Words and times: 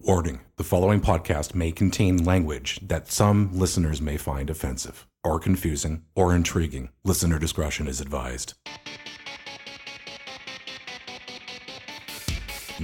Warning 0.00 0.40
the 0.56 0.62
following 0.62 1.00
podcast 1.00 1.56
may 1.56 1.72
contain 1.72 2.24
language 2.24 2.78
that 2.86 3.10
some 3.10 3.50
listeners 3.52 4.00
may 4.00 4.16
find 4.16 4.48
offensive, 4.48 5.08
or 5.24 5.40
confusing, 5.40 6.04
or 6.14 6.34
intriguing. 6.36 6.90
Listener 7.04 7.38
discretion 7.40 7.88
is 7.88 8.00
advised. 8.00 8.54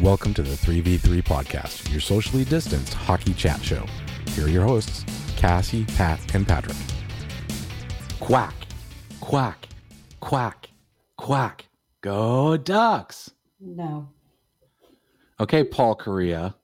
Welcome 0.00 0.34
to 0.34 0.42
the 0.42 0.56
3v3 0.56 1.22
podcast, 1.22 1.88
your 1.92 2.00
socially 2.00 2.44
distanced 2.44 2.94
hockey 2.94 3.32
chat 3.34 3.62
show. 3.62 3.86
Here 4.30 4.46
are 4.46 4.50
your 4.50 4.64
hosts, 4.64 5.04
Cassie, 5.36 5.84
Pat, 5.96 6.34
and 6.34 6.46
Patrick. 6.46 6.76
Quack, 8.18 8.54
quack, 9.20 9.68
quack, 10.18 10.68
quack. 11.16 11.66
Go 12.00 12.56
Ducks. 12.56 13.30
No. 13.60 14.08
Okay, 15.38 15.62
Paul 15.62 15.96
Kariya. 15.96 16.54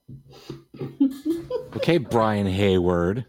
okay, 1.76 1.98
Brian 1.98 2.46
Hayward. 2.46 3.26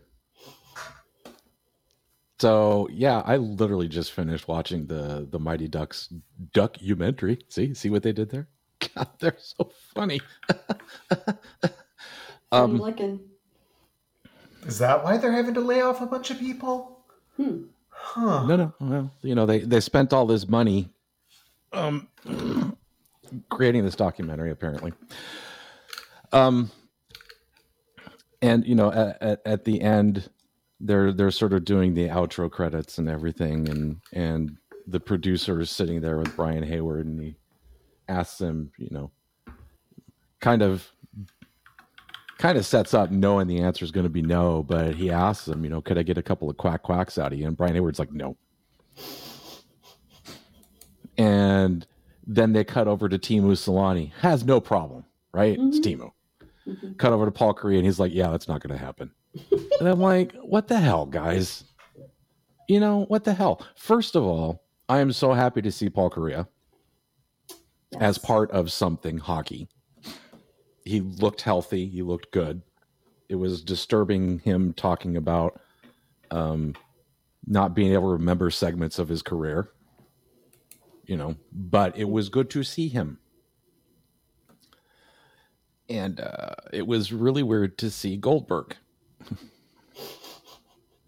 So 2.39 2.87
yeah, 2.91 3.21
I 3.23 3.37
literally 3.37 3.87
just 3.87 4.11
finished 4.13 4.47
watching 4.47 4.87
the 4.87 5.27
the 5.29 5.39
Mighty 5.39 5.67
Ducks 5.67 6.11
documentary. 6.53 7.39
See, 7.49 7.73
see 7.73 7.89
what 7.89 8.03
they 8.03 8.13
did 8.13 8.29
there? 8.31 8.47
God, 8.95 9.09
they're 9.19 9.37
so 9.39 9.71
funny. 9.93 10.21
Um, 12.53 12.77
looking. 12.79 13.21
Is 14.65 14.77
that 14.79 15.03
why 15.03 15.17
they're 15.17 15.31
having 15.31 15.53
to 15.53 15.61
lay 15.61 15.81
off 15.81 16.01
a 16.01 16.05
bunch 16.05 16.31
of 16.31 16.39
people? 16.39 16.99
Hmm. 17.37 17.63
Huh. 17.89 18.45
No, 18.45 18.55
no, 18.55 18.73
well, 18.79 19.11
you 19.21 19.35
know 19.35 19.45
they 19.45 19.59
they 19.59 19.79
spent 19.79 20.11
all 20.11 20.25
this 20.25 20.47
money, 20.49 20.89
um, 21.71 22.07
creating 23.49 23.85
this 23.85 23.95
documentary 23.95 24.51
apparently. 24.51 24.91
Um, 26.33 26.71
and 28.41 28.65
you 28.65 28.75
know 28.75 28.91
at, 28.91 29.41
at, 29.45 29.65
the 29.65 29.81
end, 29.81 30.29
they're 30.79 31.11
they're 31.11 31.31
sort 31.31 31.53
of 31.53 31.65
doing 31.65 31.93
the 31.93 32.07
outro 32.07 32.49
credits 32.49 32.97
and 32.97 33.09
everything, 33.09 33.69
and 33.69 33.97
and 34.13 34.57
the 34.87 34.99
producer 34.99 35.59
is 35.59 35.69
sitting 35.69 36.01
there 36.01 36.17
with 36.17 36.35
Brian 36.35 36.63
Hayward, 36.63 37.05
and 37.05 37.21
he 37.21 37.35
asks 38.07 38.39
him, 38.39 38.71
you 38.77 38.89
know, 38.91 39.11
kind 40.39 40.61
of 40.61 40.89
kind 42.37 42.57
of 42.57 42.65
sets 42.65 42.93
up 42.93 43.11
knowing 43.11 43.47
the 43.47 43.59
answer 43.59 43.85
is 43.85 43.91
going 43.91 44.03
to 44.03 44.09
be 44.09 44.23
no, 44.23 44.63
but 44.63 44.95
he 44.95 45.11
asks 45.11 45.47
him, 45.47 45.63
you 45.63 45.69
know, 45.69 45.79
could 45.79 45.97
I 45.99 46.03
get 46.03 46.17
a 46.17 46.23
couple 46.23 46.49
of 46.49 46.57
quack 46.57 46.81
quacks 46.81 47.19
out 47.19 47.31
of 47.31 47.39
you? 47.39 47.47
And 47.47 47.55
Brian 47.55 47.75
Hayward's 47.75 47.99
like, 47.99 48.11
no. 48.11 48.35
And 51.19 51.85
then 52.25 52.53
they 52.53 52.63
cut 52.63 52.87
over 52.87 53.07
to 53.07 53.19
Teemu 53.19 53.51
Selanne. 53.51 54.11
Has 54.21 54.43
no 54.43 54.59
problem, 54.59 55.05
right? 55.33 55.55
It's 55.59 55.79
Teemu. 55.79 56.11
Cut 56.97 57.13
over 57.13 57.25
to 57.25 57.31
Paul 57.31 57.53
Kariya, 57.53 57.77
and 57.77 57.85
he's 57.85 57.99
like, 57.99 58.13
yeah, 58.13 58.29
that's 58.29 58.47
not 58.47 58.61
going 58.61 58.77
to 58.77 58.83
happen. 58.83 59.11
and 59.79 59.87
I'm 59.87 59.99
like, 59.99 60.33
what 60.35 60.67
the 60.67 60.79
hell, 60.79 61.05
guys? 61.05 61.63
You 62.67 62.79
know, 62.79 63.05
what 63.07 63.23
the 63.23 63.33
hell? 63.33 63.65
First 63.75 64.15
of 64.15 64.23
all, 64.23 64.63
I 64.87 64.99
am 64.99 65.11
so 65.11 65.33
happy 65.33 65.61
to 65.61 65.71
see 65.71 65.89
Paul 65.89 66.09
Kariya 66.09 66.47
as 67.99 68.17
part 68.17 68.51
of 68.51 68.71
something 68.71 69.17
hockey. 69.17 69.67
He 70.85 71.01
looked 71.01 71.41
healthy. 71.41 71.87
He 71.87 72.01
looked 72.01 72.31
good. 72.31 72.61
It 73.29 73.35
was 73.35 73.61
disturbing 73.61 74.39
him 74.39 74.73
talking 74.73 75.17
about 75.17 75.59
um, 76.31 76.75
not 77.45 77.75
being 77.75 77.93
able 77.93 78.09
to 78.09 78.13
remember 78.13 78.49
segments 78.49 78.99
of 78.99 79.09
his 79.09 79.21
career. 79.21 79.69
You 81.05 81.17
know, 81.17 81.35
but 81.51 81.97
it 81.97 82.09
was 82.09 82.29
good 82.29 82.49
to 82.51 82.63
see 82.63 82.87
him. 82.87 83.19
And 85.91 86.21
uh, 86.21 86.55
it 86.71 86.87
was 86.87 87.11
really 87.11 87.43
weird 87.43 87.77
to 87.79 87.89
see 87.89 88.17
Goldberg. 88.17 88.75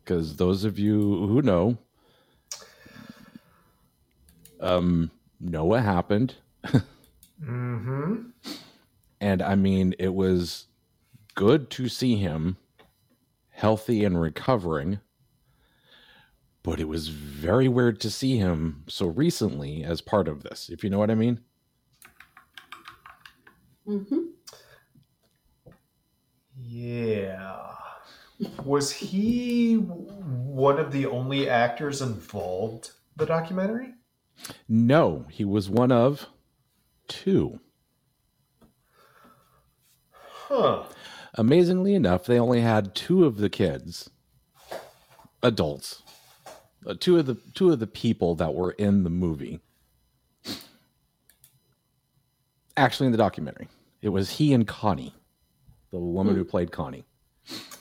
Because 0.03 0.35
those 0.35 0.65
of 0.65 0.77
you 0.77 0.99
who 1.27 1.41
know, 1.41 1.77
um, 4.59 5.11
know 5.39 5.63
what 5.63 5.83
happened. 5.83 6.35
Mm-hmm. 7.41 8.29
And 9.19 9.41
I 9.41 9.55
mean, 9.55 9.95
it 9.99 10.13
was 10.13 10.67
good 11.35 11.69
to 11.71 11.89
see 11.89 12.15
him 12.15 12.57
healthy 13.49 14.05
and 14.05 14.19
recovering, 14.19 14.99
but 16.61 16.79
it 16.79 16.87
was 16.87 17.09
very 17.09 17.67
weird 17.67 17.99
to 18.01 18.09
see 18.09 18.37
him 18.37 18.83
so 18.87 19.07
recently 19.07 19.83
as 19.83 20.01
part 20.01 20.27
of 20.27 20.43
this, 20.43 20.69
if 20.69 20.83
you 20.83 20.89
know 20.89 20.99
what 20.99 21.11
I 21.11 21.15
mean. 21.15 21.41
Mm-hmm. 23.87 24.19
Yeah. 26.57 27.75
Was 28.63 28.91
he 28.91 29.75
one 29.75 30.79
of 30.79 30.91
the 30.91 31.05
only 31.05 31.49
actors 31.49 32.01
involved 32.01 32.91
the 33.15 33.25
documentary? 33.25 33.93
No, 34.67 35.25
he 35.29 35.45
was 35.45 35.69
one 35.69 35.91
of 35.91 36.27
two. 37.07 37.59
Huh. 40.19 40.83
Amazingly 41.35 41.95
enough, 41.95 42.25
they 42.25 42.39
only 42.39 42.61
had 42.61 42.93
two 42.93 43.25
of 43.25 43.37
the 43.37 43.49
kids, 43.49 44.09
adults, 45.41 46.03
uh, 46.85 46.93
two 46.99 47.17
of 47.17 47.25
the 47.25 47.35
two 47.55 47.71
of 47.71 47.79
the 47.79 47.87
people 47.87 48.35
that 48.35 48.53
were 48.53 48.71
in 48.71 49.03
the 49.03 49.09
movie. 49.09 49.59
Actually, 52.75 53.07
in 53.07 53.11
the 53.11 53.17
documentary, 53.17 53.67
it 54.01 54.09
was 54.09 54.31
he 54.31 54.53
and 54.53 54.67
Connie, 54.67 55.15
the 55.93 55.99
woman 55.99 56.33
hmm. 56.33 56.39
who 56.39 56.45
played 56.45 56.71
Connie. 56.71 57.05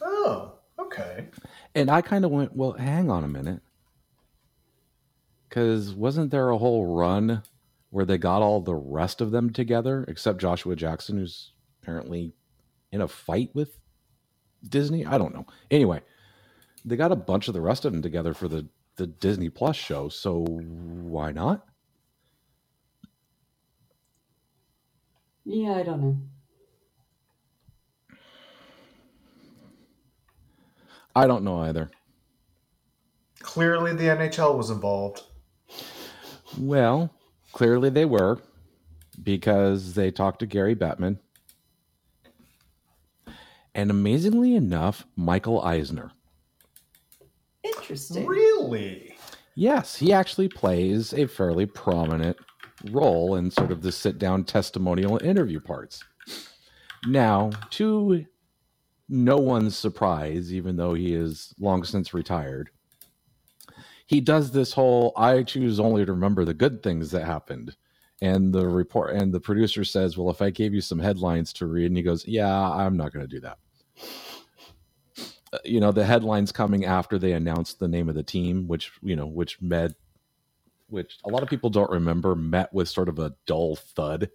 Oh, 0.03 0.53
okay. 0.79 1.29
And 1.75 1.91
I 1.91 2.03
kind 2.03 2.25
of 2.25 2.31
went, 2.31 2.55
well, 2.55 2.73
hang 2.73 3.11
on 3.11 3.25
a 3.25 3.29
minute. 3.29 3.61
Because 5.49 5.95
wasn't 5.95 6.31
there 6.31 6.51
a 6.51 6.59
whole 6.59 6.95
run 6.95 7.43
where 7.91 8.05
they 8.05 8.19
got 8.19 8.43
all 8.43 8.61
the 8.61 8.75
rest 8.75 9.23
of 9.23 9.31
them 9.31 9.51
together, 9.51 10.05
except 10.09 10.41
Joshua 10.41 10.77
Jackson, 10.77 11.17
who's 11.17 11.53
apparently 11.83 12.35
in 12.93 13.01
a 13.01 13.09
fight 13.09 13.51
with 13.55 13.79
Disney? 14.69 15.07
I 15.07 15.17
don't 15.17 15.35
know. 15.35 15.47
Anyway, 15.71 16.03
they 16.85 16.97
got 16.97 17.13
a 17.13 17.17
bunch 17.17 17.49
of 17.49 17.55
the 17.55 17.61
rest 17.63 17.87
of 17.87 17.93
them 17.93 18.03
together 18.03 18.35
for 18.35 18.47
the, 18.47 18.69
the 18.97 19.07
Disney 19.07 19.49
Plus 19.49 19.77
show. 19.77 20.11
So 20.11 20.45
why 20.45 21.33
not? 21.33 21.67
Yeah, 25.45 25.73
I 25.73 25.83
don't 25.83 26.03
know. 26.03 26.19
I 31.15 31.27
don't 31.27 31.45
know 31.45 31.59
either. 31.61 31.91
Clearly, 33.41 33.93
the 33.95 34.05
NHL 34.05 34.57
was 34.57 34.71
involved. 34.71 35.23
Well, 36.59 37.11
clearly 37.53 37.91
they 37.91 38.05
were 38.05 38.39
because 39.23 39.95
they 39.95 40.11
talked 40.11 40.41
to 40.41 40.47
Gary 40.47 40.75
Bettman. 40.75 41.19
And 43.75 43.91
amazingly 43.91 44.55
enough, 44.55 45.07
Michael 45.17 45.63
Eisner. 45.63 46.13
Interesting. 47.63 48.27
Really? 48.27 49.17
Yes, 49.55 49.97
he 49.97 50.13
actually 50.13 50.49
plays 50.49 51.13
a 51.13 51.27
fairly 51.27 51.67
prominent 51.67 52.37
role 52.91 53.37
in 53.37 53.51
sort 53.51 53.71
of 53.71 53.83
the 53.83 53.93
sit 53.93 54.19
down 54.19 54.45
testimonial 54.45 55.23
interview 55.23 55.61
parts. 55.61 56.03
Now, 57.07 57.51
to 57.71 58.27
no 59.09 59.37
one's 59.37 59.77
surprise, 59.77 60.53
even 60.53 60.77
though 60.77 60.95
he 60.95 61.15
is 61.15 61.55
long 61.59 61.85
since 61.85 62.15
retired, 62.15 62.71
he 64.07 64.21
does 64.21 64.51
this 64.51 64.73
whole 64.73 65.13
I 65.17 65.43
choose 65.43 65.81
only 65.81 66.05
to 66.05 66.13
remember 66.13 66.45
the 66.45 66.55
good 66.55 66.83
things 66.83 67.11
that 67.11 67.25
happened. 67.25 67.77
And 68.21 68.53
the 68.53 68.69
report 68.69 69.15
and 69.17 69.33
the 69.33 69.41
producer 69.41 69.85
says, 69.85 70.17
Well, 70.17 70.31
if 70.31 70.41
I 70.41 70.51
gave 70.51 70.73
you 70.73 70.81
some 70.81 70.99
headlines 70.99 71.53
to 71.55 71.67
read, 71.67 71.87
and 71.87 71.97
he 71.97 72.03
goes, 72.03 72.27
Yeah, 72.27 72.71
I'm 72.71 72.97
not 72.97 73.13
going 73.13 73.27
to 73.27 73.35
do 73.35 73.41
that. 73.41 73.59
You 75.65 75.81
know, 75.81 75.93
the 75.93 76.05
headlines 76.05 76.53
coming 76.53 76.85
after 76.85 77.19
they 77.19 77.33
announced 77.33 77.79
the 77.79 77.89
name 77.89 78.09
of 78.09 78.15
the 78.15 78.23
team, 78.23 78.69
which, 78.69 78.93
you 79.03 79.17
know, 79.17 79.27
which 79.27 79.61
met, 79.61 79.93
which 80.89 81.19
a 81.25 81.29
lot 81.29 81.43
of 81.43 81.49
people 81.49 81.69
don't 81.69 81.91
remember, 81.91 82.35
met 82.35 82.73
with 82.73 82.89
sort 82.89 83.09
of 83.09 83.19
a 83.19 83.35
dull 83.47 83.77
thud. 83.77 84.31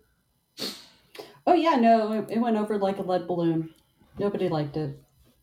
Oh 1.47 1.53
yeah, 1.53 1.75
no, 1.75 2.25
it 2.29 2.39
went 2.39 2.57
over 2.57 2.77
like 2.77 2.97
a 2.97 3.01
lead 3.01 3.25
balloon. 3.25 3.73
Nobody 4.19 4.49
liked 4.49 4.77
it. 4.77 5.01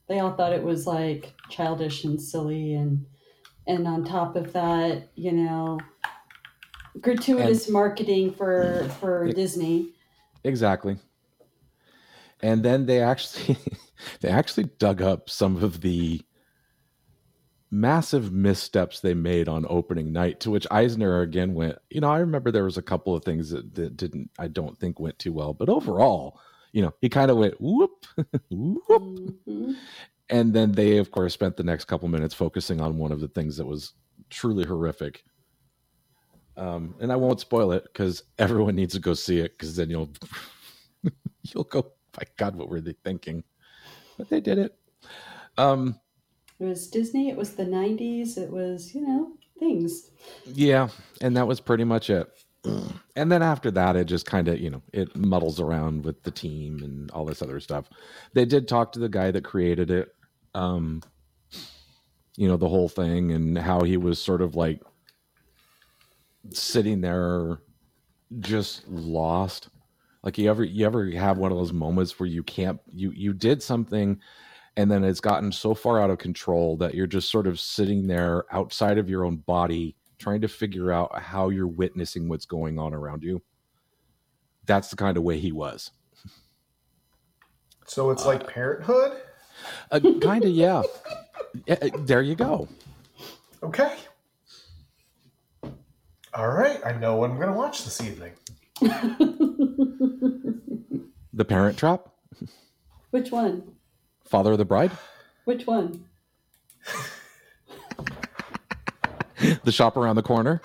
They 0.09 0.19
all 0.19 0.35
thought 0.35 0.53
it 0.53 0.62
was 0.62 0.87
like 0.87 1.35
childish 1.49 2.05
and 2.05 2.21
silly, 2.21 2.75
and 2.75 3.06
and 3.67 3.87
on 3.87 4.05
top 4.05 4.37
of 4.37 4.53
that, 4.53 5.11
you 5.15 5.32
know, 5.32 5.79
gratuitous 7.00 7.69
marketing 7.69 8.32
for 8.32 8.88
for 9.00 9.31
Disney. 9.32 9.93
Exactly. 10.43 10.99
And 12.43 12.62
then 12.62 12.87
they 12.87 13.00
actually 13.00 13.56
they 14.21 14.29
actually 14.29 14.65
dug 14.79 15.00
up 15.00 15.31
some 15.31 15.62
of 15.62 15.81
the 15.81 16.20
massive 17.70 18.32
missteps 18.32 19.00
they 19.00 19.15
made 19.15 19.49
on 19.49 19.67
opening 19.69 20.12
night 20.12 20.38
to 20.38 20.50
which 20.50 20.67
Eisner 20.70 21.23
again 21.23 21.55
went, 21.55 21.77
you 21.91 22.00
know, 22.00 22.11
I 22.11 22.19
remember 22.19 22.53
there 22.53 22.65
was 22.65 22.77
a 22.77 22.82
couple 22.82 23.17
of 23.17 23.25
things 23.25 23.50
that, 23.50 23.75
that 23.75 23.97
didn't 23.97 24.31
I 24.38 24.49
don't 24.49 24.79
think 24.79 25.00
went 25.00 25.19
too 25.19 25.32
well, 25.32 25.55
but 25.55 25.69
overall, 25.69 26.38
you 26.75 26.82
know, 26.82 26.93
he 27.00 27.09
kind 27.09 27.31
of 27.31 27.37
went 27.38 27.55
whoop, 27.61 28.05
whoop, 28.50 29.05
Mhm. 29.49 29.76
and 30.29 30.53
then 30.53 30.73
they, 30.73 30.99
of 30.99 31.12
course, 31.12 31.32
spent 31.32 31.56
the 31.56 31.62
next 31.62 31.85
couple 31.85 32.09
minutes 32.09 32.35
focusing 32.35 32.81
on 32.81 32.99
one 32.99 33.12
of 33.12 33.21
the 33.21 33.29
things 33.29 33.56
that 33.59 33.65
was 33.67 33.93
truly 34.29 34.65
horrific. 34.65 35.23
Um, 36.56 36.97
and 37.00 37.12
I 37.12 37.17
won't 37.17 37.41
spoil 37.41 37.71
it 37.73 37.85
because 37.85 38.25
everyone 38.41 38.75
needs 38.75 38.94
to 38.94 39.00
go 39.00 39.15
see 39.15 39.38
it 39.38 39.53
because 39.53 39.76
then 39.76 39.88
you'll 39.88 40.11
you'll 41.44 41.65
go, 41.65 41.93
my 42.17 42.25
God, 42.37 42.56
what 42.56 42.69
were 42.69 42.81
they 42.81 42.97
thinking? 43.05 43.44
But 44.19 44.29
they 44.29 44.41
did 44.41 44.59
it. 44.59 44.77
Um, 45.56 46.00
It 46.59 46.65
was 46.65 46.88
Disney. 46.88 47.29
It 47.31 47.37
was 47.37 47.55
the 47.55 47.65
'90s. 47.67 48.37
It 48.37 48.50
was 48.50 48.94
you 48.94 49.03
know 49.06 49.32
things. 49.61 50.11
Yeah, 50.44 50.88
and 51.20 51.37
that 51.37 51.47
was 51.47 51.61
pretty 51.61 51.85
much 51.85 52.11
it. 52.11 52.29
And 52.64 53.31
then 53.31 53.43
after 53.43 53.70
that, 53.72 53.96
it 53.96 54.05
just 54.05 54.26
kind 54.26 54.49
of, 54.49 54.58
you 54.58 54.70
know, 54.70 54.82
it 54.93 55.14
muddles 55.14 55.61
around 55.61 56.05
with 56.05 56.22
the 56.22 56.31
team 56.31 56.82
and 56.82 57.11
all 57.11 57.25
this 57.25 57.43
other 57.43 57.61
stuff. 57.61 57.88
They 58.32 58.44
did 58.44 58.66
talk 58.66 58.93
to 58.93 58.99
the 58.99 59.08
guy 59.08 59.31
that 59.31 59.44
created 59.44 59.90
it, 59.90 60.14
um, 60.55 61.02
you 62.37 62.49
know, 62.49 62.56
the 62.56 62.69
whole 62.69 62.88
thing 62.88 63.32
and 63.32 63.56
how 63.56 63.82
he 63.82 63.96
was 63.96 64.19
sort 64.19 64.40
of 64.40 64.56
like 64.56 64.81
sitting 66.50 67.00
there 67.00 67.58
just 68.40 68.87
lost. 68.88 69.69
Like 70.22 70.38
you 70.38 70.49
ever 70.49 70.64
you 70.64 70.87
ever 70.87 71.10
have 71.10 71.38
one 71.38 71.52
of 71.52 71.58
those 71.58 71.72
moments 71.72 72.19
where 72.19 72.28
you 72.28 72.43
can't 72.43 72.81
you 72.93 73.10
you 73.12 73.34
did 73.34 73.62
something 73.62 74.19
and 74.76 74.90
then 74.90 75.05
it's 75.05 75.20
gotten 75.20 75.52
so 75.52 75.75
far 75.75 76.00
out 76.00 76.10
of 76.10 76.19
control 76.19 76.76
that 76.78 76.94
you're 76.94 77.06
just 77.06 77.31
sort 77.31 77.46
of 77.46 77.60
sitting 77.60 78.06
there 78.06 78.44
outside 78.50 78.99
of 78.99 79.08
your 79.08 79.25
own 79.25 79.37
body 79.37 79.94
trying 80.25 80.41
to 80.41 80.49
figure 80.49 80.91
out 80.91 81.21
how 81.21 81.50
you're 81.50 81.67
witnessing 81.69 82.29
what's 82.31 82.47
going 82.47 82.79
on 82.79 82.94
around 82.94 83.23
you 83.23 83.43
that's 84.65 84.88
the 84.88 84.97
kind 84.97 85.19
of 85.19 85.23
way 85.23 85.38
he 85.38 85.53
was 85.53 85.91
So 87.87 88.11
it's 88.11 88.25
like 88.25 88.47
Parenthood. 88.49 89.19
uh, 89.91 90.00
kind 90.23 90.43
of 90.44 90.50
yeah 90.50 90.82
Yeah, 91.67 91.76
uh, 91.82 91.91
there 92.06 92.23
you 92.23 92.35
go 92.37 92.69
Okay. 93.62 93.97
All 96.35 96.49
right, 96.49 96.81
I 96.85 96.93
know 96.93 97.17
what 97.17 97.31
I'm 97.31 97.37
going 97.37 97.49
to 97.53 97.55
watch 97.56 97.85
this 97.85 98.00
evening. 98.03 98.32
the 101.32 101.44
parent 101.47 101.79
trap 101.79 102.09
Which 103.11 103.31
one? 103.31 103.62
father 104.25 104.53
of 104.53 104.59
the 104.59 104.65
bride 104.65 104.91
Which 105.44 105.67
one? 105.67 106.06
The 109.64 109.72
shop 109.72 109.96
around 109.96 110.16
the 110.16 110.22
corner 110.22 110.61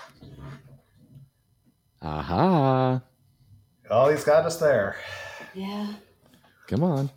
aha 2.02 3.02
Oh, 3.92 4.10
he's 4.12 4.24
got 4.24 4.46
us 4.46 4.58
there. 4.58 4.96
Yeah. 5.56 5.94
come 6.68 6.84
on 6.84 7.10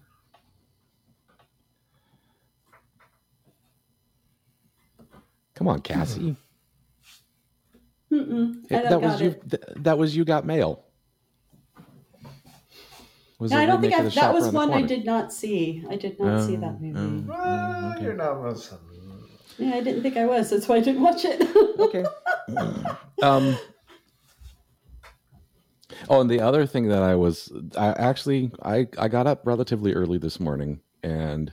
come 5.54 5.68
on 5.68 5.80
cassie 5.80 6.36
Mm-mm. 8.10 8.56
I 8.70 8.74
It- 8.74 8.82
don't 8.82 8.90
that 8.90 9.00
was 9.00 9.12
got 9.12 9.20
you. 9.22 9.30
Th- 9.48 9.62
that 9.76 9.96
was 9.98 10.14
you 10.14 10.24
got 10.26 10.44
mail. 10.44 10.84
Was 13.38 13.52
No, 13.52 13.56
I 13.56 13.64
don't 13.64 13.80
think 13.80 13.94
I, 13.94 14.02
that 14.02 14.34
was 14.34 14.50
one 14.52 14.70
I 14.70 14.82
did 14.82 15.06
not 15.06 15.32
see. 15.32 15.82
I 15.88 15.96
did 15.96 16.20
not 16.20 16.44
see 16.46 16.58
Oh, 16.58 16.60
that 16.60 16.78
movie. 16.78 16.94
oh. 16.94 17.24
Well, 17.26 17.92
okay. 17.94 18.02
You're 18.04 18.12
not 18.12 18.42
listening. 18.42 18.80
Yeah, 19.58 19.74
I 19.74 19.80
didn't 19.80 20.02
think 20.02 20.16
I 20.16 20.26
was. 20.26 20.50
That's 20.50 20.68
why 20.68 20.76
I 20.76 20.80
didn't 20.80 21.02
watch 21.02 21.24
it. 21.24 21.42
okay. 21.78 22.04
um. 23.22 23.56
Oh, 26.08 26.20
and 26.20 26.30
the 26.30 26.40
other 26.40 26.66
thing 26.66 26.88
that 26.88 27.02
I 27.02 27.14
was, 27.14 27.52
I 27.76 27.88
actually, 27.88 28.50
I 28.62 28.88
I 28.98 29.08
got 29.08 29.26
up 29.26 29.46
relatively 29.46 29.92
early 29.94 30.18
this 30.18 30.40
morning, 30.40 30.80
and 31.02 31.52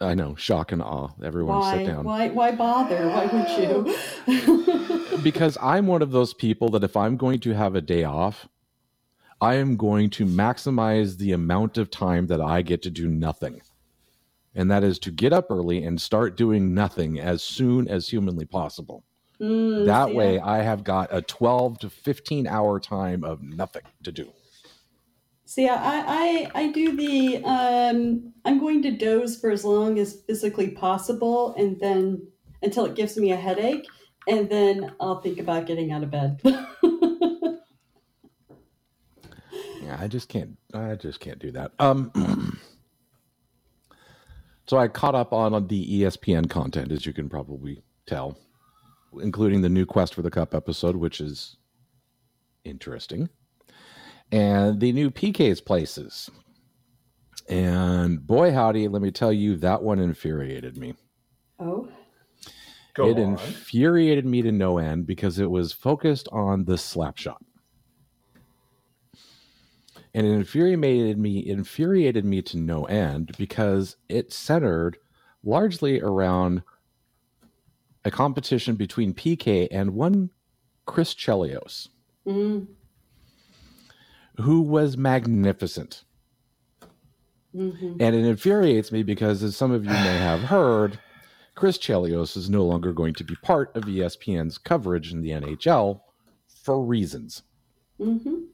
I 0.00 0.14
know, 0.14 0.34
shock 0.36 0.72
and 0.72 0.82
awe. 0.82 1.08
Everyone 1.22 1.58
why? 1.58 1.78
sit 1.78 1.86
down 1.86 2.04
Why? 2.04 2.28
Why 2.28 2.52
bother? 2.52 3.08
Why 3.08 3.26
would 3.26 3.48
you? 4.28 5.18
because 5.22 5.58
I'm 5.60 5.86
one 5.86 6.02
of 6.02 6.12
those 6.12 6.34
people 6.34 6.68
that 6.70 6.84
if 6.84 6.96
I'm 6.96 7.16
going 7.16 7.40
to 7.40 7.54
have 7.54 7.74
a 7.74 7.80
day 7.80 8.04
off, 8.04 8.48
I 9.40 9.54
am 9.54 9.76
going 9.76 10.10
to 10.10 10.26
maximize 10.26 11.16
the 11.16 11.32
amount 11.32 11.78
of 11.78 11.90
time 11.90 12.26
that 12.28 12.40
I 12.40 12.62
get 12.62 12.82
to 12.82 12.90
do 12.90 13.08
nothing. 13.08 13.60
And 14.54 14.70
that 14.70 14.82
is 14.82 14.98
to 15.00 15.10
get 15.10 15.32
up 15.32 15.46
early 15.50 15.84
and 15.84 16.00
start 16.00 16.36
doing 16.36 16.74
nothing 16.74 17.18
as 17.20 17.42
soon 17.42 17.88
as 17.88 18.08
humanly 18.08 18.44
possible. 18.44 19.04
Mm, 19.40 19.86
that 19.86 20.08
see, 20.08 20.14
way, 20.14 20.38
I, 20.38 20.60
I 20.60 20.62
have 20.62 20.82
got 20.82 21.14
a 21.14 21.22
12 21.22 21.78
to 21.80 21.90
15 21.90 22.46
hour 22.46 22.80
time 22.80 23.22
of 23.22 23.42
nothing 23.42 23.82
to 24.02 24.10
do. 24.10 24.32
see, 25.44 25.68
I, 25.68 25.76
I, 25.76 26.50
I 26.54 26.72
do 26.72 26.96
the. 26.96 27.44
Um, 27.44 28.32
I'm 28.44 28.58
going 28.58 28.82
to 28.82 28.90
doze 28.90 29.38
for 29.38 29.50
as 29.50 29.64
long 29.64 29.98
as 29.98 30.22
physically 30.26 30.70
possible, 30.70 31.54
and 31.56 31.78
then 31.78 32.26
until 32.62 32.84
it 32.84 32.96
gives 32.96 33.16
me 33.16 33.30
a 33.30 33.36
headache, 33.36 33.86
and 34.26 34.50
then 34.50 34.92
I'll 34.98 35.20
think 35.20 35.38
about 35.38 35.66
getting 35.66 35.92
out 35.92 36.02
of 36.02 36.10
bed. 36.10 36.40
Yeah, 39.88 39.96
I 39.98 40.06
just 40.06 40.28
can't. 40.28 40.58
I 40.74 40.96
just 40.96 41.18
can't 41.18 41.38
do 41.38 41.50
that. 41.52 41.72
Um, 41.78 42.12
so 44.68 44.76
I 44.76 44.86
caught 44.88 45.14
up 45.14 45.32
on 45.32 45.66
the 45.66 46.02
ESPN 46.02 46.48
content, 46.50 46.92
as 46.92 47.06
you 47.06 47.12
can 47.14 47.28
probably 47.28 47.82
tell, 48.06 48.36
including 49.20 49.62
the 49.62 49.68
new 49.68 49.86
Quest 49.86 50.14
for 50.14 50.22
the 50.22 50.30
Cup 50.30 50.54
episode, 50.54 50.94
which 50.96 51.20
is 51.20 51.56
interesting, 52.64 53.30
and 54.30 54.78
the 54.78 54.92
new 54.92 55.10
PK's 55.10 55.60
places. 55.62 56.30
And 57.48 58.26
boy, 58.26 58.52
howdy, 58.52 58.88
let 58.88 59.00
me 59.00 59.10
tell 59.10 59.32
you, 59.32 59.56
that 59.56 59.82
one 59.82 59.98
infuriated 59.98 60.76
me. 60.76 60.94
oh, 61.58 61.88
Go 62.94 63.08
it 63.08 63.16
on. 63.16 63.38
infuriated 63.38 64.26
me 64.26 64.42
to 64.42 64.52
no 64.52 64.76
end 64.76 65.06
because 65.06 65.38
it 65.38 65.50
was 65.50 65.72
focused 65.72 66.28
on 66.30 66.64
the 66.66 66.76
slap 66.76 67.16
shot. 67.16 67.42
And 70.18 70.26
it 70.26 70.32
infuriated 70.32 71.16
me 71.16 71.46
infuriated 71.46 72.24
me 72.24 72.42
to 72.42 72.56
no 72.56 72.86
end 72.86 73.36
because 73.38 73.94
it 74.08 74.32
centered 74.32 74.98
largely 75.44 76.00
around 76.00 76.64
a 78.04 78.10
competition 78.10 78.74
between 78.74 79.14
PK 79.14 79.68
and 79.70 79.94
one 79.94 80.30
Chris 80.86 81.14
Chelios, 81.14 81.90
mm, 82.26 82.66
who 84.40 84.60
was 84.60 84.96
magnificent. 84.96 86.02
hmm 87.52 87.70
And 88.00 88.16
it 88.16 88.24
infuriates 88.24 88.90
me 88.90 89.04
because, 89.04 89.44
as 89.44 89.54
some 89.54 89.70
of 89.70 89.84
you 89.84 89.92
may 89.92 90.18
have 90.18 90.40
heard, 90.40 90.98
Chris 91.54 91.78
Chelios 91.78 92.36
is 92.36 92.50
no 92.50 92.64
longer 92.64 92.92
going 92.92 93.14
to 93.14 93.22
be 93.22 93.36
part 93.36 93.70
of 93.76 93.84
ESPN's 93.84 94.58
coverage 94.58 95.12
in 95.12 95.22
the 95.22 95.30
NHL 95.30 96.00
for 96.64 96.84
reasons. 96.84 97.42
hmm 97.98 98.46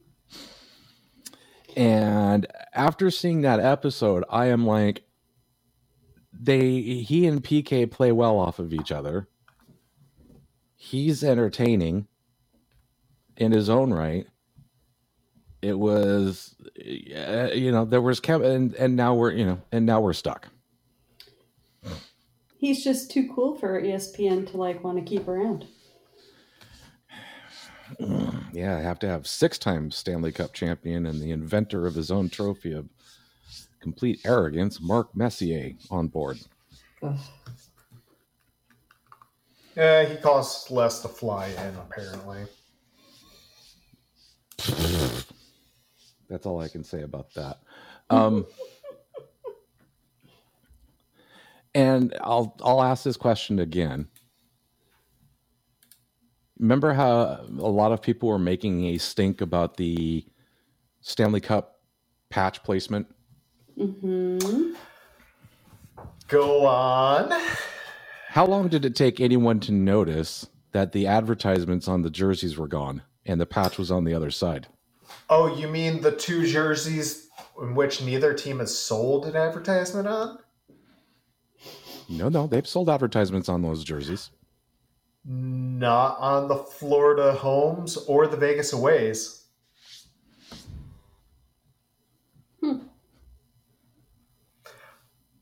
And 1.77 2.47
after 2.73 3.11
seeing 3.11 3.43
that 3.43 3.61
episode, 3.61 4.25
I 4.31 4.47
am 4.47 4.67
like, 4.67 5.03
they 6.33 6.81
he 6.81 7.27
and 7.27 7.43
PK 7.43 7.91
play 7.91 8.13
well 8.13 8.39
off 8.39 8.59
of 8.59 8.73
each 8.73 8.93
other. 8.93 9.29
He's 10.77 11.25
entertaining 11.25 12.07
in 13.37 13.53
his 13.53 13.69
own 13.69 13.93
right. 13.93 14.27
It 15.63 15.79
was, 15.79 16.55
you 16.77 17.73
know, 17.73 17.85
there 17.85 18.03
was 18.03 18.21
chem- 18.21 18.43
and 18.45 18.75
and 18.75 18.97
now 18.97 19.15
we're 19.15 19.33
you 19.33 19.47
know 19.47 19.61
and 19.73 19.87
now 19.87 20.01
we're 20.01 20.13
stuck. 20.13 20.49
He's 22.59 22.83
just 22.85 23.11
too 23.11 23.31
cool 23.35 23.55
for 23.57 23.81
ESPN 23.81 24.51
to 24.51 24.57
like 24.57 24.83
want 24.85 24.99
to 24.99 25.05
keep 25.05 25.29
around. 25.29 25.67
Yeah, 28.53 28.77
I 28.77 28.81
have 28.81 28.99
to 29.01 29.09
have 29.09 29.27
six 29.27 29.59
times 29.59 29.97
Stanley 29.97 30.31
Cup 30.33 30.53
champion 30.53 31.07
and 31.07 31.21
the 31.21 31.33
inventor 31.33 31.87
of 31.87 31.95
his 31.95 32.11
own 32.11 32.31
trophy 32.31 32.73
of 32.73 32.89
complete 33.81 34.21
arrogance, 34.25 34.81
Mark 34.81 35.15
Messier, 35.15 35.73
on 35.91 36.09
board. 36.09 36.39
Yeah, 39.77 40.05
he 40.05 40.17
costs 40.17 40.71
less 40.71 41.03
to 41.03 41.09
fly 41.09 41.49
in, 41.49 41.75
apparently. 41.77 42.45
That's 46.29 46.47
all 46.47 46.61
I 46.61 46.69
can 46.69 46.85
say 46.85 47.03
about 47.03 47.35
that. 47.35 47.59
Um, 48.09 48.47
and 51.75 52.15
I'll 52.21 52.57
I'll 52.63 52.83
ask 52.83 53.05
this 53.05 53.17
question 53.17 53.59
again. 53.59 54.09
Remember 56.65 56.95
how 56.95 57.45
a 57.59 57.69
lot 57.69 57.93
of 57.93 58.01
people 58.01 58.31
were 58.31 58.39
making 58.39 58.87
a 58.87 58.97
stink 58.97 59.43
about 59.43 59.77
the 59.77 60.25
Stanley 61.03 61.43
Cup 61.43 61.79
patch 62.31 62.63
placement? 62.63 63.07
hmm 63.77 64.73
Go 66.27 66.67
on. 66.67 67.39
How 68.29 68.47
long 68.47 68.69
did 68.69 68.87
it 68.87 68.97
take 68.97 69.21
anyone 69.21 69.61
to 69.61 69.73
notice 69.73 70.47
that 70.73 70.93
the 70.93 71.07
advertisements 71.07 71.87
on 71.87 72.01
the 72.01 72.09
jerseys 72.09 72.57
were 72.57 72.67
gone 72.67 73.03
and 73.27 73.39
the 73.39 73.45
patch 73.45 73.77
was 73.77 73.91
on 73.91 74.05
the 74.05 74.15
other 74.15 74.31
side? 74.31 74.67
Oh, 75.29 75.55
you 75.55 75.69
mean 75.69 76.01
the 76.01 76.13
two 76.13 76.47
jerseys 76.47 77.29
in 77.61 77.75
which 77.75 78.03
neither 78.03 78.33
team 78.33 78.61
has 78.61 78.75
sold 78.75 79.27
an 79.27 79.37
advertisement 79.37 80.09
on? 80.09 80.39
No, 82.09 82.31
no, 82.31 82.47
they've 82.47 82.67
sold 82.67 82.89
advertisements 82.89 83.51
on 83.51 83.61
those 83.61 83.85
jerseys. 83.85 84.31
Not 85.25 86.19
on 86.19 86.49
the 86.49 86.57
Florida 86.57 87.33
homes 87.33 87.97
or 87.97 88.27
the 88.27 88.37
Vegas 88.37 88.73
aways. 88.73 89.47
Hmm. 92.61 92.79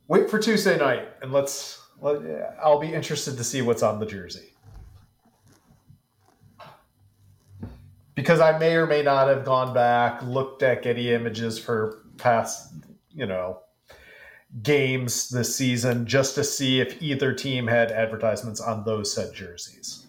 Wait 0.06 0.30
for 0.30 0.38
Tuesday 0.38 0.78
night, 0.78 1.08
and 1.20 1.32
let's. 1.32 1.80
Let, 2.00 2.56
I'll 2.62 2.80
be 2.80 2.92
interested 2.92 3.36
to 3.36 3.44
see 3.44 3.62
what's 3.62 3.82
on 3.82 4.00
the 4.00 4.06
jersey 4.06 4.52
because 8.14 8.40
I 8.40 8.58
may 8.58 8.74
or 8.74 8.86
may 8.86 9.02
not 9.02 9.28
have 9.28 9.44
gone 9.44 9.72
back, 9.72 10.22
looked 10.22 10.62
at 10.62 10.82
Getty 10.82 11.12
images 11.12 11.58
for 11.58 12.04
past, 12.18 12.72
you 13.10 13.26
know, 13.26 13.60
games 14.60 15.30
this 15.30 15.56
season 15.56 16.06
just 16.06 16.34
to 16.34 16.44
see 16.44 16.80
if 16.80 17.00
either 17.00 17.32
team 17.32 17.66
had 17.66 17.90
advertisements 17.90 18.60
on 18.60 18.84
those 18.84 19.12
said 19.12 19.32
jerseys. 19.32 20.06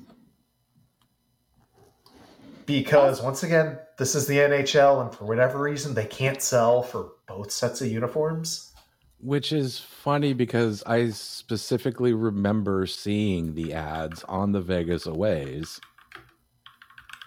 Because 2.65 3.21
once 3.21 3.43
again, 3.43 3.77
this 3.97 4.15
is 4.15 4.27
the 4.27 4.38
NHL, 4.38 5.01
and 5.01 5.13
for 5.13 5.25
whatever 5.25 5.59
reason, 5.59 5.93
they 5.93 6.05
can't 6.05 6.41
sell 6.41 6.81
for 6.81 7.13
both 7.27 7.51
sets 7.51 7.81
of 7.81 7.88
uniforms. 7.88 8.73
Which 9.19 9.53
is 9.53 9.79
funny 9.79 10.33
because 10.33 10.83
I 10.85 11.09
specifically 11.09 12.13
remember 12.13 12.85
seeing 12.85 13.53
the 13.53 13.73
ads 13.73 14.23
on 14.25 14.51
the 14.51 14.62
Vegas 14.62 15.05
aways 15.05 15.79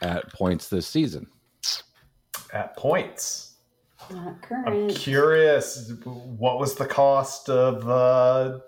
at 0.02 0.30
points 0.32 0.68
this 0.68 0.87
season. 0.87 1.26
At 2.52 2.76
points. 2.76 3.45
Not 4.10 4.36
I'm 4.66 4.88
curious, 4.90 5.92
what 6.04 6.58
was 6.58 6.75
the 6.75 6.86
cost 6.86 7.48
of 7.48 7.88
uh, 7.88 8.60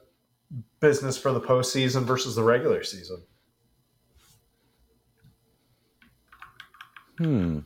business 0.80 1.16
for 1.18 1.32
the 1.32 1.40
postseason 1.40 2.02
versus 2.02 2.34
the 2.34 2.42
regular 2.42 2.82
season? 2.82 3.22
Hmm. 7.18 7.58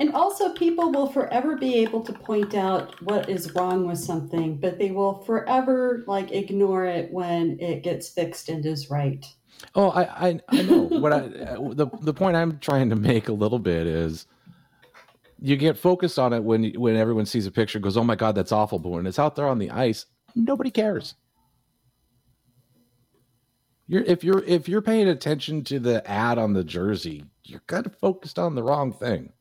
And 0.00 0.14
also, 0.14 0.52
people 0.54 0.90
will 0.90 1.06
forever 1.06 1.56
be 1.56 1.76
able 1.76 2.02
to 2.02 2.12
point 2.12 2.54
out 2.54 3.00
what 3.02 3.28
is 3.28 3.54
wrong 3.54 3.86
with 3.86 3.98
something, 3.98 4.56
but 4.56 4.78
they 4.78 4.90
will 4.90 5.22
forever 5.22 6.02
like 6.06 6.32
ignore 6.32 6.86
it 6.86 7.12
when 7.12 7.60
it 7.60 7.84
gets 7.84 8.08
fixed 8.08 8.48
and 8.48 8.66
is 8.66 8.90
right. 8.90 9.24
Oh, 9.74 9.90
I, 9.90 10.28
I, 10.28 10.40
I 10.48 10.62
know. 10.62 10.82
what 10.82 11.12
I 11.12 11.20
the 11.28 11.88
the 12.00 12.14
point 12.14 12.36
I'm 12.36 12.58
trying 12.58 12.90
to 12.90 12.96
make 12.96 13.28
a 13.28 13.32
little 13.32 13.58
bit 13.58 13.86
is 13.86 14.26
you 15.42 15.56
get 15.56 15.76
focused 15.76 16.18
on 16.18 16.32
it 16.32 16.44
when 16.44 16.72
when 16.74 16.96
everyone 16.96 17.26
sees 17.26 17.46
a 17.46 17.50
picture 17.50 17.80
goes, 17.80 17.96
"Oh 17.96 18.04
my 18.04 18.14
god, 18.14 18.36
that's 18.36 18.52
awful," 18.52 18.78
but 18.78 18.90
when 18.90 19.06
it's 19.06 19.18
out 19.18 19.34
there 19.34 19.48
on 19.48 19.58
the 19.58 19.70
ice, 19.70 20.06
nobody 20.36 20.70
cares. 20.70 21.14
You're 23.88 24.04
if 24.04 24.22
you're 24.22 24.44
if 24.44 24.68
you're 24.68 24.82
paying 24.82 25.08
attention 25.08 25.64
to 25.64 25.80
the 25.80 26.08
ad 26.08 26.38
on 26.38 26.52
the 26.52 26.62
jersey, 26.62 27.24
you're 27.44 27.62
kind 27.66 27.86
of 27.86 27.96
focused 27.96 28.38
on 28.38 28.54
the 28.54 28.62
wrong 28.62 28.92
thing. 28.92 29.32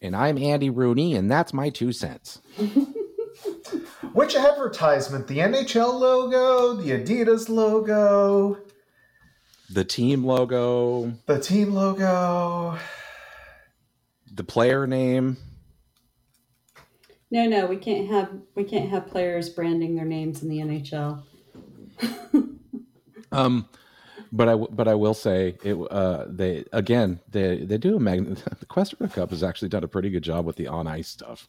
And 0.00 0.16
I'm 0.16 0.38
Andy 0.38 0.70
Rooney, 0.70 1.16
and 1.16 1.30
that's 1.30 1.52
my 1.52 1.68
two 1.68 1.92
cents. 1.92 2.40
Which 4.12 4.34
advertisement? 4.34 5.26
The 5.26 5.38
NHL 5.38 6.00
logo, 6.00 6.74
the 6.80 6.92
Adidas 6.92 7.48
logo, 7.48 8.58
The 9.72 9.84
team 9.84 10.24
logo, 10.24 11.12
the 11.26 11.38
team 11.38 11.72
logo. 11.72 12.76
the 14.32 14.42
player 14.44 14.86
name. 14.86 15.36
No, 17.30 17.46
no, 17.46 17.66
we 17.66 17.76
can't 17.76 18.08
have 18.08 18.30
we 18.56 18.64
can't 18.64 18.90
have 18.90 19.06
players 19.06 19.48
branding 19.48 19.94
their 19.94 20.04
names 20.04 20.42
in 20.42 20.48
the 20.48 20.58
NHL. 20.58 21.22
Um, 23.32 23.68
but 24.32 24.48
I 24.48 24.56
but 24.56 24.88
I 24.88 24.94
will 24.96 25.14
say 25.14 25.56
it. 25.62 25.74
Uh, 25.74 26.24
they 26.28 26.64
again 26.72 27.20
they 27.30 27.58
they 27.58 27.78
do 27.78 27.94
a 27.94 28.00
mag- 28.00 28.26
the 28.58 28.66
Questra 28.66 29.08
Cup 29.12 29.30
has 29.30 29.44
actually 29.44 29.68
done 29.68 29.84
a 29.84 29.88
pretty 29.88 30.10
good 30.10 30.24
job 30.24 30.44
with 30.46 30.56
the 30.56 30.66
on 30.66 30.88
ice 30.88 31.06
stuff, 31.06 31.46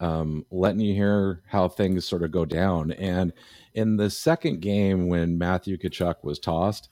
um, 0.00 0.46
letting 0.50 0.80
you 0.80 0.94
hear 0.94 1.42
how 1.46 1.68
things 1.68 2.06
sort 2.06 2.22
of 2.22 2.30
go 2.30 2.46
down. 2.46 2.92
And 2.92 3.34
in 3.74 3.98
the 3.98 4.08
second 4.08 4.62
game 4.62 5.08
when 5.08 5.36
Matthew 5.36 5.76
Tkachuk 5.76 6.24
was 6.24 6.38
tossed, 6.38 6.88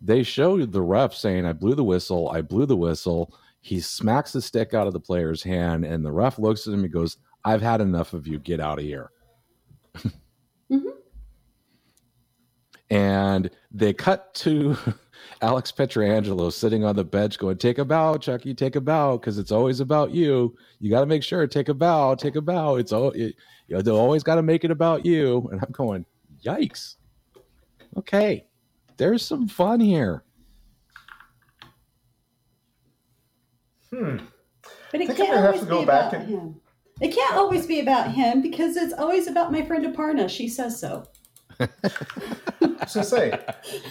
they 0.00 0.22
showed 0.22 0.72
the 0.72 0.82
ref 0.82 1.14
saying, 1.14 1.44
"I 1.46 1.52
blew 1.52 1.74
the 1.74 1.84
whistle. 1.84 2.30
I 2.30 2.42
blew 2.42 2.66
the 2.66 2.76
whistle." 2.76 3.34
He 3.60 3.80
smacks 3.80 4.32
the 4.32 4.40
stick 4.40 4.72
out 4.74 4.86
of 4.86 4.92
the 4.92 5.00
player's 5.00 5.42
hand, 5.42 5.84
and 5.84 6.04
the 6.04 6.12
ref 6.12 6.38
looks 6.38 6.66
at 6.66 6.74
him 6.74 6.84
and 6.84 6.92
goes, 6.92 7.16
"I've 7.44 7.62
had 7.62 7.80
enough 7.80 8.12
of 8.14 8.26
you. 8.26 8.38
Get 8.38 8.60
out 8.60 8.78
of 8.78 8.84
here." 8.84 9.10
Mhm. 10.70 10.92
and 12.90 13.50
they 13.70 13.92
cut 13.92 14.34
to 14.34 14.76
Alex 15.42 15.72
Pietrangelo 15.72 16.52
sitting 16.52 16.84
on 16.84 16.96
the 16.96 17.04
bench 17.04 17.38
going, 17.38 17.58
Take 17.58 17.78
a 17.78 17.84
bow, 17.84 18.16
Chucky, 18.16 18.54
take 18.54 18.76
a 18.76 18.80
bow, 18.80 19.16
because 19.16 19.38
it's 19.38 19.52
always 19.52 19.80
about 19.80 20.10
you. 20.12 20.56
You 20.80 20.90
got 20.90 21.00
to 21.00 21.06
make 21.06 21.22
sure, 21.22 21.46
take 21.46 21.68
a 21.68 21.74
bow, 21.74 22.14
take 22.14 22.36
a 22.36 22.40
bow. 22.40 22.76
It's 22.76 22.92
all, 22.92 23.10
it, 23.12 23.34
you 23.66 23.76
know, 23.76 23.82
they 23.82 23.90
always 23.90 24.22
got 24.22 24.36
to 24.36 24.42
make 24.42 24.64
it 24.64 24.70
about 24.70 25.04
you. 25.06 25.48
And 25.52 25.60
I'm 25.62 25.70
going, 25.72 26.04
Yikes. 26.44 26.96
Okay, 27.96 28.44
there's 28.98 29.24
some 29.24 29.48
fun 29.48 29.80
here. 29.80 30.22
Hmm. 33.90 34.18
But 34.92 35.00
it 35.00 35.06
think 35.06 35.10
I'm 35.10 35.16
can't 35.16 35.28
gonna 35.30 35.40
have 35.40 35.46
always 35.46 35.60
to 35.60 35.66
go 35.66 35.80
be 35.80 35.86
back 35.86 36.12
about 36.12 36.22
and- 36.22 36.30
him. 36.30 36.60
It 37.00 37.14
can't 37.14 37.36
always 37.36 37.64
be 37.64 37.78
about 37.78 38.10
him 38.10 38.42
because 38.42 38.76
it's 38.76 38.92
always 38.92 39.28
about 39.28 39.52
my 39.52 39.64
friend 39.64 39.86
Aparna. 39.86 40.28
She 40.28 40.48
says 40.48 40.80
so. 40.80 41.04
so 42.88 43.02
say, 43.02 43.38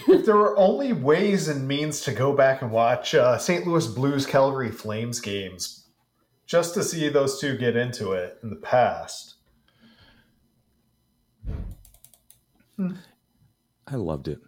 if 0.09 0.25
there 0.25 0.35
were 0.35 0.57
only 0.57 0.91
ways 0.91 1.47
and 1.47 1.65
means 1.65 2.01
to 2.01 2.11
go 2.11 2.33
back 2.35 2.61
and 2.61 2.69
watch 2.71 3.15
uh, 3.15 3.37
St. 3.37 3.65
Louis 3.65 3.87
Blues 3.87 4.25
Calgary 4.25 4.71
Flames 4.71 5.21
games, 5.21 5.85
just 6.45 6.73
to 6.73 6.83
see 6.83 7.07
those 7.07 7.39
two 7.39 7.57
get 7.57 7.77
into 7.77 8.11
it 8.11 8.39
in 8.43 8.49
the 8.49 8.57
past. 8.57 9.35
I 13.87 13.95
loved 13.95 14.27
it. 14.27 14.39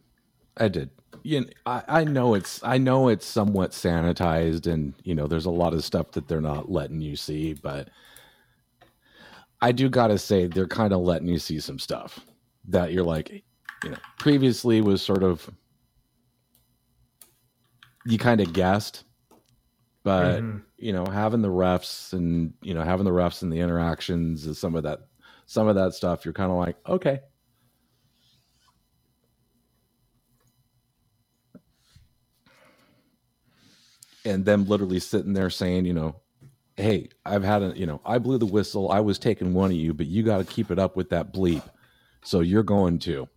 I 0.59 0.67
did. 0.67 0.89
You 1.23 1.41
know, 1.41 1.47
I, 1.65 1.83
I 1.87 2.03
know 2.03 2.33
it's 2.33 2.61
I 2.63 2.77
know 2.77 3.07
it's 3.09 3.25
somewhat 3.25 3.71
sanitized 3.71 4.67
and 4.71 4.93
you 5.03 5.15
know 5.15 5.27
there's 5.27 5.45
a 5.45 5.51
lot 5.51 5.73
of 5.73 5.83
stuff 5.83 6.11
that 6.11 6.27
they're 6.27 6.41
not 6.41 6.71
letting 6.71 7.01
you 7.01 7.15
see, 7.15 7.53
but 7.53 7.89
I 9.61 9.71
do 9.71 9.89
gotta 9.89 10.17
say 10.17 10.47
they're 10.47 10.67
kind 10.67 10.93
of 10.93 11.01
letting 11.01 11.27
you 11.27 11.39
see 11.39 11.59
some 11.59 11.79
stuff 11.79 12.25
that 12.69 12.93
you're 12.93 13.03
like, 13.03 13.43
you 13.83 13.89
know, 13.89 13.97
previously 14.17 14.81
was 14.81 15.01
sort 15.01 15.23
of 15.23 15.49
you 18.05 18.17
kind 18.17 18.39
of 18.41 18.53
guessed, 18.53 19.03
but 20.03 20.41
Mhm. 20.41 20.63
you 20.77 20.93
know, 20.93 21.05
having 21.05 21.41
the 21.41 21.49
refs 21.49 22.13
and 22.13 22.53
you 22.61 22.73
know 22.73 22.83
having 22.83 23.05
the 23.05 23.11
refs 23.11 23.41
and 23.43 23.51
the 23.51 23.59
interactions 23.59 24.45
and 24.45 24.55
some 24.55 24.75
of 24.75 24.83
that 24.83 24.99
some 25.45 25.67
of 25.67 25.75
that 25.75 25.93
stuff, 25.93 26.23
you're 26.23 26.33
kind 26.33 26.51
of 26.51 26.57
like, 26.57 26.77
okay, 26.87 27.21
and 34.25 34.45
them 34.45 34.65
literally 34.65 34.99
sitting 34.99 35.33
there 35.33 35.49
saying, 35.49 35.85
you 35.85 35.93
know, 35.93 36.15
hey, 36.75 37.09
I've 37.25 37.43
had 37.43 37.61
a, 37.61 37.77
you 37.77 37.85
know, 37.85 38.01
I 38.05 38.17
blew 38.17 38.37
the 38.37 38.45
whistle. 38.45 38.91
I 38.91 38.99
was 38.99 39.19
taking 39.19 39.53
one 39.53 39.71
of 39.71 39.77
you, 39.77 39.93
but 39.93 40.07
you 40.07 40.23
got 40.23 40.37
to 40.37 40.43
keep 40.43 40.71
it 40.71 40.79
up 40.79 40.95
with 40.95 41.09
that 41.09 41.33
bleep. 41.33 41.63
So 42.23 42.39
you're 42.39 42.63
going 42.63 42.99
to. 42.99 43.27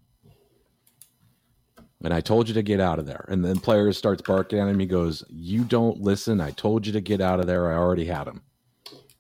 And 2.05 2.13
I 2.13 2.21
told 2.21 2.49
you 2.49 2.55
to 2.55 2.63
get 2.63 2.81
out 2.81 2.99
of 2.99 3.07
there. 3.07 3.25
And 3.29 3.45
then 3.45 3.59
player 3.61 3.93
starts 3.93 4.23
barking 4.23 4.59
at 4.59 4.69
him. 4.69 4.79
He 4.79 4.87
goes, 4.87 5.25
You 5.29 5.63
don't 5.63 6.01
listen. 6.01 6.41
I 6.41 6.51
told 6.51 6.87
you 6.87 6.93
to 6.95 7.01
get 7.01 7.21
out 7.21 7.39
of 7.39 7.47
there. 7.47 7.71
I 7.71 7.77
already 7.77 8.07
had 8.07 8.27
him. 8.27 8.43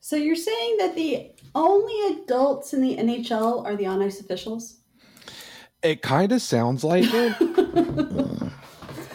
So 0.00 0.16
you're 0.16 0.34
saying 0.34 0.78
that 0.78 0.96
the 0.96 1.30
only 1.54 2.22
adults 2.22 2.74
in 2.74 2.82
the 2.82 2.96
NHL 2.96 3.64
are 3.64 3.76
the 3.76 3.86
on 3.86 4.02
ice 4.02 4.20
officials? 4.20 4.78
It 5.82 6.02
kind 6.02 6.32
of 6.32 6.42
sounds 6.42 6.82
like 6.82 7.04
it. 7.06 8.52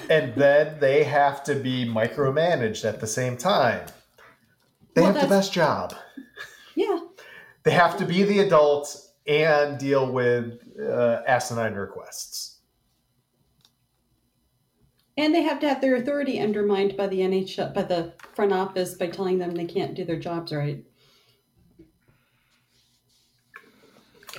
And 0.10 0.34
then 0.36 0.80
they 0.80 1.04
have 1.04 1.44
to 1.46 1.56
be 1.56 1.86
micromanaged 1.86 2.86
at 2.86 3.00
the 3.02 3.08
same 3.08 3.38
time. 3.38 3.86
They 4.94 5.02
Well, 5.02 5.14
have 5.14 5.22
the 5.22 5.28
best 5.28 5.54
job. 5.54 5.94
Yeah. 6.76 7.00
They 7.64 7.72
have 7.72 7.98
to 7.98 8.06
be 8.06 8.24
the 8.24 8.40
adults 8.40 9.14
and 9.28 9.78
deal 9.78 10.12
with 10.12 10.60
uh, 10.80 11.22
asinine 11.28 11.74
requests. 11.74 12.60
And 15.18 15.34
they 15.34 15.42
have 15.42 15.60
to 15.62 15.68
have 15.70 15.82
their 15.82 15.96
authority 15.96 16.40
undermined 16.40 16.96
by 16.96 17.08
the 17.08 17.20
NHL, 17.20 17.74
by 17.74 17.82
the 17.82 18.14
front 18.36 18.54
office, 18.54 18.94
by 18.94 19.08
telling 19.08 19.40
them 19.40 19.56
they 19.56 19.66
can't 19.66 19.96
do 19.96 20.06
their 20.06 20.20
jobs 20.20 20.54
right. 20.54 20.84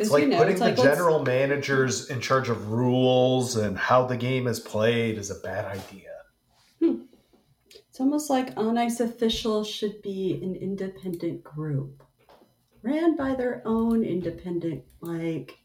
It's 0.00 0.10
like 0.10 0.22
you 0.22 0.28
know, 0.28 0.38
putting 0.38 0.52
it's 0.52 0.60
like 0.60 0.76
the 0.76 0.82
general 0.82 1.24
managers 1.24 2.10
in 2.10 2.20
charge 2.20 2.48
of 2.48 2.70
rules 2.70 3.56
and 3.56 3.76
how 3.76 4.06
the 4.06 4.16
game 4.16 4.46
is 4.46 4.60
played 4.60 5.18
is 5.18 5.30
a 5.30 5.40
bad 5.40 5.64
idea. 5.64 6.10
it's 6.80 7.02
It's 7.88 8.00
almost 8.00 8.30
like 8.30 8.56
On 8.56 8.78
Ice 8.78 9.00
officials 9.00 9.68
should 9.68 10.00
be 10.02 10.40
an 10.42 10.54
independent 10.54 11.42
group, 11.42 12.02
ran 12.82 13.16
by 13.16 13.34
their 13.34 13.62
own 13.64 14.04
independent, 14.04 14.84
like, 15.00 15.58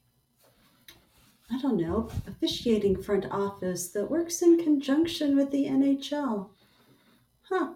I 1.51 1.61
don't 1.61 1.77
know, 1.77 2.09
officiating 2.27 3.03
front 3.03 3.25
office 3.29 3.89
that 3.89 4.09
works 4.09 4.41
in 4.41 4.63
conjunction 4.63 5.35
with 5.35 5.51
the 5.51 5.65
NHL. 5.65 6.49
Huh. 7.43 7.73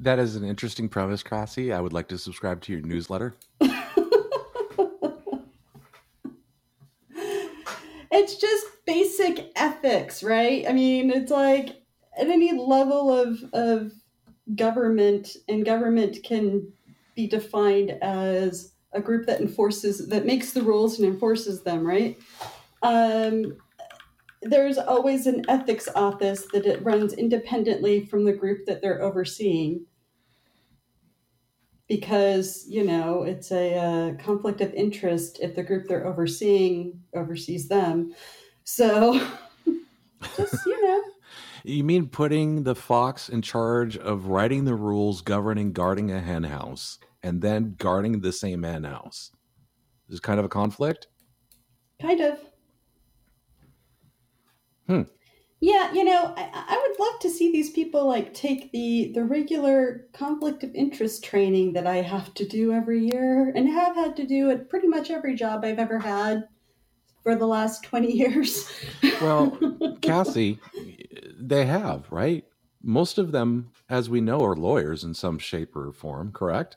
That 0.00 0.18
is 0.18 0.36
an 0.36 0.44
interesting 0.44 0.88
premise, 0.88 1.22
Crossy. 1.22 1.74
I 1.74 1.80
would 1.80 1.92
like 1.92 2.08
to 2.08 2.18
subscribe 2.18 2.60
to 2.62 2.72
your 2.72 2.82
newsletter. 2.82 3.34
it's 8.12 8.36
just 8.36 8.66
basic 8.86 9.50
ethics, 9.56 10.22
right? 10.22 10.64
I 10.68 10.72
mean, 10.72 11.10
it's 11.10 11.32
like 11.32 11.82
at 12.16 12.28
any 12.28 12.52
level 12.52 13.12
of 13.12 13.42
of 13.52 13.92
government, 14.54 15.36
and 15.48 15.64
government 15.64 16.22
can 16.22 16.72
be 17.16 17.26
defined 17.26 17.90
as 18.02 18.72
a 18.92 19.00
group 19.00 19.26
that 19.26 19.40
enforces 19.40 20.08
that 20.08 20.24
makes 20.24 20.52
the 20.52 20.62
rules 20.62 20.98
and 20.98 21.08
enforces 21.08 21.62
them, 21.62 21.84
right? 21.84 22.16
Um, 22.82 23.56
there's 24.50 24.78
always 24.78 25.26
an 25.26 25.44
ethics 25.48 25.88
office 25.94 26.46
that 26.52 26.66
it 26.66 26.82
runs 26.84 27.12
independently 27.12 28.04
from 28.04 28.24
the 28.24 28.32
group 28.32 28.66
that 28.66 28.80
they're 28.82 29.02
overseeing 29.02 29.86
because 31.88 32.66
you 32.68 32.84
know 32.84 33.22
it's 33.22 33.50
a, 33.50 33.74
uh 33.76 34.22
conflict 34.22 34.60
of 34.60 34.72
interest 34.74 35.38
if 35.40 35.54
the 35.54 35.62
group 35.62 35.86
they're 35.88 36.06
overseeing 36.06 37.00
oversees 37.14 37.68
them 37.68 38.12
so 38.64 39.20
just 40.36 40.66
you 40.66 40.86
know 40.86 41.02
You 41.64 41.84
mean 41.84 42.08
putting 42.08 42.62
the 42.62 42.74
fox 42.74 43.28
in 43.28 43.42
charge 43.42 43.96
of 43.96 44.26
writing 44.26 44.64
the 44.64 44.74
rules 44.74 45.20
governing 45.20 45.72
guarding 45.72 46.10
a 46.10 46.20
hen 46.20 46.44
house 46.44 46.98
and 47.22 47.42
then 47.42 47.74
guarding 47.76 48.20
the 48.20 48.32
same 48.32 48.62
hen 48.62 48.84
house? 48.84 49.32
This 50.08 50.14
is 50.14 50.20
kind 50.20 50.38
of 50.38 50.46
a 50.46 50.48
conflict? 50.48 51.08
kind 52.00 52.20
of 52.20 52.38
Hmm. 54.88 55.02
yeah 55.60 55.92
you 55.92 56.02
know 56.02 56.34
I, 56.36 56.48
I 56.52 56.86
would 56.88 56.98
love 56.98 57.20
to 57.20 57.30
see 57.30 57.52
these 57.52 57.70
people 57.70 58.06
like 58.06 58.32
take 58.32 58.72
the 58.72 59.12
the 59.14 59.22
regular 59.22 60.06
conflict 60.12 60.64
of 60.64 60.74
interest 60.74 61.22
training 61.22 61.74
that 61.74 61.86
i 61.86 61.96
have 61.96 62.32
to 62.34 62.46
do 62.46 62.72
every 62.72 63.04
year 63.12 63.52
and 63.54 63.68
have 63.68 63.94
had 63.94 64.16
to 64.16 64.26
do 64.26 64.50
at 64.50 64.70
pretty 64.70 64.88
much 64.88 65.10
every 65.10 65.34
job 65.34 65.64
i've 65.64 65.78
ever 65.78 65.98
had 65.98 66.48
for 67.22 67.34
the 67.36 67.46
last 67.46 67.82
20 67.84 68.10
years 68.12 68.70
Well, 69.20 69.58
Cassie, 70.00 70.58
they 71.40 71.66
have, 71.66 72.10
right? 72.10 72.44
Most 72.82 73.18
of 73.18 73.32
them, 73.32 73.72
as 73.88 74.08
we 74.08 74.20
know, 74.20 74.40
are 74.44 74.54
lawyers 74.54 75.02
in 75.02 75.12
some 75.14 75.38
shape 75.38 75.74
or 75.74 75.92
form, 75.92 76.32
correct? 76.32 76.76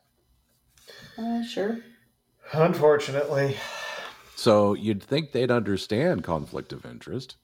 uh, 1.18 1.44
sure 1.44 1.78
Unfortunately. 2.54 3.56
So 4.36 4.74
you'd 4.74 5.04
think 5.04 5.32
they'd 5.32 5.52
understand 5.52 6.24
conflict 6.24 6.74
of 6.74 6.86
interest 6.86 7.36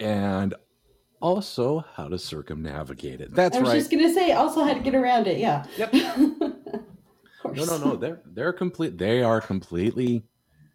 and 0.00 0.54
also 1.20 1.84
how 1.94 2.08
to 2.08 2.18
circumnavigate 2.18 3.20
it. 3.20 3.34
That's 3.34 3.54
right. 3.56 3.60
I 3.60 3.62
was 3.62 3.72
right. 3.72 3.78
just 3.78 3.90
gonna 3.90 4.12
say 4.12 4.32
also 4.32 4.64
how 4.64 4.74
to 4.74 4.80
get 4.80 4.94
around 4.94 5.26
it. 5.26 5.38
Yeah. 5.38 5.64
Yep. 5.76 5.94
Of 7.42 7.56
course. 7.56 7.70
No, 7.70 7.78
no, 7.78 7.84
no. 7.92 7.96
They're 7.96 8.20
they're 8.26 8.52
complete. 8.52 8.98
They 8.98 9.22
are 9.22 9.40
completely, 9.40 10.22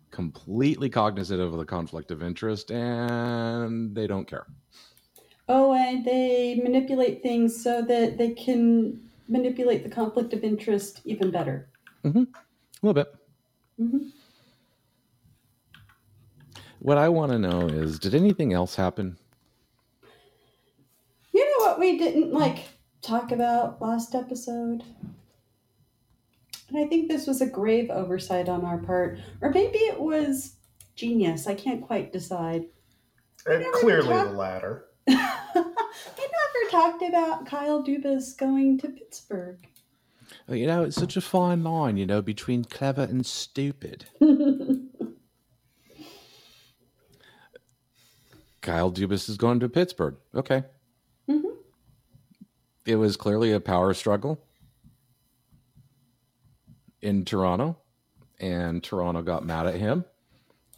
completely 0.09 0.89
cognizant 0.89 1.39
of 1.39 1.51
the 1.53 1.63
conflict 1.63 2.09
of 2.09 2.23
interest, 2.23 2.71
and 2.71 3.95
they 3.95 4.07
don't 4.07 4.27
care. 4.27 4.47
Oh, 5.47 5.73
and 5.73 6.03
they 6.03 6.55
manipulate 6.63 7.21
things 7.21 7.61
so 7.61 7.83
that 7.83 8.17
they 8.17 8.31
can 8.31 8.99
manipulate 9.27 9.83
the 9.83 9.89
conflict 9.89 10.33
of 10.33 10.43
interest 10.43 11.01
even 11.05 11.29
better. 11.29 11.69
Mm-hmm. 12.03 12.23
A 12.23 12.85
little 12.85 13.03
bit. 13.03 13.13
Mhm. 13.79 14.11
What 16.85 16.99
I 16.99 17.09
want 17.09 17.31
to 17.31 17.39
know 17.39 17.61
is, 17.61 17.97
did 17.97 18.13
anything 18.13 18.53
else 18.53 18.75
happen? 18.75 19.17
You 21.33 21.43
know 21.43 21.65
what 21.65 21.79
we 21.79 21.97
didn't 21.97 22.31
like 22.31 22.59
talk 23.01 23.31
about 23.31 23.81
last 23.81 24.13
episode? 24.13 24.83
And 26.69 26.77
I 26.77 26.85
think 26.85 27.09
this 27.09 27.25
was 27.25 27.41
a 27.41 27.47
grave 27.47 27.89
oversight 27.89 28.49
on 28.49 28.63
our 28.63 28.77
part, 28.77 29.17
or 29.41 29.49
maybe 29.49 29.79
it 29.79 29.99
was 29.99 30.57
genius. 30.95 31.47
I 31.47 31.55
can't 31.55 31.81
quite 31.81 32.13
decide. 32.13 32.65
Eh, 33.47 33.57
never 33.57 33.71
clearly 33.79 34.09
talked- 34.09 34.29
the 34.29 34.37
latter. 34.37 34.85
we 35.07 35.15
never 35.15 36.69
talked 36.69 37.01
about 37.01 37.47
Kyle 37.47 37.83
Dubas 37.83 38.37
going 38.37 38.77
to 38.77 38.89
Pittsburgh. 38.89 39.57
Oh, 40.47 40.53
you 40.53 40.67
know, 40.67 40.83
it's 40.83 40.95
such 40.95 41.17
a 41.17 41.21
fine 41.21 41.63
line, 41.63 41.97
you 41.97 42.05
know, 42.05 42.21
between 42.21 42.63
clever 42.63 43.01
and 43.01 43.25
stupid. 43.25 44.05
Kyle 48.65 48.91
Dubas 48.91 49.29
is 49.29 49.37
going 49.37 49.59
to 49.59 49.69
Pittsburgh. 49.69 50.15
Okay. 50.33 50.63
Mhm. 51.29 51.55
It 52.85 52.95
was 52.95 53.15
clearly 53.15 53.51
a 53.51 53.59
power 53.59 53.93
struggle 53.93 54.41
in 57.01 57.23
Toronto, 57.25 57.77
and 58.39 58.83
Toronto 58.83 59.21
got 59.21 59.45
mad 59.45 59.67
at 59.67 59.75
him 59.75 60.03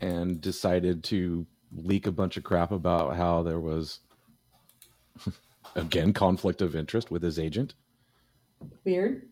and 0.02 0.42
decided 0.42 1.02
to 1.06 1.46
leak 1.72 2.06
a 2.06 2.12
bunch 2.12 2.36
of 2.36 2.44
crap 2.44 2.72
about 2.72 3.16
how 3.16 3.42
there 3.42 3.60
was, 3.60 4.02
again, 5.76 6.12
conflict 6.12 6.62
of 6.62 6.76
interest 6.76 7.10
with 7.10 7.24
his 7.24 7.40
agent. 7.40 7.74
Weird. 8.84 9.30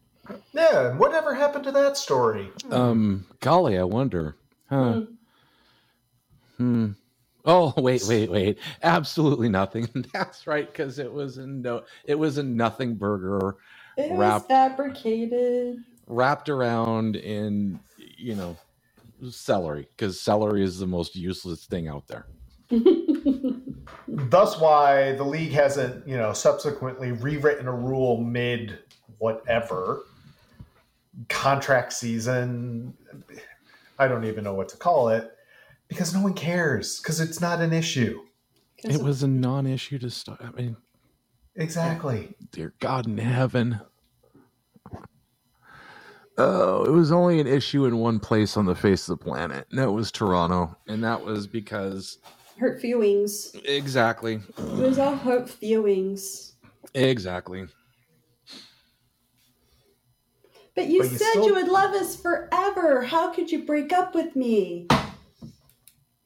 Yeah, 0.54 0.92
and 0.92 1.00
whatever 1.00 1.34
happened 1.34 1.66
to 1.66 1.72
that 1.74 1.98
story? 1.98 2.50
Um, 2.72 3.26
golly, 3.42 3.78
I 3.78 3.84
wonder. 3.84 4.38
Huh. 4.70 5.02
Hmm. 6.58 6.92
Oh, 7.46 7.74
wait, 7.82 8.04
wait, 8.06 8.32
wait. 8.32 8.60
Absolutely 8.84 9.50
nothing. 9.50 9.90
That's 10.14 10.48
right, 10.48 10.68
because 10.72 11.00
it 11.00 11.12
was 11.14 11.38
a 11.40 11.48
no 11.48 11.84
it 12.06 12.16
was 12.16 12.38
a 12.40 12.44
nothing 12.44 12.96
burger 12.96 13.58
It 13.98 14.12
was 14.18 14.42
fabricated. 14.48 15.78
wrapped 16.08 16.50
around 16.50 17.16
in 17.18 17.82
you 17.98 18.36
know 18.36 18.60
celery, 19.32 19.88
because 19.98 20.22
celery 20.22 20.64
is 20.64 20.80
the 20.80 20.88
most 20.88 21.16
useless 21.16 21.66
thing 21.66 21.88
out 21.88 22.08
there. 22.08 22.28
Thus, 24.08 24.60
why 24.60 25.14
the 25.14 25.24
league 25.26 25.52
hasn't, 25.54 26.08
you 26.08 26.18
know, 26.18 26.34
subsequently 26.34 27.12
rewritten 27.14 27.68
a 27.68 27.74
rule 27.74 28.22
mid 28.22 28.80
whatever 29.20 30.04
contract 31.30 31.94
season. 31.94 32.96
I 34.00 34.08
don't 34.08 34.26
even 34.26 34.44
know 34.44 34.54
what 34.56 34.70
to 34.70 34.78
call 34.78 35.10
it 35.10 35.35
because 35.88 36.14
no 36.14 36.22
one 36.22 36.34
cares 36.34 37.00
because 37.00 37.20
it's 37.20 37.42
not 37.42 37.62
an 37.62 37.74
issue. 37.74 38.22
It 38.84 39.02
was 39.02 39.24
a 39.24 39.28
non-issue 39.28 40.00
to 40.00 40.10
start. 40.10 40.42
I 40.44 40.52
mean, 40.52 40.78
Exactly. 41.56 42.36
dear 42.52 42.74
God 42.80 43.08
in 43.08 43.18
heaven. 43.18 43.80
Oh, 46.38 46.84
it 46.84 46.92
was 46.92 47.12
only 47.14 47.40
an 47.40 47.48
issue 47.48 47.86
in 47.86 47.98
one 47.98 48.20
place 48.20 48.58
on 48.58 48.66
the 48.66 48.76
face 48.76 49.08
of 49.08 49.18
the 49.18 49.24
planet, 49.24 49.66
and 49.70 49.80
that 49.80 49.92
was 49.92 50.12
Toronto. 50.12 50.76
And 50.88 51.02
that 51.04 51.24
was 51.24 51.48
because 51.48 52.18
hurt 52.60 52.82
feelings. 52.82 53.56
exactly, 53.64 54.42
It 54.58 54.64
was 54.78 55.00
all 55.00 55.16
hurt 55.16 55.50
feelings. 55.50 56.54
exactly. 56.94 57.66
But 60.76 60.88
you 60.88 61.04
But 61.04 61.12
you 61.12 61.18
said 61.18 61.30
still- 61.32 61.46
you 61.48 61.54
would 61.56 61.70
love 61.70 61.94
us 61.94 62.18
forever. 62.18 63.04
How 63.04 63.32
could 63.34 63.50
you 63.50 63.64
break 63.66 63.94
up 63.94 64.14
with 64.14 64.36
me? 64.36 64.88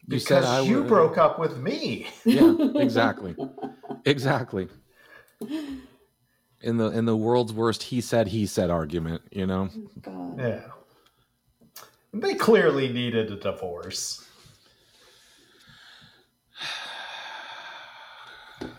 You 0.09 0.15
Because 0.15 0.27
said 0.27 0.43
I 0.43 0.61
you 0.61 0.79
would- 0.79 0.87
broke 0.87 1.19
up 1.19 1.37
with 1.37 1.57
me. 1.57 2.07
Yeah, 2.25 2.55
exactly, 2.75 3.35
exactly. 4.05 4.67
In 6.61 6.77
the 6.77 6.85
in 6.89 7.05
the 7.05 7.15
world's 7.15 7.53
worst, 7.53 7.83
he 7.83 8.01
said 8.01 8.27
he 8.27 8.47
said 8.47 8.71
argument. 8.71 9.21
You 9.31 9.45
know, 9.45 9.69
oh, 9.71 9.89
God. 10.01 10.39
Yeah. 10.39 10.61
They 12.11 12.33
clearly 12.33 12.91
needed 12.91 13.31
a 13.31 13.35
divorce. 13.35 14.25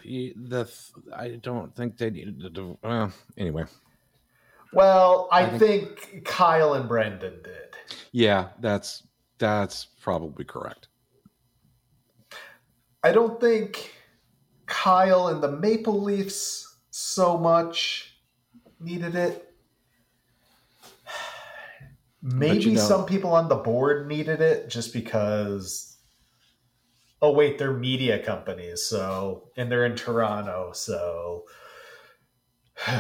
The 0.05 0.65
th- 0.65 0.93
I 1.17 1.29
don't 1.41 1.75
think 1.75 1.97
they 1.97 2.11
needed 2.11 2.41
to. 2.41 2.51
div- 2.51 2.77
Well, 2.83 3.13
anyway, 3.39 3.65
Well, 4.73 5.29
I, 5.31 5.43
I 5.47 5.59
think 5.59 6.23
Kyle 6.25 6.75
and 6.75 6.89
Brendan 6.89 7.41
did. 7.43 7.77
yeah, 8.13 8.49
that's 8.61 9.05
that's 9.39 9.87
probably 10.03 10.45
correct. 10.45 10.89
I 13.03 13.13
don't 13.13 13.41
think 13.41 13.95
Kyle 14.67 15.29
and 15.29 15.43
the 15.43 15.51
Maple 15.51 16.01
Leafs 16.01 16.77
so 16.91 17.39
much 17.39 18.17
needed 18.79 19.15
it. 19.15 19.47
Maybe 22.23 22.77
some 22.77 23.07
people 23.07 23.33
on 23.33 23.49
the 23.49 23.57
board 23.57 24.07
needed 24.07 24.43
it 24.43 24.69
just 24.69 24.93
because 24.93 25.91
Oh 27.23 27.33
wait, 27.33 27.59
they're 27.59 27.75
media 27.75 28.19
companies, 28.19 28.83
so 28.83 29.51
and 29.57 29.71
they're 29.71 29.85
in 29.85 29.95
Toronto, 29.95 30.73
so 30.73 31.45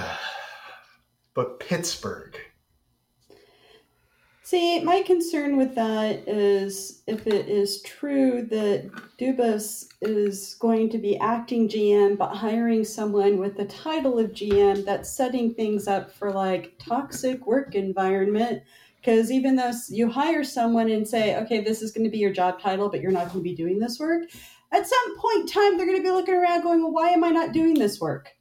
but 1.34 1.60
Pittsburgh. 1.60 2.38
See, 4.50 4.80
my 4.80 5.02
concern 5.02 5.56
with 5.56 5.76
that 5.76 6.26
is 6.26 7.04
if 7.06 7.28
it 7.28 7.48
is 7.48 7.82
true 7.82 8.42
that 8.50 8.90
Dubas 9.16 9.86
is 10.00 10.56
going 10.58 10.90
to 10.90 10.98
be 10.98 11.16
acting 11.18 11.68
GM, 11.68 12.18
but 12.18 12.34
hiring 12.34 12.84
someone 12.84 13.38
with 13.38 13.56
the 13.56 13.66
title 13.66 14.18
of 14.18 14.32
GM, 14.32 14.84
that's 14.84 15.08
setting 15.08 15.54
things 15.54 15.86
up 15.86 16.12
for 16.12 16.32
like 16.32 16.74
toxic 16.80 17.46
work 17.46 17.76
environment. 17.76 18.64
Because 18.96 19.30
even 19.30 19.54
though 19.54 19.70
you 19.88 20.10
hire 20.10 20.42
someone 20.42 20.90
and 20.90 21.06
say, 21.06 21.36
okay, 21.36 21.60
this 21.60 21.80
is 21.80 21.92
going 21.92 22.02
to 22.02 22.10
be 22.10 22.18
your 22.18 22.32
job 22.32 22.60
title, 22.60 22.88
but 22.88 23.00
you're 23.00 23.12
not 23.12 23.28
going 23.28 23.44
to 23.44 23.48
be 23.48 23.54
doing 23.54 23.78
this 23.78 24.00
work, 24.00 24.24
at 24.72 24.84
some 24.84 25.18
point 25.20 25.42
in 25.42 25.46
time, 25.46 25.76
they're 25.76 25.86
going 25.86 25.98
to 25.98 26.02
be 26.02 26.10
looking 26.10 26.34
around 26.34 26.62
going, 26.62 26.82
well, 26.82 26.90
why 26.90 27.10
am 27.10 27.22
I 27.22 27.30
not 27.30 27.52
doing 27.52 27.74
this 27.74 28.00
work? 28.00 28.34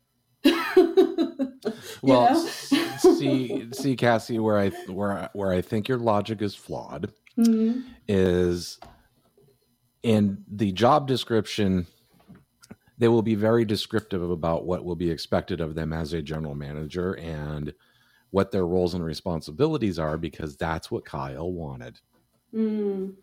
well, 2.01 2.35
see, 2.37 3.67
see, 3.71 3.95
Cassie, 3.95 4.39
where 4.39 4.57
I 4.57 4.69
where 4.87 5.29
where 5.33 5.51
I 5.51 5.61
think 5.61 5.87
your 5.87 5.97
logic 5.97 6.41
is 6.41 6.55
flawed 6.55 7.11
mm-hmm. 7.37 7.81
is 8.07 8.79
in 10.03 10.43
the 10.47 10.71
job 10.71 11.07
description. 11.07 11.87
They 12.97 13.07
will 13.07 13.21
be 13.21 13.35
very 13.35 13.63
descriptive 13.63 14.29
about 14.29 14.65
what 14.65 14.83
will 14.83 14.95
be 14.95 15.09
expected 15.09 15.61
of 15.61 15.73
them 15.73 15.93
as 15.93 16.11
a 16.11 16.21
general 16.21 16.53
manager 16.53 17.13
and 17.13 17.73
what 18.31 18.51
their 18.51 18.67
roles 18.67 18.93
and 18.93 19.03
responsibilities 19.03 19.97
are 19.97 20.17
because 20.17 20.57
that's 20.57 20.91
what 20.91 21.05
Kyle 21.05 21.51
wanted. 21.51 21.99
Mm 22.53 23.13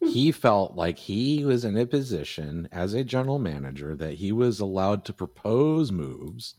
he 0.00 0.30
felt 0.30 0.74
like 0.74 0.98
he 0.98 1.44
was 1.44 1.64
in 1.64 1.76
a 1.76 1.86
position 1.86 2.68
as 2.70 2.94
a 2.94 3.04
general 3.04 3.38
manager 3.38 3.96
that 3.96 4.14
he 4.14 4.32
was 4.32 4.60
allowed 4.60 5.04
to 5.04 5.12
propose 5.12 5.90
moves, 5.90 6.54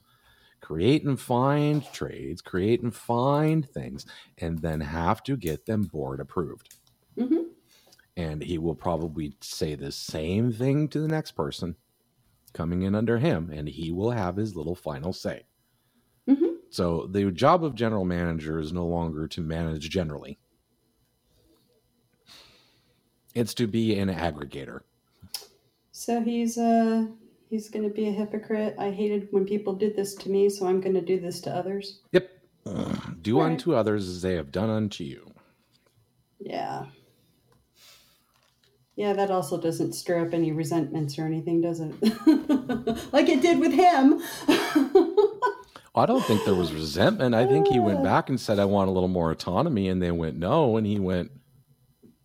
create 0.61 1.03
and 1.03 1.19
find 1.19 1.85
trades, 1.93 2.41
create 2.41 2.81
and 2.81 2.93
find 2.93 3.69
things, 3.69 4.05
and 4.37 4.59
then 4.59 4.81
have 4.81 5.23
to 5.23 5.37
get 5.37 5.65
them 5.65 5.83
board 5.83 6.19
approved. 6.19 6.75
Mm-hmm. 7.17 7.43
And 8.17 8.43
he 8.43 8.57
will 8.57 8.75
probably 8.75 9.33
say 9.39 9.75
the 9.75 9.91
same 9.91 10.51
thing 10.51 10.89
to 10.89 10.99
the 10.99 11.07
next 11.07 11.31
person 11.31 11.75
coming 12.53 12.81
in 12.81 12.93
under 12.93 13.17
him, 13.17 13.51
and 13.53 13.69
he 13.69 13.91
will 13.91 14.11
have 14.11 14.35
his 14.35 14.55
little 14.55 14.75
final 14.75 15.13
say. 15.13 15.43
Mm-hmm. 16.27 16.55
So 16.69 17.07
the 17.09 17.31
job 17.31 17.63
of 17.63 17.73
general 17.73 18.05
manager 18.05 18.59
is 18.59 18.73
no 18.73 18.85
longer 18.85 19.27
to 19.29 19.41
manage 19.41 19.89
generally 19.89 20.39
it's 23.35 23.53
to 23.55 23.67
be 23.67 23.97
an 23.97 24.09
aggregator. 24.09 24.81
So 25.91 26.21
he's 26.21 26.57
uh 26.57 27.07
he's 27.49 27.69
going 27.69 27.87
to 27.87 27.93
be 27.93 28.07
a 28.07 28.11
hypocrite. 28.11 28.75
I 28.79 28.91
hated 28.91 29.27
when 29.31 29.45
people 29.45 29.73
did 29.73 29.95
this 29.95 30.15
to 30.15 30.29
me, 30.29 30.49
so 30.49 30.67
I'm 30.67 30.81
going 30.81 30.95
to 30.95 31.01
do 31.01 31.19
this 31.19 31.41
to 31.41 31.51
others. 31.51 31.99
Yep. 32.11 32.29
Uh, 32.65 32.95
do 33.21 33.39
right. 33.39 33.51
unto 33.51 33.73
others 33.73 34.07
as 34.07 34.21
they 34.21 34.35
have 34.35 34.51
done 34.51 34.69
unto 34.69 35.03
you. 35.03 35.33
Yeah. 36.39 36.85
Yeah, 38.95 39.13
that 39.13 39.31
also 39.31 39.59
doesn't 39.59 39.93
stir 39.93 40.25
up 40.25 40.33
any 40.33 40.51
resentments 40.51 41.17
or 41.17 41.25
anything, 41.25 41.61
does 41.61 41.79
it? 41.79 41.93
like 43.13 43.29
it 43.29 43.41
did 43.41 43.59
with 43.59 43.71
him. 43.71 44.21
I 45.95 46.05
don't 46.05 46.23
think 46.25 46.43
there 46.43 46.55
was 46.55 46.73
resentment. 46.73 47.33
I 47.33 47.45
think 47.47 47.67
he 47.67 47.79
went 47.79 48.03
back 48.05 48.29
and 48.29 48.39
said, 48.39 48.59
I 48.59 48.65
want 48.65 48.89
a 48.89 48.91
little 48.91 49.09
more 49.09 49.31
autonomy. 49.31 49.87
And 49.87 50.01
they 50.01 50.11
went, 50.11 50.37
no. 50.37 50.75
And 50.75 50.85
he 50.85 50.99
went, 50.99 51.31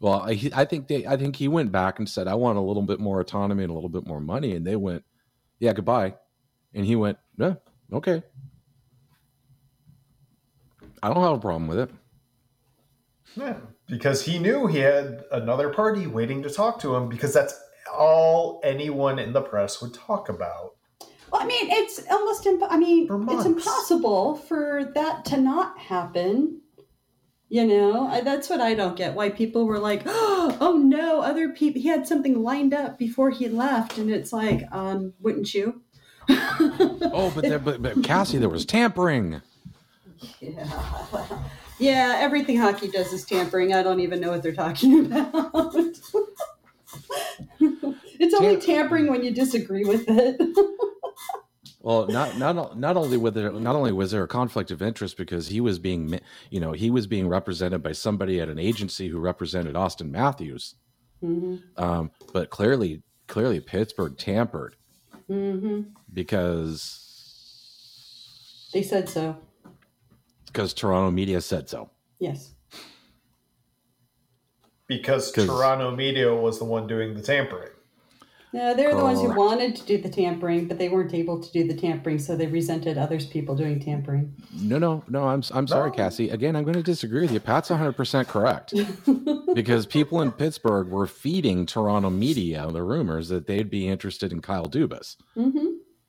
well, 0.04 0.20
I, 0.20 0.50
I 0.54 0.66
think 0.66 0.88
they, 0.88 1.06
I 1.06 1.16
think 1.16 1.34
he 1.34 1.48
went 1.48 1.72
back 1.72 1.98
and 1.98 2.06
said, 2.06 2.28
"I 2.28 2.34
want 2.34 2.58
a 2.58 2.60
little 2.60 2.82
bit 2.82 3.00
more 3.00 3.20
autonomy 3.20 3.62
and 3.64 3.70
a 3.70 3.74
little 3.74 3.88
bit 3.88 4.06
more 4.06 4.20
money," 4.20 4.54
and 4.54 4.66
they 4.66 4.76
went, 4.76 5.02
"Yeah, 5.60 5.72
goodbye," 5.72 6.16
and 6.74 6.84
he 6.84 6.94
went, 6.94 7.16
"Yeah, 7.38 7.54
okay." 7.90 8.22
I 11.02 11.08
don't 11.08 11.22
have 11.22 11.32
a 11.32 11.38
problem 11.38 11.68
with 11.68 11.78
it. 11.78 11.90
Yeah, 13.34 13.56
because 13.86 14.26
he 14.26 14.38
knew 14.38 14.66
he 14.66 14.80
had 14.80 15.24
another 15.32 15.70
party 15.70 16.06
waiting 16.06 16.42
to 16.42 16.50
talk 16.50 16.80
to 16.80 16.94
him 16.94 17.08
because 17.08 17.32
that's 17.32 17.58
all 17.90 18.60
anyone 18.62 19.18
in 19.18 19.32
the 19.32 19.40
press 19.40 19.80
would 19.80 19.94
talk 19.94 20.28
about. 20.28 20.72
Well, 21.32 21.40
I 21.40 21.46
mean, 21.46 21.70
it's 21.70 22.02
almost 22.10 22.44
imp- 22.44 22.62
I 22.68 22.76
mean, 22.76 23.08
it's 23.30 23.46
impossible 23.46 24.36
for 24.36 24.92
that 24.94 25.24
to 25.24 25.38
not 25.38 25.78
happen 25.78 26.60
you 27.54 27.64
know, 27.64 28.08
I, 28.08 28.20
that's 28.20 28.50
what 28.50 28.60
I 28.60 28.74
don't 28.74 28.96
get. 28.96 29.14
Why 29.14 29.30
people 29.30 29.64
were 29.64 29.78
like, 29.78 30.02
"Oh 30.06 30.58
oh 30.60 30.76
no, 30.76 31.20
other 31.20 31.50
people." 31.50 31.80
He 31.80 31.86
had 31.86 32.04
something 32.04 32.42
lined 32.42 32.74
up 32.74 32.98
before 32.98 33.30
he 33.30 33.48
left, 33.48 33.96
and 33.96 34.10
it's 34.10 34.32
like, 34.32 34.64
um, 34.72 35.14
wouldn't 35.20 35.54
you? 35.54 35.80
oh, 36.28 37.30
but, 37.32 37.44
there, 37.44 37.60
but 37.60 37.80
but 37.80 38.02
Cassie, 38.02 38.38
there 38.38 38.48
was 38.48 38.66
tampering. 38.66 39.40
Yeah, 40.40 40.68
yeah. 41.78 42.16
Everything 42.18 42.56
hockey 42.56 42.88
does 42.88 43.12
is 43.12 43.24
tampering. 43.24 43.72
I 43.72 43.84
don't 43.84 44.00
even 44.00 44.18
know 44.18 44.30
what 44.30 44.42
they're 44.42 44.52
talking 44.52 45.06
about. 45.06 45.76
it's 48.18 48.34
only 48.34 48.56
tampering 48.56 49.06
when 49.06 49.22
you 49.22 49.30
disagree 49.30 49.84
with 49.84 50.06
it. 50.08 50.40
Well, 51.84 52.06
not 52.06 52.38
not 52.38 52.78
not 52.78 52.96
only 52.96 53.18
was 53.18 53.34
there 53.34 53.52
not 53.52 53.76
only 53.76 53.92
was 53.92 54.10
there 54.10 54.24
a 54.24 54.28
conflict 54.28 54.70
of 54.70 54.80
interest 54.80 55.18
because 55.18 55.48
he 55.48 55.60
was 55.60 55.78
being 55.78 56.18
you 56.48 56.58
know 56.58 56.72
he 56.72 56.90
was 56.90 57.06
being 57.06 57.28
represented 57.28 57.82
by 57.82 57.92
somebody 57.92 58.40
at 58.40 58.48
an 58.48 58.58
agency 58.58 59.08
who 59.08 59.18
represented 59.18 59.74
Auston 59.74 60.08
Matthews, 60.08 60.76
mm-hmm. 61.22 61.56
um, 61.76 62.10
but 62.32 62.48
clearly 62.48 63.02
clearly 63.26 63.60
Pittsburgh 63.60 64.16
tampered 64.16 64.76
mm-hmm. 65.30 65.82
because 66.10 67.04
they 68.72 68.82
said 68.82 69.06
so. 69.06 69.36
Because 70.46 70.72
Toronto 70.72 71.10
media 71.10 71.42
said 71.42 71.68
so. 71.68 71.90
Yes. 72.18 72.54
Because 74.86 75.32
Toronto 75.32 75.94
media 75.94 76.34
was 76.34 76.58
the 76.58 76.64
one 76.64 76.86
doing 76.86 77.12
the 77.12 77.20
tampering. 77.20 77.72
No, 78.54 78.72
they're 78.72 78.90
Correct. 78.92 78.98
the 78.98 79.02
ones 79.02 79.20
who 79.20 79.34
wanted 79.34 79.74
to 79.74 79.82
do 79.84 79.98
the 80.00 80.08
tampering, 80.08 80.68
but 80.68 80.78
they 80.78 80.88
weren't 80.88 81.12
able 81.12 81.42
to 81.42 81.50
do 81.50 81.66
the 81.66 81.74
tampering, 81.74 82.20
so 82.20 82.36
they 82.36 82.46
resented 82.46 82.96
others 82.96 83.26
people 83.26 83.56
doing 83.56 83.80
tampering. 83.80 84.32
No, 84.52 84.78
no, 84.78 85.02
no. 85.08 85.24
I'm 85.24 85.42
I'm 85.52 85.66
sorry, 85.66 85.90
no. 85.90 85.96
Cassie. 85.96 86.30
Again, 86.30 86.54
I'm 86.54 86.62
going 86.62 86.76
to 86.76 86.82
disagree 86.84 87.22
with 87.22 87.32
you. 87.32 87.40
Pat's 87.40 87.70
100 87.70 87.94
percent 87.94 88.28
correct 88.28 88.72
because 89.54 89.86
people 89.86 90.22
in 90.22 90.30
Pittsburgh 90.30 90.86
were 90.86 91.08
feeding 91.08 91.66
Toronto 91.66 92.10
media 92.10 92.68
the 92.70 92.84
rumors 92.84 93.28
that 93.28 93.48
they'd 93.48 93.68
be 93.68 93.88
interested 93.88 94.30
in 94.30 94.40
Kyle 94.40 94.66
Dubas, 94.66 95.16
mm-hmm. 95.36 95.66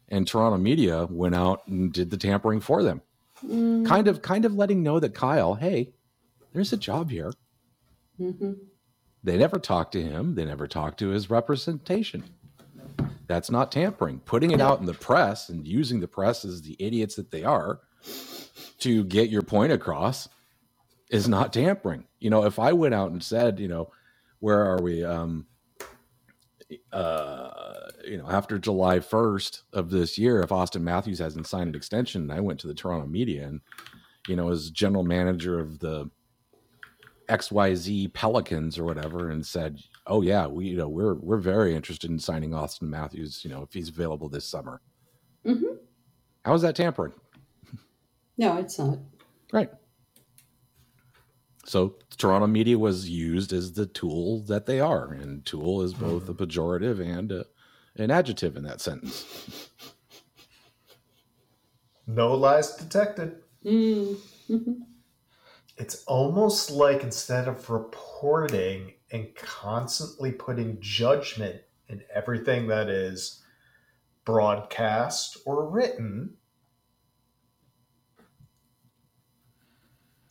and 0.10 0.28
Toronto 0.28 0.60
media 0.60 1.08
went 1.10 1.34
out 1.34 1.66
and 1.66 1.92
did 1.92 2.12
the 2.12 2.18
tampering 2.18 2.60
for 2.60 2.84
them, 2.84 3.02
mm-hmm. 3.44 3.88
kind 3.88 4.08
of 4.08 4.22
kind 4.22 4.46
of 4.46 4.54
letting 4.54 4.84
know 4.84 5.00
that 5.00 5.16
Kyle, 5.16 5.56
hey, 5.56 5.94
there's 6.54 6.72
a 6.72 6.78
job 6.78 7.10
here. 7.10 7.34
Mm-hmm. 8.20 8.52
They 9.24 9.38
never 9.38 9.58
talked 9.58 9.94
to 9.94 10.04
him. 10.04 10.36
They 10.36 10.46
never 10.46 10.68
talked 10.68 11.00
to 11.00 11.08
his 11.08 11.32
representation. 11.32 12.24
That's 13.28 13.50
not 13.50 13.72
tampering. 13.72 14.20
Putting 14.20 14.52
it 14.52 14.62
out 14.62 14.80
in 14.80 14.86
the 14.86 14.94
press 14.94 15.50
and 15.50 15.68
using 15.68 16.00
the 16.00 16.08
press 16.08 16.46
as 16.46 16.62
the 16.62 16.76
idiots 16.80 17.16
that 17.16 17.32
they 17.32 17.44
are 17.44 17.80
to 18.80 19.04
get 19.06 19.30
your 19.30 19.42
point 19.42 19.72
across 19.72 20.28
is 21.10 21.28
not 21.28 21.54
tampering. 21.54 22.06
You 22.20 22.30
know, 22.30 22.46
if 22.46 22.60
I 22.60 22.74
went 22.74 22.94
out 22.94 23.12
and 23.12 23.24
said, 23.24 23.60
you 23.60 23.68
know, 23.68 23.92
where 24.40 24.64
are 24.64 24.82
we? 24.82 25.04
Um, 25.04 25.48
uh, 26.92 27.90
you 28.06 28.18
know, 28.18 28.30
after 28.30 28.58
July 28.58 29.00
1st 29.00 29.62
of 29.74 29.90
this 29.90 30.18
year, 30.18 30.42
if 30.42 30.50
Auston 30.50 30.82
Matthews 30.82 31.20
hasn't 31.20 31.48
signed 31.48 31.70
an 31.70 31.76
extension, 31.76 32.32
I 32.32 32.40
went 32.40 32.60
to 32.62 32.68
the 32.68 32.74
Toronto 32.74 33.08
media 33.08 33.48
and, 33.48 33.62
you 34.28 34.36
know, 34.36 34.50
as 34.50 34.72
general 34.72 35.04
manager 35.04 35.60
of 35.60 35.80
the 35.80 36.10
XYZ 37.30 38.14
Pelicans 38.14 38.78
or 38.80 38.84
whatever 38.84 39.30
and 39.30 39.46
said, 39.46 39.80
"Oh 40.08 40.22
yeah, 40.22 40.48
we 40.48 40.68
you 40.68 40.78
know 40.78 40.88
we're 40.88 41.16
we're 41.16 41.38
very 41.38 41.76
interested 41.76 42.10
in 42.10 42.20
signing 42.20 42.52
Auston 42.52 42.84
Matthews, 42.84 43.44
you 43.44 43.50
know, 43.50 43.64
if 43.64 43.74
he's 43.74 43.90
available 43.90 44.30
this 44.30 44.48
summer." 44.48 44.82
Mm-hmm. 45.46 45.76
How 46.44 46.54
is 46.54 46.62
that 46.62 46.76
tampering? 46.76 47.14
No, 48.38 48.58
it's 48.58 48.78
not. 48.78 49.00
Right. 49.54 49.72
So 51.66 51.96
Toronto 52.18 52.48
media 52.48 52.78
was 52.78 53.10
used 53.10 53.54
as 53.54 53.74
the 53.74 53.88
tool 53.88 54.42
that 54.42 54.66
they 54.66 54.80
are, 54.80 55.14
and 55.14 55.46
tool 55.46 55.82
is 55.82 55.94
both 55.94 56.30
a 56.30 56.34
pejorative 56.34 57.00
and 57.00 57.32
a, 57.32 57.46
an 57.96 58.12
adjective 58.12 58.56
in 58.56 58.64
that 58.64 58.82
sentence. 58.82 59.26
No 62.08 62.36
lies 62.36 62.76
detected. 62.76 63.38
Mm-hmm 63.66 64.84
it's 65.78 66.04
almost 66.06 66.72
like 66.72 67.04
instead 67.04 67.48
of 67.48 67.70
reporting 67.70 68.94
and 69.12 69.34
constantly 69.36 70.32
putting 70.32 70.78
judgment 70.80 71.62
in 71.90 72.02
everything 72.14 72.68
that 72.68 72.90
is 72.90 73.44
broadcast 74.26 75.38
or 75.46 75.70
written 75.70 76.34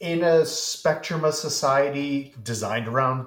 in 0.00 0.22
a 0.22 0.44
spectrum 0.44 1.24
of 1.24 1.34
society 1.34 2.34
designed 2.42 2.88
around 2.88 3.26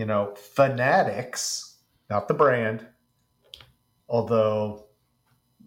you 0.00 0.06
know, 0.06 0.34
Fanatics, 0.34 1.76
not 2.08 2.26
the 2.26 2.32
brand, 2.32 2.86
although 4.08 4.86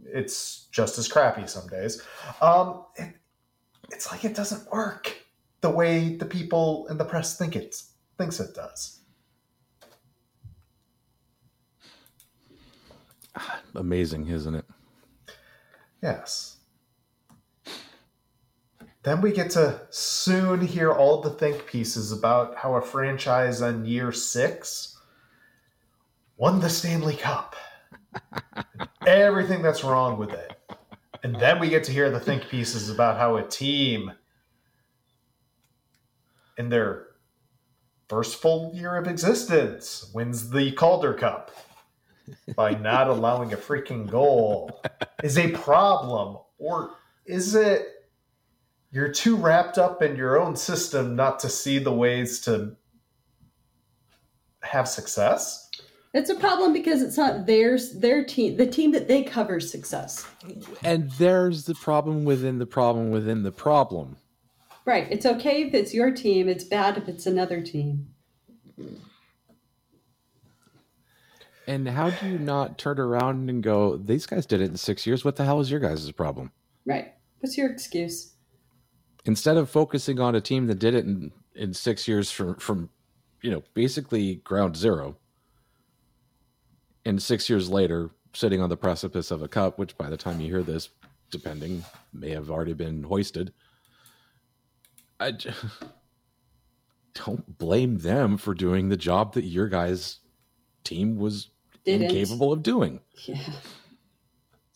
it's 0.06 0.68
just 0.72 0.98
as 0.98 1.08
crappy 1.08 1.46
some 1.46 1.68
days. 1.68 2.02
Um, 2.42 2.84
it, 2.96 3.14
it's 3.92 4.12
like 4.12 4.26
it 4.26 4.36
doesn't 4.36 4.72
work 4.72 5.16
the 5.62 5.70
way 5.70 6.16
the 6.16 6.26
people 6.26 6.88
in 6.90 6.98
the 6.98 7.06
press 7.06 7.38
think 7.38 7.56
it 7.56 7.80
thinks 8.24 8.40
it 8.40 8.56
does. 8.56 9.02
Amazing, 13.76 14.30
isn't 14.30 14.56
it? 14.56 14.66
Yes. 16.02 16.58
Then 19.04 19.20
we 19.20 19.34
get 19.34 19.52
to 19.52 19.82
soon 19.90 20.66
hear 20.66 20.94
all 20.94 21.20
the 21.20 21.32
think 21.32 21.66
pieces 21.66 22.14
about 22.14 22.56
how 22.56 22.76
a 22.76 22.82
franchise 22.82 23.62
on 23.62 23.86
year 23.86 24.14
six 24.14 24.98
won 26.38 26.62
the 26.62 26.70
Stanley 26.70 27.18
Cup. 27.18 27.58
Everything 29.06 29.62
that's 29.62 29.84
wrong 29.84 30.18
with 30.18 30.32
it. 30.32 30.54
And 31.24 31.36
then 31.36 31.60
we 31.60 31.68
get 31.68 31.84
to 31.86 31.92
hear 31.92 32.10
the 32.10 32.22
think 32.22 32.48
pieces 32.48 32.90
about 32.90 33.18
how 33.18 33.36
a 33.36 33.44
team 33.44 34.14
in 36.58 36.70
their 36.70 37.13
first 38.08 38.42
full 38.42 38.72
year 38.74 38.96
of 38.96 39.08
existence 39.08 40.10
wins 40.14 40.50
the 40.50 40.72
Calder 40.74 41.14
Cup 41.14 41.52
by 42.56 42.72
not 42.72 43.08
allowing 43.08 43.54
a 43.54 43.58
freaking 43.58 44.10
goal 44.10 44.82
is 45.24 45.38
a 45.38 45.52
problem 45.52 46.38
or 46.58 46.92
is 47.26 47.56
it 47.56 47.88
you're 48.92 49.12
too 49.12 49.36
wrapped 49.36 49.78
up 49.78 50.02
in 50.02 50.16
your 50.16 50.40
own 50.40 50.56
system 50.56 51.16
not 51.16 51.40
to 51.40 51.50
see 51.50 51.80
the 51.80 51.92
ways 51.92 52.40
to 52.42 52.76
have 54.62 54.88
success 54.88 55.70
It's 56.14 56.30
a 56.30 56.36
problem 56.36 56.74
because 56.74 57.02
it's 57.02 57.18
not 57.18 57.48
theirs, 57.48 57.94
their 57.94 58.24
team, 58.24 58.56
the 58.58 58.68
team 58.68 58.92
that 58.92 59.08
they 59.08 59.24
cover 59.24 59.60
success. 59.60 60.28
And 60.84 61.10
there's 61.14 61.66
the 61.66 61.74
problem 61.74 62.24
within 62.24 62.60
the 62.60 62.68
problem 62.68 63.10
within 63.10 63.42
the 63.42 63.52
problem. 63.52 64.18
Right. 64.86 65.08
It's 65.10 65.26
okay 65.26 65.64
if 65.64 65.74
it's 65.74 65.94
your 65.94 66.12
team. 66.12 66.50
It's 66.50 66.64
bad 66.64 66.98
if 66.98 67.08
it's 67.08 67.26
another 67.26 67.62
team. 67.62 68.08
And 71.66 71.88
how 71.88 72.10
do 72.10 72.28
you 72.28 72.38
not 72.38 72.78
turn 72.78 73.00
around 73.00 73.50
and 73.50 73.64
go, 73.64 73.96
these 73.96 74.26
guys 74.26 74.46
did 74.46 74.60
it 74.60 74.70
in 74.70 74.78
six 74.78 75.08
years? 75.08 75.24
What 75.24 75.38
the 75.38 75.46
hell 75.46 75.62
is 75.62 75.72
your 75.72 75.80
guys' 75.80 76.12
problem? 76.12 76.52
Right. 76.86 77.14
What's 77.40 77.58
your 77.58 77.70
excuse? 77.72 78.34
Instead 79.26 79.56
of 79.56 79.70
focusing 79.70 80.20
on 80.20 80.36
a 80.36 80.42
team 80.42 80.68
that 80.68 80.80
did 80.80 80.94
it 80.94 81.06
in, 81.06 81.32
in 81.56 81.74
six 81.74 82.06
years 82.06 82.30
from, 82.30 82.56
from, 82.56 82.90
you 83.42 83.50
know, 83.50 83.64
basically 83.74 84.36
ground 84.36 84.76
zero, 84.76 85.16
and 87.06 87.22
six 87.22 87.50
years 87.50 87.70
later, 87.70 88.12
sitting 88.34 88.62
on 88.62 88.70
the 88.70 88.78
precipice 88.78 89.32
of 89.32 89.42
a 89.42 89.48
cup, 89.48 89.78
which 89.78 89.98
by 89.98 90.10
the 90.10 90.18
time 90.18 90.42
you 90.42 90.50
hear 90.50 90.64
this, 90.64 90.90
depending, 91.32 91.84
may 92.12 92.32
have 92.32 92.50
already 92.50 92.74
been 92.74 93.04
hoisted. 93.04 93.54
I 95.24 95.32
j- 95.32 95.52
don't 97.14 97.58
blame 97.58 98.00
them 98.00 98.38
for 98.38 98.54
doing 98.54 98.90
the 98.90 98.98
job 98.98 99.34
that 99.34 99.46
your 99.46 99.68
guys' 99.70 100.20
team 100.84 101.18
was 101.18 101.50
Didn't. 101.86 102.10
incapable 102.10 102.52
of 102.52 102.64
doing. 102.64 103.00
Yeah. 103.26 103.38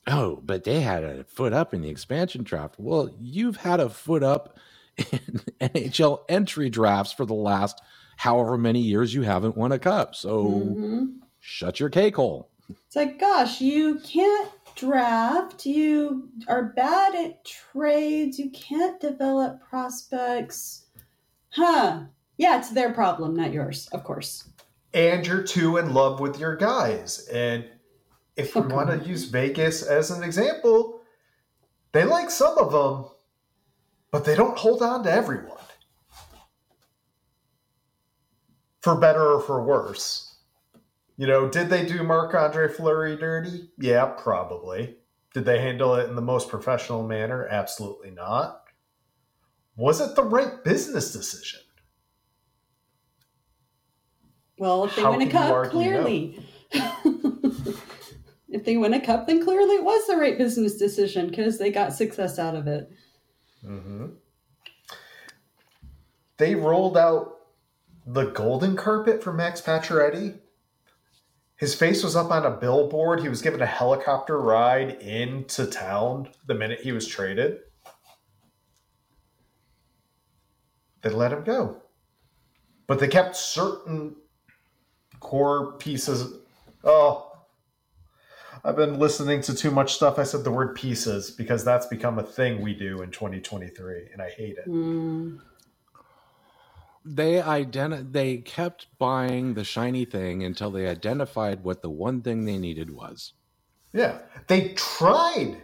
Oh, 0.05 0.39
but 0.43 0.63
they 0.63 0.79
had 0.81 1.03
a 1.03 1.23
foot 1.25 1.51
up 1.51 1.73
in 1.73 1.81
the 1.81 1.89
expansion 1.89 2.43
draft. 2.43 2.75
Well, 2.77 3.10
you've 3.19 3.57
had 3.57 3.79
a 3.79 3.89
foot 3.89 4.23
up 4.23 4.57
in 4.97 5.41
NHL 5.62 6.19
entry 6.29 6.69
drafts 6.69 7.12
for 7.12 7.25
the 7.25 7.33
last 7.33 7.81
however 8.15 8.57
many 8.57 8.79
years 8.79 9.13
you 9.13 9.23
haven't 9.23 9.57
won 9.57 9.71
a 9.71 9.79
cup. 9.79 10.15
So 10.15 10.43
Mhm. 10.45 11.15
shut 11.39 11.79
your 11.79 11.89
cake 11.89 12.15
hole. 12.15 12.49
It's 12.69 12.95
like, 12.95 13.19
gosh, 13.19 13.60
you 13.62 13.99
can't 14.03 14.49
draft. 14.77 15.65
You 15.65 16.29
are 16.47 16.71
bad 16.75 17.13
at 17.15 17.43
trades. 17.43 18.39
You 18.39 18.49
can't 18.51 18.99
develop 19.01 19.59
prospects. 19.69 20.85
Huh. 21.49 22.03
Yeah, 22.37 22.57
it's 22.59 22.69
their 22.69 22.93
problem, 22.93 23.35
not 23.35 23.51
yours, 23.51 23.89
of 23.91 24.03
course. 24.05 24.49
and 24.93 25.27
you're 25.27 25.43
too 25.43 25.75
in 25.77 25.93
love 25.93 26.19
with 26.21 26.39
your 26.39 26.55
guys 26.55 27.27
and 27.27 27.65
if 28.37 28.55
we 28.55 28.61
Okay. 28.61 28.73
want 28.73 28.89
to 28.89 29.09
use 29.09 29.25
vegas 29.25 29.83
as 29.83 30.11
an 30.11 30.23
example 30.23 31.01
they 31.91 32.05
like 32.05 32.29
some 32.31 32.57
of 32.57 32.71
them 32.71 33.05
but 34.11 34.23
they 34.23 34.33
don't 34.33 34.57
hold 34.57 34.81
on 34.81 35.03
to 35.03 35.11
everyone 35.11 35.57
for 38.81 38.95
better 38.95 39.33
or 39.33 39.41
for 39.41 39.61
worse 39.63 40.26
you 41.17 41.27
know 41.27 41.49
did 41.49 41.69
they 41.69 41.86
do 41.86 42.03
marc 42.03 42.34
andre 42.34 42.67
fleury 42.67 43.15
dirty 43.17 43.69
yeah 43.77 44.06
probably 44.06 44.95
did 45.34 45.45
they 45.45 45.60
handle 45.60 45.95
it 45.95 46.10
in 46.10 46.15
the 46.15 46.21
most 46.21 46.49
professional 46.49 47.06
manner 47.08 47.47
absolutely 47.47 48.12
not 48.12 48.63
was 49.75 49.99
it 50.01 50.15
the 50.15 50.23
right 50.23 50.63
business 50.63 51.12
decision 51.12 51.60
Well, 54.58 54.86
if 54.86 54.95
they 54.95 55.03
How 55.03 55.12
win 55.12 55.27
a 55.27 55.32
cup, 55.32 55.49
no? 55.65 55.69
clearly. 55.69 56.39
if 58.49 58.65
they 58.65 58.77
win 58.77 58.93
a 58.93 58.99
cup, 58.99 59.27
then 59.27 59.43
clearly 59.43 59.75
it 59.75 59.84
was 59.84 60.08
the 60.08 60.17
right 60.17 60.38
business 60.38 60.77
decision 60.77 61.27
because 61.27 61.60
they 61.60 61.71
got 61.71 61.93
success 61.93 62.39
out 62.39 62.56
of 62.56 62.67
it. 62.67 62.89
hmm 63.63 64.08
They 66.38 66.56
rolled 66.56 66.97
out 66.97 67.36
the 68.06 68.25
golden 68.32 68.75
carpet 68.75 69.23
for 69.23 69.34
Max 69.34 69.62
Pacioretty. 69.62 70.39
His 71.58 71.74
face 71.74 72.04
was 72.04 72.15
up 72.15 72.32
on 72.32 72.46
a 72.46 72.52
billboard. 72.52 73.22
He 73.22 73.30
was 73.30 73.41
given 73.41 73.62
a 73.62 73.65
helicopter 73.65 74.39
ride 74.39 75.02
into 75.02 75.65
town 75.65 76.30
the 76.46 76.54
minute 76.54 76.82
he 76.82 76.91
was 76.91 77.08
traded. 77.08 77.60
They 81.02 81.10
let 81.10 81.34
him 81.34 81.43
go. 81.43 81.82
But 82.86 83.00
they 83.00 83.08
kept 83.08 83.36
certain 83.36 84.15
core 85.20 85.74
pieces. 85.78 86.39
Oh, 86.84 87.32
I've 88.63 88.76
been 88.76 89.00
listening 89.00 89.41
to 89.41 89.56
too 89.56 89.72
much 89.72 89.96
stuff. 89.96 90.20
I 90.20 90.24
said 90.24 90.43
the 90.43 90.52
word 90.52 90.76
pieces 90.76 91.32
because 91.32 91.63
that's 91.63 91.88
become 91.88 92.20
a 92.20 92.24
thing 92.24 92.62
we 92.62 92.74
do 92.74 93.02
in 93.02 93.10
2023, 93.12 94.10
and 94.13 94.22
I 94.22 94.30
hate 94.30 94.58
it. 94.58 94.65
Hmm. 94.65 95.38
They 97.10 97.36
identi- 97.36 98.12
they 98.12 98.38
kept 98.38 98.88
buying 99.00 99.54
the 99.54 99.63
shiny 99.63 100.06
thing 100.06 100.43
until 100.43 100.72
they 100.72 100.88
identified 100.88 101.63
what 101.63 101.82
the 101.82 101.89
one 101.89 102.22
thing 102.22 102.46
they 102.46 102.58
needed 102.58 102.89
was. 102.89 103.34
Yeah. 103.93 104.20
They 104.48 104.74
tried 104.74 105.62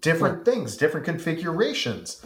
different 0.00 0.44
things, 0.44 0.76
different 0.76 1.06
configurations. 1.06 2.24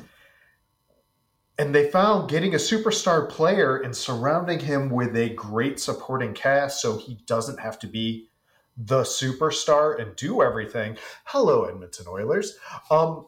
And 1.59 1.75
they 1.75 1.91
found 1.91 2.29
getting 2.29 2.55
a 2.55 2.59
superstar 2.59 3.29
player 3.29 3.77
and 3.77 3.97
surrounding 3.97 4.61
him 4.61 4.91
with 4.91 5.17
a 5.17 5.31
great 5.31 5.81
supporting 5.81 6.35
cast 6.35 6.83
so 6.83 6.99
he 6.99 7.21
doesn't 7.27 7.61
have 7.61 7.79
to 7.81 7.87
be 7.87 8.29
the 8.77 9.03
superstar 9.03 10.01
and 10.01 10.15
do 10.17 10.43
everything. 10.43 10.99
Hello, 11.25 11.65
Edmonton 11.65 12.07
Oilers. 12.09 12.59
Um, 12.91 13.27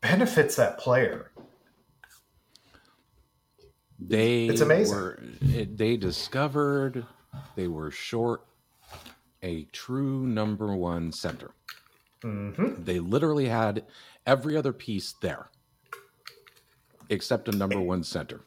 benefits 0.00 0.56
that 0.56 0.78
player. 0.78 1.30
They 3.98 4.46
It's 4.46 4.60
amazing. 4.60 4.94
Were, 4.96 5.18
it, 5.40 5.76
they 5.76 5.96
discovered 5.96 7.06
they 7.54 7.68
were 7.68 7.90
short 7.90 8.46
a 9.42 9.64
true 9.72 10.26
number 10.26 10.74
one 10.76 11.12
center. 11.12 11.52
hmm 12.22 12.74
They 12.78 12.98
literally 12.98 13.48
had 13.48 13.84
every 14.26 14.56
other 14.56 14.72
piece 14.72 15.14
there, 15.22 15.50
except 17.08 17.48
a 17.48 17.52
number 17.52 17.80
one 17.80 18.02
center. 18.02 18.40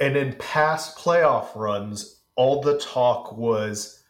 And 0.00 0.16
in 0.16 0.34
past 0.34 0.96
playoff 0.96 1.54
runs, 1.54 2.20
all 2.36 2.62
the 2.62 2.78
talk 2.78 3.36
was 3.36 4.04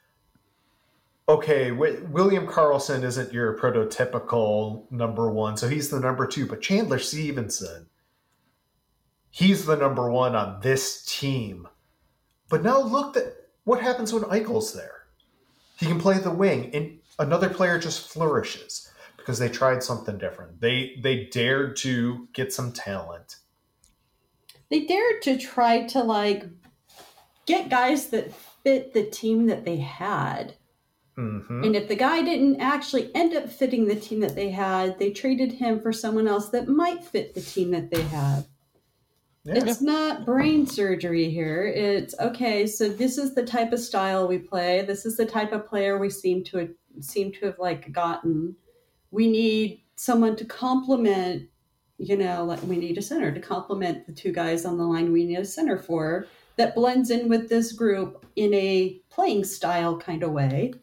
okay, 1.28 1.68
Wi- 1.70 2.00
William 2.10 2.46
Karlsson 2.46 3.02
isn't 3.02 3.32
your 3.32 3.56
prototypical 3.58 4.90
number 4.90 5.30
one, 5.30 5.56
so 5.56 5.68
he's 5.68 5.88
the 5.90 6.00
number 6.00 6.26
two, 6.26 6.46
but 6.46 6.60
Chandler 6.62 6.98
Stephenson, 6.98 7.86
he's 9.30 9.66
the 9.66 9.76
number 9.76 10.10
one 10.10 10.34
on 10.34 10.60
this 10.60 11.04
team. 11.04 11.68
But 12.48 12.62
now 12.62 12.80
look 12.80 13.16
at 13.16 13.34
what 13.64 13.82
happens 13.82 14.12
when 14.12 14.22
Eichel's 14.24 14.72
there. 14.72 15.04
He 15.78 15.86
can 15.86 16.00
play 16.00 16.18
the 16.18 16.30
wing, 16.30 16.74
and 16.74 16.98
another 17.18 17.48
player 17.48 17.78
just 17.78 18.08
flourishes 18.08 18.90
because 19.16 19.38
they 19.38 19.48
tried 19.48 19.82
something 19.82 20.18
different. 20.18 20.60
They 20.60 20.98
they 21.02 21.26
dared 21.26 21.76
to 21.78 22.28
get 22.32 22.52
some 22.52 22.72
talent. 22.72 23.36
They 24.70 24.86
dared 24.86 25.22
to 25.22 25.36
try 25.36 25.86
to 25.88 26.02
like 26.02 26.46
get 27.46 27.68
guys 27.68 28.08
that 28.08 28.34
fit 28.34 28.92
the 28.92 29.04
team 29.04 29.46
that 29.46 29.64
they 29.64 29.76
had. 29.76 30.54
hmm 31.14 31.62
And 31.64 31.76
if 31.76 31.88
the 31.88 31.96
guy 31.96 32.22
didn't 32.22 32.60
actually 32.60 33.14
end 33.14 33.34
up 33.34 33.48
fitting 33.48 33.86
the 33.86 33.96
team 33.96 34.20
that 34.20 34.34
they 34.34 34.50
had, 34.50 34.98
they 34.98 35.10
traded 35.10 35.52
him 35.52 35.80
for 35.80 35.92
someone 35.92 36.26
else 36.26 36.48
that 36.50 36.68
might 36.68 37.04
fit 37.04 37.34
the 37.34 37.40
team 37.40 37.70
that 37.72 37.90
they 37.90 38.02
had. 38.02 38.46
Yeah. 39.44 39.54
It's 39.56 39.80
not 39.80 40.26
brain 40.26 40.66
surgery 40.66 41.30
here. 41.30 41.66
It's 41.66 42.14
okay. 42.18 42.66
So 42.66 42.88
this 42.88 43.18
is 43.18 43.34
the 43.34 43.44
type 43.44 43.72
of 43.72 43.80
style 43.80 44.28
we 44.28 44.38
play. 44.38 44.82
This 44.82 45.06
is 45.06 45.16
the 45.16 45.26
type 45.26 45.52
of 45.52 45.66
player 45.66 45.98
we 45.98 46.10
seem 46.10 46.44
to 46.44 46.74
seem 47.00 47.32
to 47.32 47.46
have 47.46 47.58
like 47.58 47.92
gotten. 47.92 48.56
We 49.10 49.30
need 49.30 49.82
someone 49.96 50.36
to 50.36 50.44
complement. 50.44 51.48
You 52.00 52.16
know, 52.16 52.44
like 52.44 52.62
we 52.62 52.76
need 52.76 52.96
a 52.96 53.02
center 53.02 53.32
to 53.32 53.40
complement 53.40 54.06
the 54.06 54.12
two 54.12 54.30
guys 54.30 54.64
on 54.64 54.78
the 54.78 54.84
line. 54.84 55.12
We 55.12 55.24
need 55.24 55.38
a 55.38 55.44
center 55.44 55.76
for 55.76 56.26
that 56.54 56.74
blends 56.76 57.10
in 57.10 57.28
with 57.28 57.48
this 57.48 57.72
group 57.72 58.24
in 58.36 58.54
a 58.54 59.00
playing 59.10 59.44
style 59.44 59.98
kind 59.98 60.22
of 60.22 60.30
way. 60.30 60.74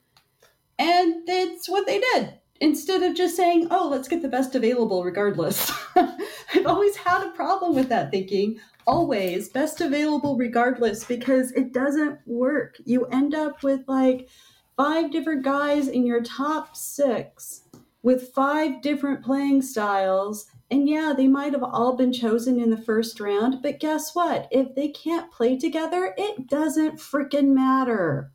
And 0.78 1.24
it's 1.28 1.70
what 1.70 1.88
they 1.88 2.00
did 2.00 2.40
instead 2.62 3.04
of 3.04 3.16
just 3.16 3.36
saying, 3.36 3.68
oh, 3.72 3.90
let's 3.90 4.08
get 4.08 4.22
the 4.22 4.28
best 4.28 4.56
available 4.56 5.04
regardless. 5.04 5.72
I've 5.96 6.66
always 6.66 6.96
had 6.96 7.26
a 7.26 7.32
problem 7.32 7.76
with 7.76 7.90
that 7.90 8.12
thinking, 8.12 8.60
always 8.88 9.50
best 9.50 9.82
available 9.82 10.38
regardless, 10.38 11.04
because 11.04 11.52
it 11.52 11.74
doesn't 11.74 12.20
work. 12.26 12.78
You 12.86 13.06
end 13.06 13.36
up 13.36 13.64
with 13.64 13.82
like 13.88 14.30
five 14.78 15.12
different 15.12 15.44
guys 15.44 15.88
in 15.88 16.06
your 16.06 16.22
top 16.22 16.76
six 16.76 17.64
with 18.06 18.32
five 18.34 18.82
different 18.84 19.24
playing 19.24 19.64
styles. 19.64 20.46
And 20.70 20.88
yeah, 20.88 21.14
they 21.16 21.28
might 21.28 21.54
have 21.54 21.64
all 21.64 21.96
been 21.96 22.14
chosen 22.14 22.60
in 22.60 22.70
the 22.70 22.82
first 22.82 23.20
round, 23.20 23.62
but 23.62 23.80
guess 23.80 24.14
what? 24.14 24.48
If 24.52 24.76
they 24.76 24.90
can't 24.90 25.32
play 25.32 25.58
together, 25.58 26.14
it 26.18 26.48
doesn't 26.48 27.00
freaking 27.00 27.54
matter. 27.54 28.32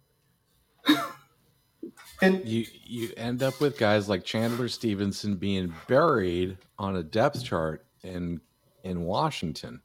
And 2.23 2.47
You 2.47 2.67
you 2.85 3.11
end 3.17 3.43
up 3.43 3.61
with 3.61 3.79
guys 3.79 4.09
like 4.09 4.25
Chandler 4.25 4.69
Stephenson 4.69 5.37
being 5.37 5.73
buried 5.89 6.59
on 6.79 6.97
a 6.97 7.03
depth 7.03 7.43
chart 7.43 7.87
in 8.03 8.41
in 8.85 9.03
Washington 9.03 9.81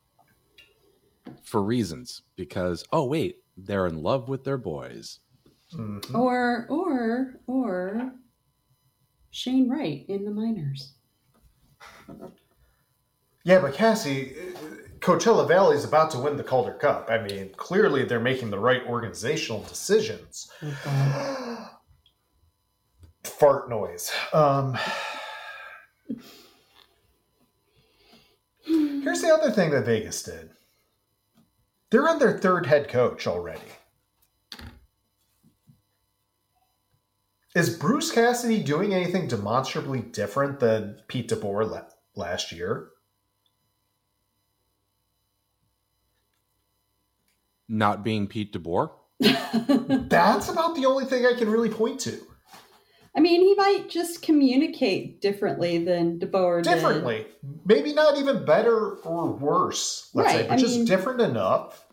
for 1.43 1.63
reasons 1.63 2.23
because 2.35 2.83
oh 2.91 3.05
wait 3.05 3.37
they're 3.57 3.87
in 3.87 4.01
love 4.01 4.27
with 4.29 4.43
their 4.43 4.57
boys. 4.57 5.19
Mhm. 5.73 6.13
Or 6.13 6.67
or 6.69 7.39
or 7.47 8.11
Shane 9.31 9.69
Wright 9.69 10.05
in 10.07 10.25
the 10.25 10.31
minors. 10.31 10.93
yeah, 13.43 13.59
but 13.59 13.73
Cassie, 13.73 14.33
uh, 14.55 14.59
Coachella 14.99 15.47
Valley 15.47 15.75
is 15.75 15.83
about 15.83 16.09
to 16.11 16.19
win 16.19 16.37
the 16.37 16.43
Calder 16.43 16.73
Cup. 16.73 17.09
I 17.09 17.17
mean, 17.19 17.49
clearly 17.57 18.05
they're 18.05 18.19
making 18.19 18.49
the 18.49 18.59
right 18.59 18.83
organizational 18.87 19.63
decisions. 19.63 20.49
Oh, 20.63 20.77
God. 20.83 21.69
Fart 23.27 23.69
noise. 23.69 24.11
Um, 24.33 24.77
here's 28.65 29.21
the 29.21 29.33
other 29.33 29.51
thing 29.51 29.71
that 29.71 29.85
Vegas 29.85 30.23
did. 30.23 30.51
They're 31.89 32.09
on 32.09 32.19
their 32.19 32.37
third 32.37 32.65
head 32.65 32.89
coach 32.89 33.27
already. 33.27 33.61
Is 37.55 37.69
Bruce 37.77 38.11
Cassidy 38.11 38.61
doing 38.61 38.93
anything 38.93 39.27
demonstrably 39.27 40.01
different 40.01 40.59
than 40.59 41.01
Pete 41.07 41.29
DeBoer 41.29 41.71
la- 41.71 41.83
last 42.15 42.51
year? 42.51 42.89
Not 47.69 48.03
being 48.03 48.27
Pete 48.27 48.51
DeBoer. 48.51 48.91
That's 49.19 50.49
about 50.49 50.75
the 50.75 50.85
only 50.85 51.05
thing 51.05 51.25
I 51.25 51.33
can 51.33 51.49
really 51.49 51.69
point 51.69 52.01
to. 52.01 52.19
I 53.15 53.21
mean, 53.21 53.41
he 53.41 53.55
might 53.55 53.89
just 53.89 54.21
communicate 54.21 55.21
differently 55.21 55.77
than 55.77 56.19
DeBoer 56.19 56.63
did. 56.63 56.73
Differently. 56.73 57.25
Maybe 57.65 57.93
not 57.93 58.17
even 58.17 58.43
better 58.43 58.95
or 58.97 59.31
worse, 59.31 60.09
let's 60.13 60.31
say, 60.31 60.37
Right, 60.39 60.49
but 60.49 60.53
I 60.55 60.57
just 60.57 60.77
mean- 60.77 60.85
different 60.85 61.21
enough. 61.21 61.85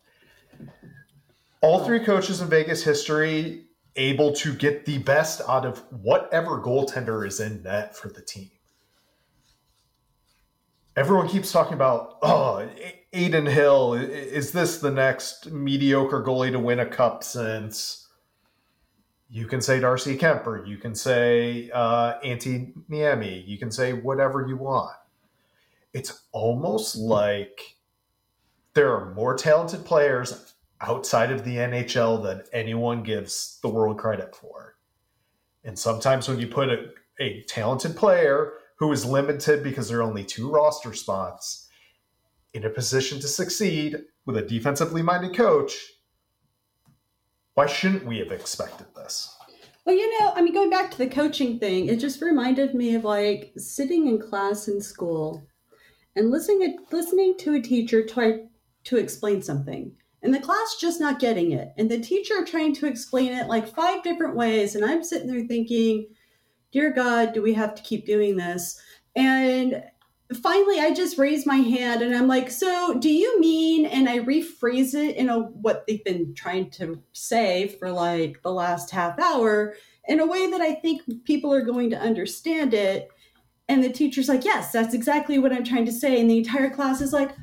All 1.60 1.84
three 1.84 2.00
coaches 2.00 2.40
in 2.40 2.48
Vegas 2.48 2.82
history 2.82 3.66
able 3.94 4.32
to 4.32 4.52
get 4.54 4.84
the 4.84 4.98
best 4.98 5.40
out 5.48 5.64
of 5.64 5.78
whatever 5.92 6.60
goaltender 6.60 7.24
is 7.26 7.38
in 7.38 7.62
net 7.62 7.96
for 7.96 8.08
the 8.08 8.20
team. 8.22 8.50
Everyone 10.96 11.28
keeps 11.28 11.52
talking 11.52 11.74
about, 11.74 12.18
oh, 12.22 12.68
Adin 13.14 13.46
Hill, 13.46 13.94
is 13.94 14.50
this 14.52 14.78
the 14.78 14.90
next 14.90 15.52
mediocre 15.52 16.22
goalie 16.22 16.50
to 16.50 16.58
win 16.58 16.80
a 16.80 16.86
cup 16.86 17.22
since? 17.22 18.01
You 19.34 19.46
can 19.46 19.62
say 19.62 19.80
Darcy 19.80 20.18
Kuemper. 20.18 20.68
You 20.68 20.76
can 20.76 20.94
say 20.94 21.70
uh, 21.72 22.20
Antti 22.20 22.74
Niemi. 22.90 23.48
You 23.48 23.56
can 23.56 23.70
say 23.70 23.94
whatever 23.94 24.46
you 24.46 24.58
want. 24.58 24.94
It's 25.94 26.24
almost 26.32 26.96
like 26.96 27.76
there 28.74 28.92
are 28.94 29.14
more 29.14 29.34
talented 29.34 29.86
players 29.86 30.52
outside 30.82 31.32
of 31.32 31.44
the 31.44 31.56
NHL 31.56 32.22
than 32.22 32.42
anyone 32.52 33.02
gives 33.02 33.58
the 33.62 33.70
world 33.70 33.96
credit 33.96 34.36
for. 34.36 34.74
And 35.64 35.78
sometimes 35.78 36.28
when 36.28 36.38
you 36.38 36.48
put 36.48 36.68
a, 36.68 36.90
a 37.18 37.42
talented 37.44 37.96
player 37.96 38.52
who 38.76 38.92
is 38.92 39.06
limited 39.06 39.62
because 39.62 39.88
there 39.88 40.00
are 40.00 40.02
only 40.02 40.24
two 40.24 40.50
roster 40.50 40.92
spots 40.92 41.68
in 42.52 42.66
a 42.66 42.70
position 42.70 43.18
to 43.20 43.28
succeed 43.28 43.96
with 44.26 44.36
a 44.36 44.42
defensively 44.42 45.00
minded 45.00 45.34
coach, 45.34 45.72
why 47.54 47.66
shouldn't 47.66 48.06
we 48.06 48.18
have 48.18 48.32
expected 48.32 48.86
this? 48.94 49.36
Well, 49.84 49.96
you 49.96 50.20
know, 50.20 50.32
I 50.34 50.42
mean, 50.42 50.54
going 50.54 50.70
back 50.70 50.90
to 50.92 50.98
the 50.98 51.08
coaching 51.08 51.58
thing, 51.58 51.88
it 51.88 51.98
just 51.98 52.22
reminded 52.22 52.74
me 52.74 52.94
of 52.94 53.04
like 53.04 53.52
sitting 53.56 54.06
in 54.06 54.20
class 54.20 54.68
in 54.68 54.80
school 54.80 55.42
and 56.14 56.30
listening 56.30 56.78
listening 56.92 57.36
to 57.38 57.54
a 57.54 57.60
teacher 57.60 58.04
try 58.06 58.44
to 58.84 58.96
explain 58.96 59.42
something, 59.42 59.92
and 60.22 60.32
the 60.32 60.40
class 60.40 60.76
just 60.80 61.00
not 61.00 61.18
getting 61.18 61.52
it, 61.52 61.72
and 61.76 61.90
the 61.90 62.00
teacher 62.00 62.44
trying 62.44 62.74
to 62.74 62.86
explain 62.86 63.32
it 63.32 63.48
like 63.48 63.74
five 63.74 64.02
different 64.02 64.36
ways, 64.36 64.74
and 64.74 64.84
I'm 64.84 65.02
sitting 65.02 65.28
there 65.28 65.46
thinking, 65.46 66.06
"Dear 66.70 66.90
God, 66.92 67.32
do 67.32 67.42
we 67.42 67.54
have 67.54 67.74
to 67.74 67.82
keep 67.82 68.06
doing 68.06 68.36
this?" 68.36 68.80
And 69.16 69.82
finally 70.36 70.78
i 70.78 70.92
just 70.92 71.18
raise 71.18 71.46
my 71.46 71.56
hand 71.56 72.02
and 72.02 72.14
i'm 72.14 72.28
like 72.28 72.50
so 72.50 72.98
do 72.98 73.10
you 73.10 73.40
mean 73.40 73.86
and 73.86 74.08
i 74.08 74.18
rephrase 74.18 74.94
it 74.94 75.16
in 75.16 75.28
a 75.28 75.38
what 75.38 75.84
they've 75.86 76.04
been 76.04 76.34
trying 76.34 76.70
to 76.70 77.02
say 77.12 77.68
for 77.78 77.90
like 77.90 78.40
the 78.42 78.52
last 78.52 78.90
half 78.90 79.18
hour 79.18 79.74
in 80.06 80.20
a 80.20 80.26
way 80.26 80.50
that 80.50 80.60
i 80.60 80.74
think 80.74 81.02
people 81.24 81.52
are 81.52 81.62
going 81.62 81.90
to 81.90 81.98
understand 81.98 82.74
it. 82.74 83.08
And 83.68 83.82
the 83.82 83.90
teacher's 83.90 84.28
like 84.28 84.44
yes 84.44 84.72
that's 84.72 84.94
exactly 84.94 85.38
what 85.38 85.52
i'm 85.52 85.64
trying 85.64 85.86
to 85.86 85.92
say. 85.92 86.20
And 86.20 86.30
the 86.30 86.38
entire 86.38 86.70
class 86.70 87.00
is 87.00 87.12
like 87.12 87.34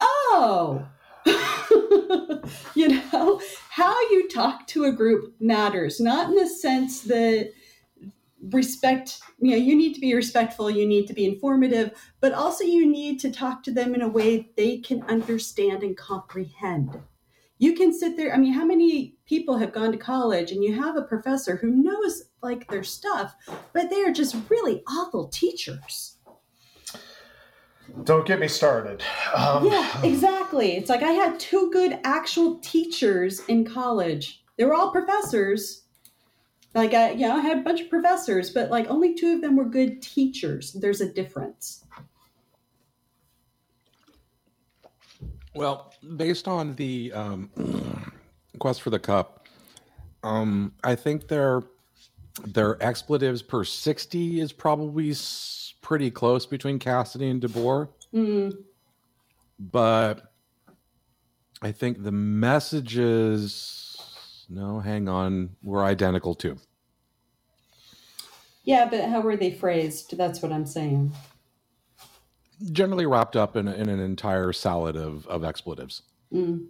oh. 0.00 0.86
You 2.74 2.88
know 2.88 3.40
how 3.70 3.98
you 4.10 4.28
talk 4.28 4.66
to 4.68 4.84
a 4.84 4.92
group 4.92 5.34
matters 5.40 5.98
not 5.98 6.28
in 6.28 6.36
the 6.36 6.46
sense 6.46 7.02
that 7.02 7.50
respect 8.50 9.20
you 9.40 9.50
know 9.50 9.56
you 9.56 9.74
need 9.74 9.94
to 9.94 10.00
be 10.00 10.14
respectful 10.14 10.70
you 10.70 10.86
need 10.86 11.06
to 11.06 11.14
be 11.14 11.24
informative 11.24 11.90
but 12.20 12.32
also 12.32 12.64
you 12.64 12.86
need 12.86 13.18
to 13.18 13.30
talk 13.30 13.62
to 13.62 13.72
them 13.72 13.94
in 13.94 14.02
a 14.02 14.08
way 14.08 14.50
they 14.56 14.78
can 14.78 15.02
understand 15.04 15.82
and 15.82 15.96
comprehend. 15.96 16.98
You 17.58 17.74
can 17.74 17.92
sit 17.92 18.16
there 18.16 18.34
i 18.34 18.36
mean 18.36 18.52
how 18.52 18.64
many 18.64 19.16
people 19.26 19.56
have 19.56 19.72
gone 19.72 19.92
to 19.92 19.98
college 19.98 20.52
and 20.52 20.62
you 20.62 20.80
have 20.80 20.96
a 20.96 21.02
professor 21.02 21.56
who 21.56 21.70
knows 21.70 22.24
like 22.42 22.68
their 22.68 22.84
stuff 22.84 23.34
but 23.72 23.90
they 23.90 24.02
are 24.02 24.12
just 24.12 24.36
really 24.50 24.82
awful 24.86 25.28
teachers? 25.28 26.16
Don't 28.04 28.26
get 28.26 28.40
me 28.40 28.48
started. 28.48 29.02
Um, 29.34 29.66
yeah 29.66 30.02
exactly. 30.02 30.76
It's 30.76 30.90
like 30.90 31.02
i 31.02 31.12
had 31.12 31.40
two 31.40 31.70
good 31.72 31.98
actual 32.04 32.58
teachers 32.58 33.40
in 33.46 33.64
college. 33.64 34.42
They 34.56 34.64
were 34.64 34.74
all 34.74 34.90
professors 34.90 35.85
like 36.76 36.94
i 36.94 37.10
you 37.10 37.26
know 37.26 37.36
i 37.36 37.40
had 37.40 37.58
a 37.58 37.62
bunch 37.62 37.80
of 37.80 37.90
professors 37.90 38.50
but 38.50 38.70
like 38.70 38.88
only 38.88 39.14
two 39.14 39.34
of 39.34 39.40
them 39.40 39.56
were 39.56 39.64
good 39.64 40.00
teachers 40.00 40.72
there's 40.74 41.00
a 41.00 41.12
difference 41.12 41.84
Well, 45.56 45.94
based 46.16 46.46
on 46.48 46.74
the 46.74 47.10
um, 47.14 47.50
quest 48.58 48.82
for 48.82 48.90
the 48.90 48.98
cup, 48.98 49.48
um, 50.22 50.74
I 50.84 50.94
think 50.94 51.28
their 51.28 51.62
their 52.44 52.80
expletives 52.82 53.40
per 53.40 53.64
sixty 53.64 54.40
is 54.40 54.52
probably 54.52 55.14
pretty 55.80 56.10
close 56.10 56.44
between 56.44 56.78
Cassidy 56.78 57.30
and 57.30 57.40
DeBoer, 57.40 57.88
Mm, 58.14 58.54
but 59.58 60.34
I 61.62 61.72
think 61.72 62.02
the 62.02 62.12
messages. 62.12 63.72
No, 64.50 64.78
hang 64.78 65.08
on, 65.08 65.56
were 65.62 65.84
identical 65.84 66.34
too. 66.34 66.58
Yeah 68.66 68.86
but 68.88 69.08
how 69.08 69.20
were 69.22 69.36
they 69.36 69.50
phrased 69.50 70.14
that's 70.18 70.42
what 70.42 70.52
i'm 70.52 70.66
saying 70.66 71.10
Generally 72.72 73.04
wrapped 73.04 73.36
up 73.36 73.54
in, 73.54 73.68
in 73.68 73.90
an 73.90 74.00
entire 74.00 74.50
salad 74.50 74.96
of, 74.96 75.26
of 75.26 75.44
expletives. 75.44 76.00
Mm. 76.32 76.68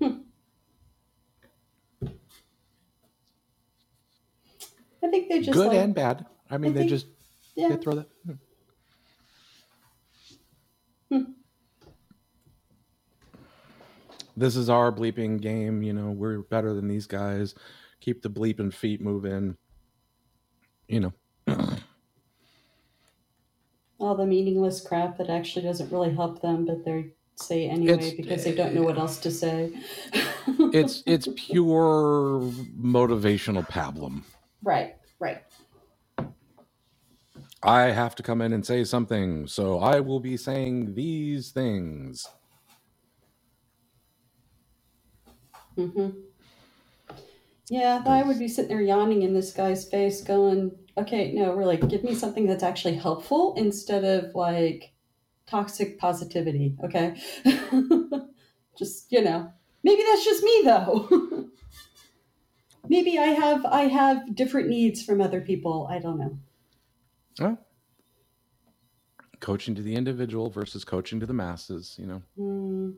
Hmm. 0.00 0.18
I 5.02 5.08
think 5.10 5.28
they 5.28 5.40
just 5.40 5.52
Good 5.52 5.66
like, 5.68 5.78
and 5.78 5.92
bad. 5.92 6.26
I 6.48 6.58
mean, 6.58 6.70
I 6.70 6.74
they 6.74 6.80
think- 6.82 6.90
just 6.90 7.06
yeah. 7.56 7.70
they 7.70 7.76
throw 7.76 7.94
that. 7.96 8.08
this 14.36 14.54
is 14.56 14.70
our 14.70 14.92
bleeping 14.92 15.40
game. 15.40 15.82
You 15.82 15.92
know, 15.92 16.10
we're 16.12 16.38
better 16.42 16.72
than 16.72 16.86
these 16.88 17.06
guys. 17.06 17.54
Keep 18.00 18.22
the 18.22 18.30
bleeping 18.30 18.72
feet 18.72 19.00
moving. 19.00 19.56
You 20.88 21.00
know, 21.00 21.12
All 23.98 24.14
the 24.16 24.24
meaningless 24.26 24.80
crap 24.80 25.18
that 25.18 25.28
actually 25.28 25.62
doesn't 25.62 25.92
really 25.92 26.10
help 26.14 26.40
them, 26.40 26.64
but 26.64 26.84
they 26.86 27.12
say 27.36 27.68
anyway 27.68 27.92
It's- 27.92 28.12
because 28.16 28.44
they 28.44 28.54
don't 28.54 28.74
know 28.74 28.82
what 28.82 28.98
else 28.98 29.18
to 29.20 29.30
say. 29.30 29.72
it's 30.72 31.02
it's 31.06 31.28
pure 31.36 32.40
motivational 32.80 33.66
pablum. 33.68 34.22
right, 34.62 34.96
right. 35.18 35.42
I 37.62 37.82
have 37.90 38.14
to 38.16 38.22
come 38.22 38.40
in 38.40 38.54
and 38.54 38.64
say 38.64 38.84
something, 38.84 39.46
so 39.46 39.78
I 39.80 40.00
will 40.00 40.20
be 40.20 40.38
saying 40.38 40.94
these 40.94 41.50
things. 41.50 42.26
hmm 45.76 46.10
Yeah, 47.70 48.02
I 48.04 48.24
would 48.24 48.40
be 48.40 48.48
sitting 48.48 48.68
there 48.68 48.82
yawning 48.82 49.22
in 49.22 49.32
this 49.32 49.52
guy's 49.52 49.88
face, 49.88 50.22
going, 50.22 50.72
"Okay, 50.98 51.32
no, 51.32 51.54
really, 51.54 51.76
give 51.76 52.02
me 52.02 52.16
something 52.16 52.44
that's 52.46 52.64
actually 52.64 52.96
helpful 52.96 53.54
instead 53.56 54.02
of 54.02 54.34
like 54.34 54.92
toxic 55.46 55.96
positivity." 55.96 56.74
Okay, 56.82 57.14
just 58.76 59.12
you 59.12 59.22
know, 59.22 59.52
maybe 59.84 60.02
that's 60.02 60.24
just 60.24 60.42
me 60.42 60.62
though. 60.64 61.48
maybe 62.88 63.20
I 63.20 63.26
have 63.26 63.64
I 63.64 63.82
have 63.82 64.34
different 64.34 64.68
needs 64.68 65.00
from 65.00 65.20
other 65.20 65.40
people. 65.40 65.86
I 65.88 66.00
don't 66.00 66.18
know. 66.18 66.38
Well, 67.38 67.58
coaching 69.38 69.76
to 69.76 69.82
the 69.82 69.94
individual 69.94 70.50
versus 70.50 70.84
coaching 70.84 71.20
to 71.20 71.26
the 71.26 71.34
masses, 71.34 71.94
you 72.00 72.06
know. 72.06 72.22
Hmm. 72.36 72.90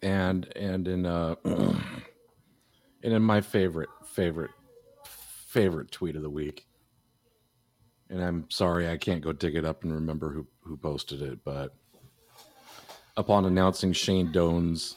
and 0.00 0.46
and 0.56 0.86
in 0.86 1.06
uh 1.06 1.34
and 3.04 3.12
in 3.12 3.22
my 3.22 3.40
favorite 3.40 3.90
favorite 4.06 4.50
favorite 5.04 5.90
tweet 5.92 6.16
of 6.16 6.22
the 6.22 6.30
week 6.30 6.66
and 8.10 8.22
i'm 8.22 8.50
sorry 8.50 8.88
i 8.88 8.96
can't 8.96 9.20
go 9.20 9.32
dig 9.32 9.54
it 9.54 9.64
up 9.64 9.84
and 9.84 9.92
remember 9.92 10.32
who 10.32 10.46
who 10.62 10.76
posted 10.76 11.22
it 11.22 11.38
but 11.44 11.74
upon 13.16 13.44
announcing 13.44 13.92
shane 13.92 14.32
doan's 14.32 14.96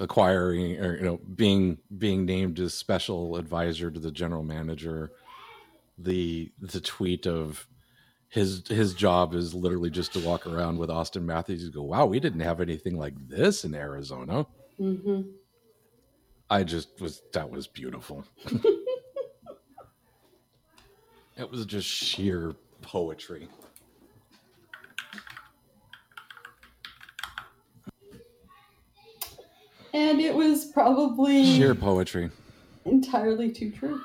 acquiring 0.00 0.78
or 0.78 0.96
you 0.96 1.04
know 1.04 1.20
being 1.34 1.78
being 1.98 2.24
named 2.24 2.58
as 2.58 2.74
special 2.74 3.36
advisor 3.36 3.90
to 3.90 4.00
the 4.00 4.10
general 4.10 4.42
manager 4.42 5.12
the 5.98 6.50
the 6.60 6.80
tweet 6.80 7.26
of 7.26 7.66
his 8.28 8.66
his 8.68 8.94
job 8.94 9.34
is 9.34 9.54
literally 9.54 9.90
just 9.90 10.12
to 10.12 10.20
walk 10.20 10.46
around 10.46 10.78
with 10.78 10.90
Auston 10.90 11.22
Matthews 11.22 11.64
and 11.64 11.72
go, 11.72 11.82
"Wow, 11.82 12.04
we 12.06 12.20
didn't 12.20 12.40
have 12.40 12.60
anything 12.60 12.98
like 12.98 13.14
this 13.26 13.64
in 13.64 13.74
Arizona." 13.74 14.46
hmm 14.76 15.22
I 16.50 16.64
just 16.64 17.00
was 17.00 17.22
that 17.32 17.50
was 17.50 17.66
beautiful. 17.66 18.24
it 21.36 21.50
was 21.50 21.66
just 21.66 21.86
sheer 21.88 22.54
poetry. 22.82 23.48
And 29.94 30.20
it 30.20 30.34
was 30.34 30.66
probably 30.66 31.44
Sheer 31.44 31.74
poetry. 31.74 32.30
entirely 32.84 33.50
too 33.50 33.70
true. 33.70 34.00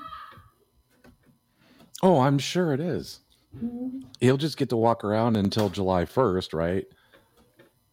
Oh, 2.01 2.19
I'm 2.19 2.39
sure 2.39 2.73
it 2.73 2.79
is. 2.79 3.19
Mhm. 3.61 4.01
He'll 4.19 4.37
just 4.37 4.57
get 4.57 4.69
to 4.69 4.77
walk 4.77 5.03
around 5.03 5.35
until 5.37 5.69
July 5.69 6.05
1st, 6.05 6.53
right? 6.53 6.85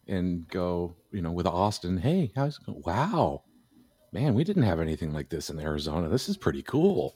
And 0.07 0.47
go, 0.49 0.95
you 1.11 1.21
know, 1.21 1.31
with 1.31 1.45
Auston, 1.45 1.99
hey, 1.99 2.31
how's 2.35 2.57
it 2.57 2.65
going? 2.65 2.81
Wow. 2.85 3.43
Man, 4.11 4.33
we 4.33 4.43
didn't 4.43 4.63
have 4.63 4.79
anything 4.79 5.13
like 5.13 5.29
this 5.29 5.49
in 5.49 5.59
Arizona. 5.59 6.09
This 6.09 6.27
is 6.27 6.35
pretty 6.37 6.61
cool. 6.63 7.15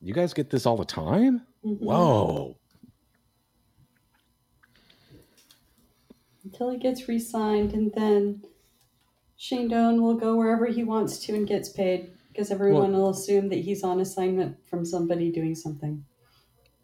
You 0.00 0.14
guys 0.14 0.32
get 0.32 0.50
this 0.50 0.66
all 0.66 0.76
the 0.76 0.84
time? 0.84 1.42
Mhm. 1.64 1.78
Whoa. 1.80 2.56
until 6.44 6.70
he 6.70 6.76
gets 6.76 7.06
re-signed, 7.08 7.72
and 7.72 7.92
then 7.92 8.42
Shane 9.36 9.68
Doan 9.68 10.02
will 10.02 10.16
go 10.16 10.36
wherever 10.36 10.66
he 10.66 10.82
wants 10.82 11.18
to 11.20 11.34
and 11.34 11.46
gets 11.46 11.68
paid 11.68 12.10
because 12.28 12.50
everyone 12.50 12.92
will 12.92 13.10
assume 13.10 13.48
that 13.50 13.60
he's 13.60 13.84
on 13.84 14.00
assignment 14.00 14.56
from 14.68 14.84
somebody 14.84 15.30
doing 15.30 15.54
something. 15.54 16.04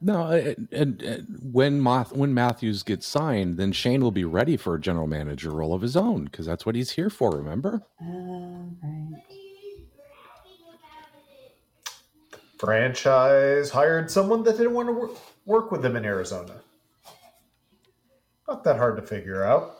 No, 0.01 0.21
uh, 0.21 0.27
uh, 0.27 0.33
and, 0.33 0.69
and, 0.73 1.03
and 1.03 1.39
when 1.53 1.83
Math, 1.83 2.13
when 2.13 2.33
Matthews 2.33 2.83
gets 2.85 3.07
signed, 3.07 3.57
then 3.57 3.73
Shane 3.73 4.01
will 4.01 4.13
be 4.13 4.25
ready 4.25 4.57
for 4.57 4.75
a 4.75 4.81
general 4.81 5.09
manager 5.09 5.51
role 5.51 5.75
of 5.75 5.83
his 5.83 5.97
own 5.97 6.25
because 6.25 6.47
that's 6.47 6.65
what 6.65 6.77
he's 6.77 6.93
here 6.93 7.11
for. 7.11 7.31
Remember? 7.33 7.83
Uh, 8.01 8.07
right. 8.83 9.23
Franchise 12.59 13.71
hired 13.71 14.11
someone 14.11 14.43
that 14.45 14.57
didn't 14.57 14.75
want 14.75 14.89
to 14.89 14.93
work, 14.93 15.11
work 15.47 15.73
with 15.73 15.83
them 15.83 15.97
in 15.97 16.05
Arizona. 16.05 16.55
Not 18.47 18.65
that 18.65 18.77
hard 18.77 18.97
to 18.97 19.03
figure 19.03 19.45
out. 19.45 19.79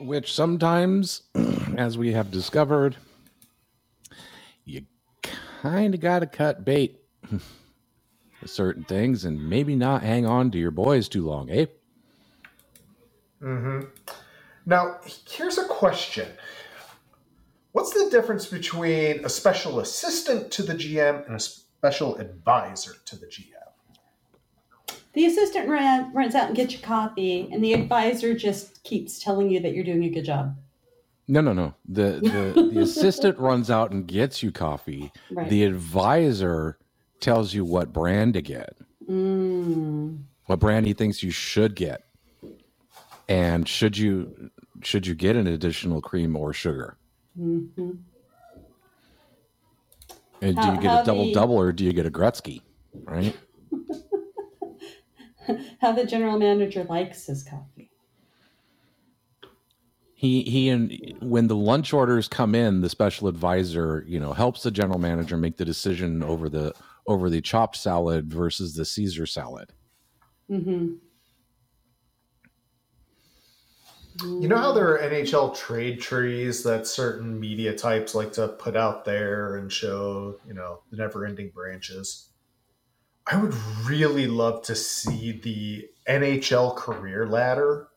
Which 0.00 0.32
sometimes, 0.32 1.22
as 1.76 1.98
we 1.98 2.12
have 2.12 2.30
discovered, 2.30 2.96
you 4.64 4.84
kind 5.22 5.94
of 5.94 6.00
got 6.00 6.20
to 6.20 6.26
cut 6.26 6.64
bait 6.64 6.92
with 6.92 7.07
certain 8.46 8.84
things 8.84 9.24
and 9.24 9.48
maybe 9.48 9.76
not 9.76 10.02
hang 10.02 10.26
on 10.26 10.50
to 10.50 10.58
your 10.58 10.70
boys 10.70 11.08
too 11.08 11.24
long, 11.26 11.50
eh? 11.50 11.66
Mm-hmm. 13.42 13.86
Now, 14.66 14.98
here's 15.28 15.58
a 15.58 15.66
question. 15.66 16.28
What's 17.72 17.92
the 17.92 18.08
difference 18.10 18.46
between 18.46 19.24
a 19.24 19.28
special 19.28 19.80
assistant 19.80 20.50
to 20.52 20.62
the 20.62 20.74
GM 20.74 21.26
and 21.26 21.36
a 21.36 21.40
special 21.40 22.16
advisor 22.16 22.94
to 23.04 23.16
the 23.16 23.26
GM? 23.26 23.54
The 25.12 25.26
assistant 25.26 25.68
ran, 25.68 26.12
runs 26.12 26.34
out 26.34 26.48
and 26.48 26.56
gets 26.56 26.74
you 26.74 26.80
coffee, 26.80 27.48
and 27.50 27.62
the 27.64 27.72
advisor 27.72 28.34
just 28.34 28.82
keeps 28.84 29.18
telling 29.18 29.50
you 29.50 29.60
that 29.60 29.74
you're 29.74 29.84
doing 29.84 30.04
a 30.04 30.10
good 30.10 30.24
job. 30.24 30.56
No, 31.26 31.40
no, 31.40 31.52
no. 31.52 31.74
The 31.86 32.20
the, 32.22 32.70
the 32.72 32.80
assistant 32.82 33.38
runs 33.38 33.70
out 33.70 33.90
and 33.90 34.06
gets 34.06 34.42
you 34.42 34.50
coffee. 34.50 35.12
Right. 35.30 35.48
The 35.48 35.64
advisor 35.64 36.78
tells 37.20 37.54
you 37.54 37.64
what 37.64 37.92
brand 37.92 38.34
to 38.34 38.42
get, 38.42 38.76
Mm. 39.08 40.18
what 40.46 40.58
brand 40.60 40.86
he 40.86 40.92
thinks 40.92 41.22
you 41.22 41.30
should 41.30 41.74
get, 41.74 42.02
and 43.28 43.68
should 43.68 43.96
you 43.98 44.50
should 44.82 45.06
you 45.06 45.14
get 45.14 45.34
an 45.36 45.46
additional 45.48 46.00
cream 46.00 46.36
or 46.36 46.52
sugar, 46.52 46.96
hmm 47.36 47.66
and 50.40 50.54
do 50.56 50.62
How- 50.62 50.74
you 50.74 50.80
get 50.80 51.00
a 51.00 51.04
double 51.04 51.24
the- 51.24 51.32
double 51.32 51.56
or 51.56 51.72
do 51.72 51.84
you 51.84 51.92
get 51.92 52.06
a 52.06 52.10
Gretzky? 52.10 52.62
Right? 53.04 53.36
How 55.80 55.92
the 55.92 56.04
general 56.06 56.38
manager 56.38 56.84
likes 56.84 57.26
his 57.26 57.42
coffee. 57.42 57.90
He 60.14 60.42
he 60.42 60.68
and 60.68 60.92
when 61.20 61.46
the 61.48 61.56
lunch 61.56 61.92
orders 61.92 62.28
come 62.28 62.54
in, 62.54 62.80
the 62.82 62.88
special 62.88 63.28
advisor 63.28 64.04
you 64.06 64.20
know 64.20 64.32
helps 64.32 64.62
the 64.62 64.70
general 64.70 64.98
manager 64.98 65.36
make 65.36 65.56
the 65.56 65.64
decision 65.64 66.22
over 66.22 66.48
the 66.48 66.72
over 67.08 67.30
the 67.30 67.40
chopped 67.40 67.76
salad 67.76 68.32
versus 68.32 68.74
the 68.74 68.84
Caesar 68.84 69.26
salad. 69.26 69.72
hmm 70.48 70.94
You 74.20 74.48
know 74.48 74.58
how 74.58 74.72
there 74.72 74.92
are 74.92 74.98
NHL 74.98 75.56
trade 75.56 76.00
trees 76.00 76.62
that 76.64 76.86
certain 76.86 77.40
media 77.40 77.74
types 77.74 78.14
like 78.14 78.32
to 78.34 78.48
put 78.48 78.76
out 78.76 79.04
there 79.04 79.56
and 79.56 79.72
show, 79.72 80.38
you 80.46 80.54
know, 80.54 80.82
the 80.90 80.96
never 80.96 81.24
ending 81.24 81.50
branches? 81.50 82.28
I 83.26 83.40
would 83.40 83.54
really 83.84 84.26
love 84.26 84.62
to 84.64 84.74
see 84.74 85.32
the 85.32 85.88
NHL 86.08 86.76
career 86.76 87.26
ladder 87.26 87.88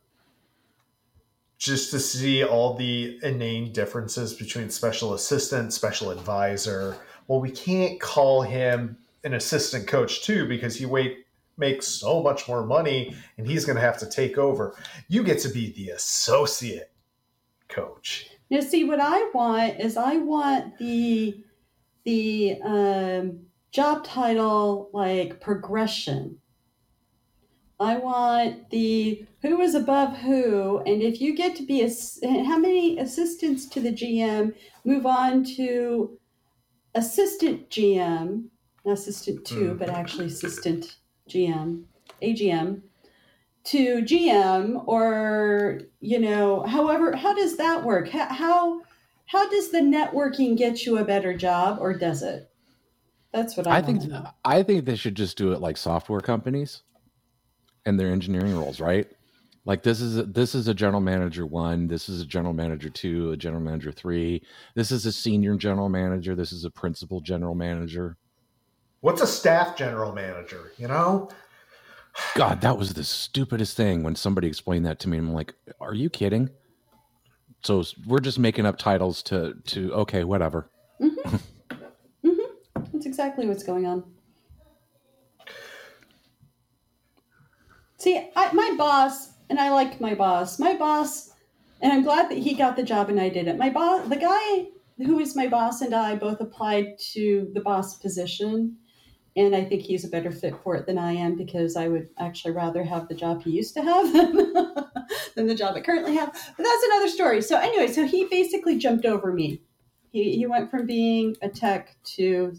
just 1.57 1.91
to 1.91 1.99
see 1.99 2.43
all 2.43 2.75
the 2.75 3.19
inane 3.23 3.71
differences 3.71 4.33
between 4.33 4.69
special 4.69 5.13
assistant, 5.13 5.73
special 5.73 6.11
advisor. 6.11 6.97
Well, 7.31 7.39
we 7.39 7.51
can't 7.51 7.97
call 7.97 8.41
him 8.41 8.97
an 9.23 9.33
assistant 9.35 9.87
coach 9.87 10.21
too 10.21 10.49
because 10.49 10.75
he 10.75 10.85
wait 10.85 11.27
makes 11.57 11.87
so 11.87 12.21
much 12.21 12.45
more 12.49 12.65
money 12.65 13.15
and 13.37 13.47
he's 13.47 13.63
going 13.63 13.77
to 13.77 13.81
have 13.81 13.97
to 13.99 14.09
take 14.09 14.37
over. 14.37 14.75
You 15.07 15.23
get 15.23 15.39
to 15.43 15.47
be 15.47 15.71
the 15.71 15.91
associate 15.91 16.91
coach. 17.69 18.31
Now, 18.49 18.59
see, 18.59 18.83
what 18.83 18.99
I 18.99 19.29
want 19.33 19.79
is 19.79 19.95
I 19.95 20.17
want 20.17 20.77
the 20.77 21.41
the 22.03 22.59
um, 22.65 23.45
job 23.71 24.03
title 24.03 24.89
like 24.91 25.39
progression. 25.39 26.37
I 27.79 27.95
want 27.95 28.71
the 28.71 29.25
who 29.41 29.61
is 29.61 29.73
above 29.73 30.17
who, 30.17 30.79
and 30.79 31.01
if 31.01 31.21
you 31.21 31.33
get 31.37 31.55
to 31.55 31.65
be 31.65 31.81
a 31.81 32.43
how 32.43 32.59
many 32.59 32.99
assistants 32.99 33.67
to 33.67 33.79
the 33.79 33.93
GM 33.93 34.53
move 34.83 35.05
on 35.05 35.45
to 35.55 36.17
assistant 36.95 37.69
GM, 37.69 38.45
not 38.85 38.93
assistant 38.93 39.45
two, 39.45 39.73
Mm. 39.73 39.79
but 39.79 39.89
actually 39.89 40.25
assistant 40.27 40.97
GM, 41.29 41.83
AGM. 42.21 42.81
to 43.63 44.01
GM 44.01 44.83
or 44.87 45.81
you 45.99 46.19
know, 46.19 46.63
however, 46.63 47.15
how 47.15 47.33
does 47.33 47.57
that 47.57 47.83
work? 47.83 48.09
How 48.09 48.27
how, 48.27 48.81
how 49.27 49.47
does 49.49 49.69
the 49.69 49.79
networking 49.81 50.57
get 50.57 50.85
you 50.85 50.97
a 50.97 51.05
better 51.05 51.37
job, 51.37 51.77
or 51.79 51.93
does 51.97 52.23
it? 52.23 52.49
That's 53.31 53.55
what 53.55 53.67
I, 53.67 53.77
I 53.77 53.81
think 53.81 54.03
know. 54.05 54.25
I 54.43 54.63
think 54.63 54.85
they 54.85 54.95
should 54.95 55.15
just 55.15 55.37
do 55.37 55.51
it 55.53 55.61
like 55.61 55.77
software 55.77 56.21
companies 56.21 56.81
and 57.85 57.99
their 57.99 58.09
engineering 58.09 58.55
roles, 58.57 58.79
right? 58.79 59.09
Like 59.65 59.83
this 59.83 60.01
is 60.01 60.17
a, 60.17 60.23
this 60.23 60.55
is 60.55 60.67
a 60.67 60.73
general 60.73 61.01
manager 61.01 61.45
one, 61.45 61.87
this 61.87 62.09
is 62.09 62.21
a 62.21 62.25
general 62.25 62.53
manager 62.53 62.89
two, 62.89 63.31
a 63.31 63.37
general 63.37 63.61
manager 63.61 63.91
three. 63.91 64.41
This 64.75 64.91
is 64.91 65.05
a 65.05 65.11
senior 65.11 65.55
general 65.55 65.87
manager. 65.87 66.35
This 66.35 66.51
is 66.51 66.65
a 66.65 66.71
principal 66.71 67.21
general 67.21 67.53
manager. 67.53 68.17
What's 69.01 69.21
a 69.21 69.27
staff 69.27 69.77
general 69.77 70.13
manager? 70.13 70.71
You 70.77 70.87
know, 70.87 71.29
God, 72.35 72.61
that 72.61 72.77
was 72.77 72.93
the 72.93 73.03
stupidest 73.03 73.77
thing 73.77 74.03
when 74.03 74.15
somebody 74.15 74.47
explained 74.47 74.85
that 74.85 74.99
to 74.99 75.09
me. 75.09 75.17
I'm 75.17 75.33
like, 75.33 75.53
are 75.79 75.93
you 75.93 76.09
kidding? 76.09 76.49
So 77.63 77.83
we're 78.07 78.19
just 78.19 78.39
making 78.39 78.65
up 78.65 78.77
titles 78.77 79.21
to 79.23 79.55
to 79.67 79.93
okay, 79.93 80.23
whatever. 80.23 80.69
Mm-hmm. 81.01 81.37
Mm-hmm. 82.23 82.83
That's 82.93 83.07
exactly 83.07 83.47
what's 83.47 83.63
going 83.63 83.87
on. 83.87 84.03
See, 87.97 88.29
I, 88.35 88.53
my 88.53 88.75
boss, 88.77 89.30
and 89.51 89.59
I 89.59 89.69
like 89.69 89.99
my 89.99 90.15
boss. 90.15 90.59
My 90.59 90.75
boss, 90.75 91.33
and 91.81 91.91
I'm 91.91 92.03
glad 92.03 92.31
that 92.31 92.37
he 92.37 92.53
got 92.53 92.77
the 92.77 92.83
job 92.83 93.09
and 93.09 93.19
I 93.19 93.27
didn't. 93.27 93.57
My 93.57 93.69
boss, 93.69 94.07
the 94.07 94.15
guy 94.15 94.69
who 95.05 95.19
is 95.19 95.35
my 95.35 95.47
boss, 95.47 95.81
and 95.81 95.93
I 95.93 96.15
both 96.15 96.39
applied 96.39 96.97
to 97.11 97.51
the 97.53 97.59
boss 97.59 97.97
position, 97.97 98.77
and 99.35 99.53
I 99.53 99.65
think 99.65 99.81
he's 99.81 100.05
a 100.05 100.09
better 100.09 100.31
fit 100.31 100.55
for 100.63 100.77
it 100.77 100.85
than 100.85 100.97
I 100.97 101.11
am 101.11 101.35
because 101.35 101.75
I 101.75 101.89
would 101.89 102.07
actually 102.17 102.53
rather 102.53 102.81
have 102.81 103.09
the 103.09 103.13
job 103.13 103.43
he 103.43 103.51
used 103.51 103.73
to 103.73 103.81
have 103.81 104.13
than, 105.35 105.47
the 105.47 105.55
job 105.55 105.75
I 105.75 105.81
currently 105.81 106.15
have. 106.15 106.31
But 106.31 106.63
that's 106.63 106.83
another 106.85 107.09
story. 107.09 107.41
So 107.41 107.59
anyway, 107.59 107.87
so 107.87 108.07
he 108.07 108.25
basically 108.25 108.77
jumped 108.77 109.05
over 109.05 109.33
me. 109.33 109.61
He, 110.13 110.37
he 110.37 110.45
went 110.45 110.71
from 110.71 110.85
being 110.85 111.35
a 111.41 111.49
tech 111.49 111.97
to 112.15 112.53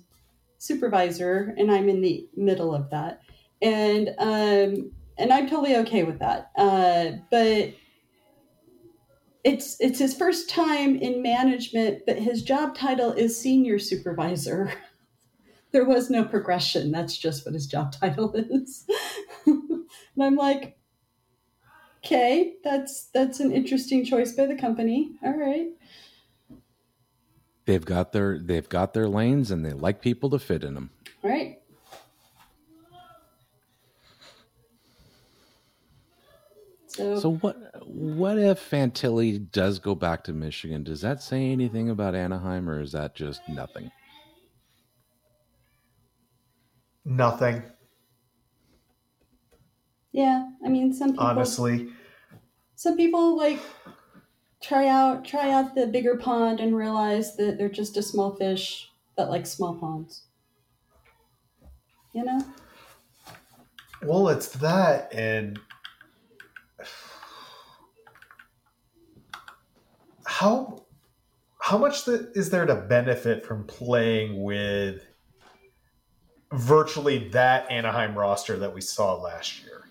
supervisor 0.58 1.52
and 1.58 1.72
i'm 1.72 1.88
in 1.88 2.00
the 2.00 2.24
middle 2.36 2.72
of 2.72 2.88
that 2.90 3.20
and 3.62 4.14
um 4.18 4.92
and 5.18 5.32
i'm 5.32 5.48
totally 5.48 5.76
okay 5.76 6.02
with 6.04 6.18
that. 6.18 6.50
Uh 6.56 7.12
but 7.30 7.74
it's 9.44 9.76
it's 9.80 9.98
his 9.98 10.14
first 10.14 10.48
time 10.48 10.96
in 10.96 11.20
management 11.22 12.02
but 12.06 12.18
his 12.18 12.42
job 12.42 12.74
title 12.76 13.12
is 13.12 13.38
senior 13.38 13.78
supervisor. 13.78 14.72
There 15.72 15.86
was 15.86 16.10
no 16.10 16.22
progression. 16.26 16.90
That's 16.92 17.16
just 17.16 17.46
what 17.46 17.54
his 17.54 17.66
job 17.66 17.92
title 18.00 18.34
is. 18.34 18.84
And 19.46 19.86
i'm 20.20 20.36
like 20.36 20.76
okay 22.04 22.56
that's 22.62 23.08
that's 23.14 23.40
an 23.40 23.52
interesting 23.52 24.04
choice 24.04 24.32
by 24.32 24.44
the 24.44 24.54
company. 24.56 25.12
All 25.24 25.32
right. 25.36 25.68
They've 27.64 27.84
got 27.84 28.12
their 28.12 28.38
they've 28.38 28.68
got 28.68 28.92
their 28.92 29.08
lanes 29.08 29.50
and 29.50 29.64
they 29.64 29.72
like 29.72 30.02
people 30.02 30.28
to 30.30 30.38
fit 30.38 30.62
in 30.62 30.74
them. 30.74 30.90
all 31.24 31.30
right 31.30 31.61
so, 36.96 37.16
So 37.16 37.30
what 37.34 37.56
what 37.86 38.38
if 38.38 38.58
Fantilli 38.70 39.50
does 39.50 39.78
go 39.78 39.94
back 39.94 40.24
to 40.24 40.32
Michigan? 40.32 40.82
Does 40.84 41.00
that 41.00 41.22
say 41.22 41.50
anything 41.50 41.90
about 41.90 42.14
Anaheim 42.14 42.68
or 42.68 42.80
is 42.80 42.92
that 42.92 43.14
just 43.14 43.48
nothing? 43.48 43.90
nothing. 47.04 47.62
yeah 50.12 50.48
i 50.64 50.68
mean 50.68 50.92
some 50.92 51.12
people 51.12 51.26
Honestly, 51.26 51.88
some 52.76 52.96
people 52.96 53.36
like 53.36 53.58
try 54.62 54.86
out 54.86 55.24
try 55.24 55.50
out 55.50 55.74
the 55.74 55.86
bigger 55.86 56.16
pond 56.16 56.60
and 56.60 56.76
realize 56.76 57.36
that 57.36 57.58
they're 57.58 57.68
just 57.68 57.96
a 57.96 58.02
small 58.02 58.36
fish 58.36 58.88
that 59.16 59.30
like 59.30 59.46
small 59.46 59.74
ponds 59.74 60.26
you 62.14 62.24
know 62.24 62.40
well, 64.04 64.28
it's 64.30 64.48
that, 64.54 65.12
and 65.14 65.60
how 70.32 70.86
how 71.58 71.76
much 71.78 72.06
the, 72.06 72.32
is 72.34 72.48
there 72.50 72.64
to 72.64 72.74
benefit 72.74 73.44
from 73.44 73.64
playing 73.64 74.42
with 74.42 75.04
virtually 76.52 77.28
that 77.28 77.70
Anaheim 77.70 78.16
roster 78.18 78.56
that 78.58 78.74
we 78.74 78.80
saw 78.80 79.14
last 79.14 79.62
year? 79.62 79.82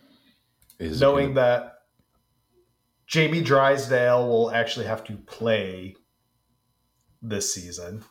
Is 0.80 1.00
knowing 1.00 1.34
gonna- 1.36 1.42
that 1.42 1.74
Jamie 3.08 3.42
Drysdale 3.42 4.28
will 4.28 4.52
actually 4.52 4.88
have 4.88 5.04
to 5.06 5.16
play 5.16 5.96
this 7.22 7.54
season. 7.54 8.04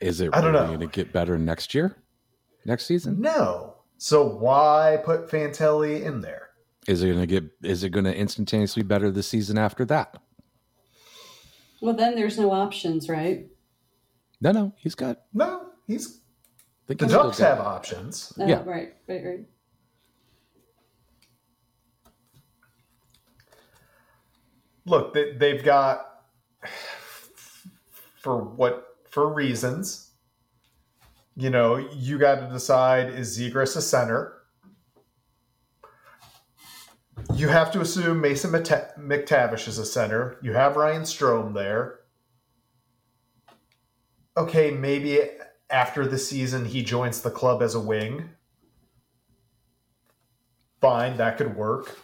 is 0.00 0.22
it 0.22 0.30
I 0.32 0.40
don't 0.40 0.52
really 0.52 0.64
know. 0.64 0.76
going 0.76 0.80
to 0.80 0.86
get 0.86 1.12
better 1.12 1.36
next 1.36 1.74
year? 1.74 1.96
Next 2.64 2.86
season? 2.86 3.20
No. 3.20 3.74
So 3.98 4.26
why 4.26 4.98
put 5.04 5.28
Fantilli 5.28 6.02
in 6.02 6.22
there? 6.22 6.49
Is 6.88 7.02
it 7.02 7.08
going 7.08 7.20
to 7.20 7.26
get 7.26 7.44
is 7.62 7.84
it 7.84 7.90
going 7.90 8.04
to 8.06 8.16
instantaneously 8.16 8.82
better 8.82 9.10
the 9.10 9.22
season 9.22 9.58
after 9.58 9.84
that? 9.86 10.16
well 11.82 11.94
then 11.94 12.14
there's 12.14 12.38
no 12.38 12.50
options 12.52 13.08
right 13.08 13.46
No, 14.40 14.52
no, 14.52 14.72
he's 14.76 14.94
got 14.94 15.22
No, 15.32 15.70
he's 15.86 16.20
the, 16.86 16.94
the 16.94 17.06
Ducks 17.06 17.38
got- 17.38 17.56
have 17.58 17.66
options. 17.66 18.32
Oh, 18.38 18.46
Yeah. 18.46 18.62
right 18.64 18.94
right 19.08 19.24
right 19.24 19.40
Look, 24.86 25.14
they, 25.14 25.32
they've 25.32 25.62
got 25.62 26.24
for 28.20 28.42
what 28.42 28.86
for 29.08 29.32
reasons. 29.32 30.10
You 31.36 31.50
know, 31.50 31.76
you 31.76 32.18
got 32.18 32.36
to 32.40 32.48
decide 32.48 33.10
is 33.10 33.38
Zegras 33.38 33.76
a 33.76 33.82
center? 33.82 34.39
You 37.34 37.48
have 37.48 37.72
to 37.72 37.80
assume 37.80 38.20
Mason 38.20 38.50
McTavish 38.50 39.66
is 39.66 39.78
a 39.78 39.84
center. 39.86 40.36
You 40.42 40.52
have 40.52 40.76
Ryan 40.76 41.02
Strome 41.02 41.54
there. 41.54 42.00
Okay, 44.36 44.70
maybe 44.70 45.20
after 45.70 46.06
the 46.06 46.18
season 46.18 46.64
he 46.64 46.82
joins 46.82 47.22
the 47.22 47.30
club 47.30 47.62
as 47.62 47.74
a 47.74 47.80
wing. 47.80 48.30
Fine, 50.80 51.16
that 51.18 51.36
could 51.38 51.56
work. 51.56 51.98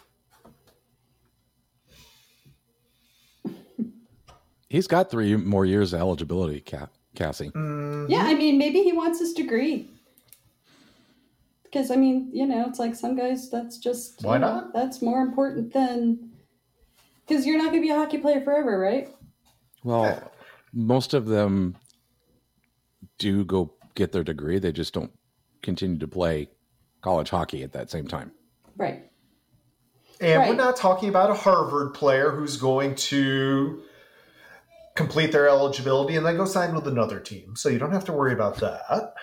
He's 4.69 4.87
got 4.87 5.09
3 5.09 5.37
more 5.37 5.65
years 5.65 5.93
of 5.93 6.01
eligibility, 6.01 6.61
Cassie. 7.15 7.49
Mm, 7.51 8.09
yeah 8.09 8.23
i 8.23 8.33
mean 8.35 8.57
maybe 8.57 8.83
he 8.83 8.91
wants 8.91 9.19
his 9.19 9.33
degree 9.33 9.89
because 11.71 11.91
i 11.91 11.95
mean 11.95 12.29
you 12.33 12.45
know 12.45 12.65
it's 12.67 12.79
like 12.79 12.95
some 12.95 13.15
guys 13.15 13.49
that's 13.49 13.77
just 13.77 14.21
you 14.21 14.27
Why 14.27 14.37
know, 14.37 14.47
not? 14.47 14.73
that's 14.73 15.01
more 15.01 15.21
important 15.21 15.73
than 15.73 16.31
because 17.27 17.45
you're 17.45 17.57
not 17.57 17.71
going 17.71 17.81
to 17.81 17.87
be 17.87 17.91
a 17.91 17.95
hockey 17.95 18.17
player 18.19 18.41
forever 18.41 18.79
right 18.79 19.09
Well, 19.83 20.31
most 20.73 21.13
of 21.13 21.25
them 21.27 21.75
do 23.17 23.43
go 23.45 23.73
get 23.95 24.11
their 24.11 24.23
degree. 24.23 24.59
They 24.59 24.71
just 24.71 24.93
don't 24.93 25.11
continue 25.63 25.97
to 25.99 26.07
play 26.07 26.49
college 27.01 27.29
hockey 27.29 27.63
at 27.63 27.73
that 27.73 27.89
same 27.89 28.07
time. 28.07 28.31
right 28.77 29.09
And 30.19 30.49
we're 30.49 30.55
not 30.55 30.75
talking 30.75 31.09
about 31.09 31.29
a 31.29 31.33
Harvard 31.33 31.93
player 31.93 32.31
who's 32.31 32.57
going 32.57 32.95
to 32.95 33.81
complete 34.95 35.31
their 35.31 35.47
eligibility 35.47 36.15
and 36.15 36.25
then 36.25 36.37
go 36.37 36.45
sign 36.45 36.73
with 36.73 36.87
another 36.87 37.19
team. 37.19 37.55
So 37.55 37.69
you 37.69 37.77
don't 37.79 37.91
have 37.91 38.05
to 38.05 38.13
worry 38.13 38.33
about 38.33 38.57
that. 38.57 39.13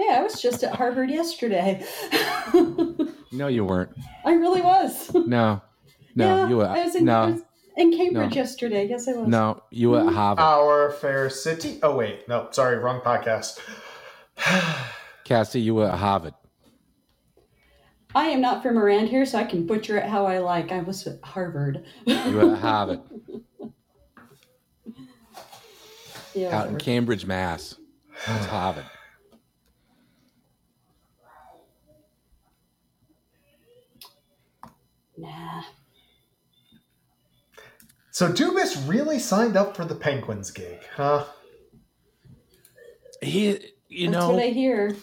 Yeah 0.00 0.18
i 0.18 0.22
was 0.22 0.40
just 0.40 0.64
at 0.64 0.74
harvard 0.74 1.10
yesterday 1.10 1.84
No, 3.32 3.46
you 3.46 3.64
weren't. 3.64 3.90
i 4.24 4.32
really 4.32 4.60
was 4.60 5.14
No, 5.14 5.60
no, 6.14 6.36
yeah, 6.36 6.48
you 6.48 6.56
were. 6.56 6.66
I 6.66 6.84
was 6.84 6.94
in, 6.96 7.08
I 7.08 7.26
no, 7.26 7.32
was 7.32 7.42
in 7.76 7.96
Cambridge 7.96 8.30
No. 8.30 8.36
yesterday. 8.36 8.88
Yes, 8.88 9.08
I 9.08 9.12
was. 9.12 9.28
no, 9.28 9.62
you 9.70 9.90
were 9.90 10.00
at 10.00 10.06
mm-hmm. 10.06 10.14
Harvard. 10.14 10.42
Our 10.42 10.90
fair 10.90 11.30
city. 11.30 11.78
Oh, 11.82 11.94
wait. 11.96 12.28
No, 12.28 12.48
sorry. 12.50 12.76
Wrong 12.78 13.00
podcast. 13.00 13.58
Cassie, 15.24 15.60
you 15.60 15.74
were 15.76 15.86
at 15.88 15.98
Harvard. 15.98 16.34
I 18.14 18.26
am 18.26 18.40
not 18.40 18.62
from 18.62 18.76
around 18.76 19.06
here, 19.06 19.24
so 19.24 19.38
I 19.38 19.44
can 19.44 19.66
butcher 19.66 19.96
it 19.96 20.06
how 20.06 20.26
I 20.26 20.38
like. 20.38 20.72
I 20.72 20.80
was 20.80 21.06
at 21.06 21.22
Harvard. 21.22 21.84
You 22.04 22.36
were 22.36 22.54
at 22.54 22.58
Harvard, 22.58 23.00
yeah, 26.34 26.58
out 26.58 26.68
in. 26.68 26.78
Cambridge, 26.78 27.24
Mass. 27.24 27.76
That's 28.26 28.46
Harvard. 28.56 28.86
Nah. 35.20 35.62
So 38.10 38.32
Dubas 38.32 38.88
really 38.88 39.18
signed 39.18 39.56
up 39.56 39.76
for 39.76 39.84
the 39.84 39.94
Penguins 39.94 40.50
gig, 40.50 40.80
huh? 40.94 41.24
He, 43.22 43.58
you 43.88 44.10
That's 44.10 44.18
know, 44.18 44.30
what 44.30 44.42
I 44.42 44.48
hear. 44.48 44.96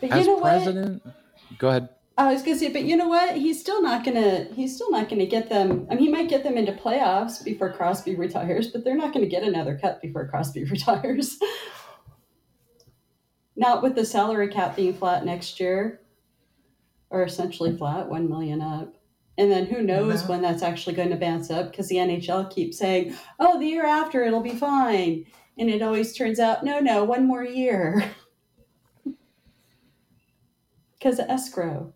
but 0.00 0.10
you 0.10 0.10
as 0.10 0.26
know 0.26 0.40
president, 0.40 1.04
what? 1.04 1.14
go 1.58 1.68
ahead. 1.68 1.88
I 2.16 2.32
was 2.32 2.42
gonna 2.42 2.58
say, 2.58 2.72
but 2.72 2.84
you 2.84 2.96
know 2.96 3.08
what? 3.08 3.36
He's 3.36 3.60
still 3.60 3.82
not 3.82 4.04
gonna. 4.04 4.44
He's 4.54 4.76
still 4.76 4.90
not 4.90 5.08
gonna 5.08 5.26
get 5.26 5.48
them. 5.48 5.86
I 5.90 5.94
mean, 5.94 6.04
he 6.04 6.10
might 6.10 6.28
get 6.28 6.44
them 6.44 6.56
into 6.56 6.72
playoffs 6.72 7.44
before 7.44 7.72
Crosby 7.72 8.14
retires, 8.14 8.68
but 8.68 8.84
they're 8.84 8.96
not 8.96 9.12
gonna 9.12 9.26
get 9.26 9.42
another 9.42 9.76
cut 9.80 10.00
before 10.00 10.28
Crosby 10.28 10.64
retires 10.70 11.38
not 13.56 13.82
with 13.82 13.94
the 13.94 14.04
salary 14.04 14.48
cap 14.48 14.76
being 14.76 14.94
flat 14.94 15.24
next 15.24 15.60
year, 15.60 16.00
or 17.10 17.22
essentially 17.22 17.76
flat, 17.76 18.08
one 18.08 18.28
million 18.28 18.60
up. 18.60 18.94
And 19.38 19.50
then 19.50 19.66
who 19.66 19.82
knows 19.82 20.22
No. 20.22 20.28
when 20.28 20.42
that's 20.42 20.62
actually 20.62 20.94
going 20.94 21.10
to 21.10 21.16
bounce 21.16 21.50
up 21.50 21.70
because 21.70 21.88
the 21.88 21.96
NHL 21.96 22.50
keeps 22.50 22.78
saying, 22.78 23.14
"Oh, 23.38 23.58
the 23.58 23.66
year 23.66 23.84
after 23.86 24.24
it'll 24.24 24.40
be 24.42 24.50
fine," 24.50 25.24
and 25.58 25.70
it 25.70 25.82
always 25.82 26.14
turns 26.14 26.38
out, 26.40 26.64
no, 26.64 26.80
no, 26.80 27.04
one 27.04 27.26
more 27.26 27.44
year. 27.44 28.04
Because 30.98 31.18
escrow. 31.18 31.92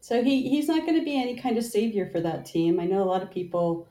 So 0.00 0.22
he, 0.22 0.48
he's 0.48 0.66
not 0.66 0.84
going 0.84 0.98
to 0.98 1.04
be 1.04 1.20
any 1.20 1.36
kind 1.36 1.56
of 1.56 1.64
savior 1.64 2.08
for 2.10 2.20
that 2.20 2.44
team. 2.44 2.80
I 2.80 2.86
know 2.86 3.02
a 3.02 3.04
lot 3.04 3.22
of 3.22 3.30
people 3.30 3.86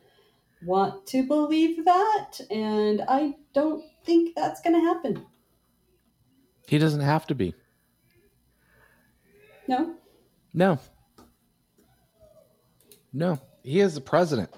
want 0.65 1.05
to 1.07 1.25
believe 1.25 1.85
that, 1.85 2.39
and 2.49 3.03
I 3.07 3.35
don't 3.53 3.83
think 4.03 4.35
that's 4.35 4.61
going 4.61 4.73
to 4.73 4.81
happen. 4.81 5.25
He 6.67 6.77
doesn't 6.77 7.01
have 7.01 7.27
to 7.27 7.35
be. 7.35 7.53
No? 9.67 9.95
No. 10.53 10.79
No. 13.13 13.39
He 13.63 13.79
is 13.79 13.95
the 13.95 14.01
president. 14.01 14.49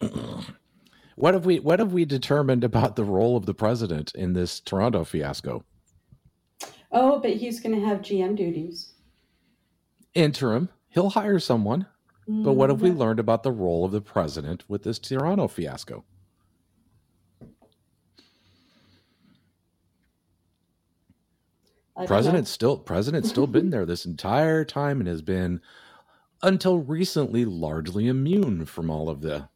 what 1.16 1.34
have 1.34 1.46
we 1.46 1.60
what 1.60 1.78
have 1.78 1.92
we 1.92 2.04
determined 2.04 2.64
about 2.64 2.96
the 2.96 3.04
role 3.04 3.36
of 3.36 3.46
the 3.46 3.54
president 3.54 4.12
in 4.14 4.32
this 4.32 4.60
Toronto 4.60 5.04
fiasco? 5.04 5.64
Oh, 6.90 7.20
but 7.20 7.32
he's 7.32 7.60
going 7.60 7.78
to 7.78 7.86
have 7.86 7.98
GM 7.98 8.36
duties. 8.36 8.92
Interim. 10.14 10.70
He'll 10.88 11.10
hire 11.10 11.38
someone. 11.38 11.86
But 12.30 12.52
what 12.52 12.68
have 12.68 12.82
we 12.82 12.90
Mhm. 12.90 12.98
learned 12.98 13.20
about 13.20 13.42
the 13.42 13.50
role 13.50 13.86
of 13.86 13.92
the 13.92 14.02
president 14.02 14.68
with 14.68 14.82
this 14.82 14.98
Toronto 14.98 15.48
fiasco? 15.48 16.04
I 21.96 22.00
don't 22.00 22.02
know. 22.02 22.06
President's 22.06 22.50
still 22.50 22.78
president's 22.78 23.28
still 23.28 23.46
been 23.46 23.70
there 23.70 23.84
this 23.86 24.06
entire 24.06 24.64
time 24.64 25.00
and 25.00 25.08
has 25.08 25.22
been 25.22 25.60
until 26.42 26.78
recently 26.78 27.44
largely 27.44 28.06
immune 28.08 28.64
from 28.66 28.90
all 28.90 29.08
of 29.08 29.20
the 29.20 29.48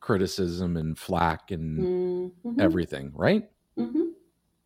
criticism 0.00 0.76
and 0.76 0.98
flack 0.98 1.50
and 1.50 2.32
Mhm. 2.44 2.60
everything, 2.60 3.12
right? 3.14 3.50
Mhm. 3.78 4.12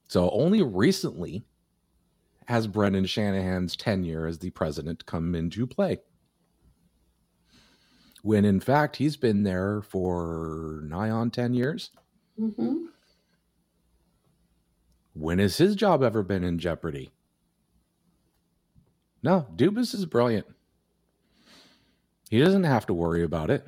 So 0.08 0.28
only 0.30 0.62
recently 0.62 1.44
has 2.46 2.66
Brendan 2.66 3.06
Shanahan's 3.06 3.76
tenure 3.76 4.26
as 4.26 4.38
the 4.38 4.50
president 4.50 5.06
come 5.06 5.36
into 5.36 5.66
play. 5.68 6.00
When 8.22 8.44
in 8.44 8.60
fact 8.60 8.96
he's 8.96 9.16
been 9.16 9.42
there 9.44 9.80
for 9.82 10.80
nigh 10.84 11.10
on 11.10 11.30
10 11.30 11.54
years. 11.54 11.90
Mhm. 12.38 12.88
When 15.14 15.38
has 15.38 15.56
his 15.56 15.74
job 15.74 16.02
ever 16.02 16.22
been 16.22 16.44
in 16.44 16.58
jeopardy? 16.58 17.10
No, 19.22 19.46
Dubas 19.54 19.94
is 19.94 20.06
brilliant. 20.06 20.46
He 22.30 22.38
doesn't 22.38 22.64
have 22.64 22.86
to 22.86 22.94
worry 22.94 23.22
about 23.22 23.50
it. 23.50 23.66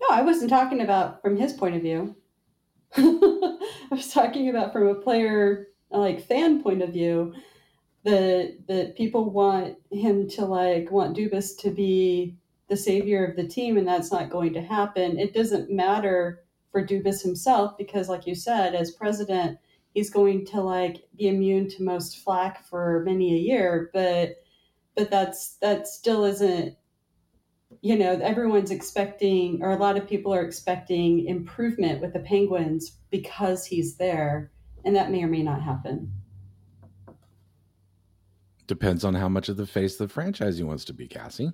No, 0.00 0.06
I 0.10 0.22
wasn't 0.22 0.50
talking 0.50 0.80
about 0.80 1.20
from 1.22 1.36
his 1.36 1.52
point 1.52 1.74
of 1.76 1.82
view. 1.82 2.16
I 2.96 3.58
was 3.90 4.12
talking 4.12 4.48
about 4.48 4.72
from 4.72 4.86
a 4.88 4.94
player, 4.94 5.68
like 5.90 6.26
fan 6.26 6.62
point 6.62 6.82
of 6.82 6.92
view, 6.92 7.34
that 8.04 8.58
that 8.68 8.96
people 8.96 9.30
want 9.30 9.76
him 9.90 10.28
to 10.30 10.44
like 10.44 10.90
want 10.90 11.16
Dubas 11.16 11.58
to 11.60 11.70
be 11.70 12.36
the 12.68 12.76
savior 12.76 13.24
of 13.26 13.36
the 13.36 13.46
team, 13.46 13.76
and 13.76 13.86
that's 13.86 14.12
not 14.12 14.30
going 14.30 14.52
to 14.54 14.62
happen. 14.62 15.18
It 15.18 15.34
doesn't 15.34 15.70
matter 15.70 16.44
for 16.70 16.86
Dubas 16.86 17.22
himself 17.22 17.76
because, 17.76 18.08
like 18.08 18.26
you 18.26 18.34
said, 18.34 18.74
as 18.74 18.92
president, 18.92 19.58
he's 19.92 20.10
going 20.10 20.46
to 20.46 20.60
like 20.60 21.04
be 21.16 21.28
immune 21.28 21.68
to 21.70 21.82
most 21.82 22.18
flack 22.18 22.64
for 22.64 23.02
many 23.04 23.34
a 23.34 23.38
year, 23.38 23.90
but 23.92 24.36
but 24.96 25.10
that's 25.10 25.56
that 25.56 25.86
still 25.86 26.24
isn't 26.24 26.76
you 27.82 27.96
know, 27.96 28.12
everyone's 28.20 28.70
expecting, 28.70 29.62
or 29.62 29.70
a 29.70 29.76
lot 29.76 29.96
of 29.96 30.06
people 30.08 30.34
are 30.34 30.42
expecting 30.42 31.26
improvement 31.26 32.00
with 32.00 32.12
the 32.12 32.20
Penguins 32.20 32.98
because 33.10 33.64
he's 33.64 33.96
there, 33.96 34.50
and 34.84 34.94
that 34.96 35.10
may 35.10 35.22
or 35.22 35.28
may 35.28 35.42
not 35.42 35.62
happen. 35.62 36.12
Depends 38.70 39.02
on 39.04 39.14
how 39.14 39.28
much 39.28 39.48
of 39.48 39.56
the 39.56 39.66
face 39.66 39.94
of 40.00 40.06
the 40.06 40.14
franchise 40.14 40.56
he 40.56 40.62
wants 40.62 40.84
to 40.84 40.92
be, 40.92 41.08
Cassie. 41.08 41.50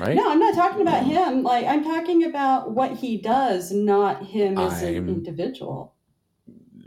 Right? 0.00 0.16
No, 0.16 0.28
I'm 0.28 0.40
not 0.40 0.56
talking 0.56 0.82
about 0.82 1.04
him. 1.06 1.44
Like, 1.44 1.64
I'm 1.64 1.84
talking 1.84 2.24
about 2.24 2.72
what 2.72 2.96
he 2.96 3.16
does, 3.16 3.70
not 3.70 4.26
him 4.26 4.58
as 4.58 4.82
an 4.82 4.94
I'm- 4.94 5.08
individual. 5.08 5.94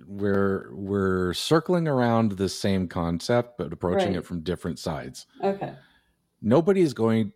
We're 0.06 0.72
we're 0.76 1.34
circling 1.34 1.88
around 1.88 2.34
the 2.34 2.50
same 2.50 2.90
concept 2.90 3.58
but 3.58 3.72
approaching 3.72 4.10
Right. 4.10 4.18
it 4.18 4.26
from 4.26 4.42
different 4.42 4.80
sides. 4.80 5.26
Okay. 5.42 5.74
Nobody 6.42 6.82
is 6.82 6.94
going 6.94 7.32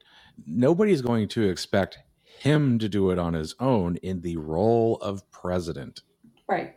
nobody's 0.46 1.02
going 1.02 1.30
to 1.30 1.44
expect 1.48 2.00
him 2.26 2.78
to 2.80 2.90
do 2.90 3.10
it 3.12 3.18
on 3.20 3.36
his 3.36 3.56
own 3.58 3.96
in 3.98 4.20
the 4.20 4.36
role 4.36 4.98
of 4.98 5.32
president. 5.32 6.02
Right. 6.46 6.76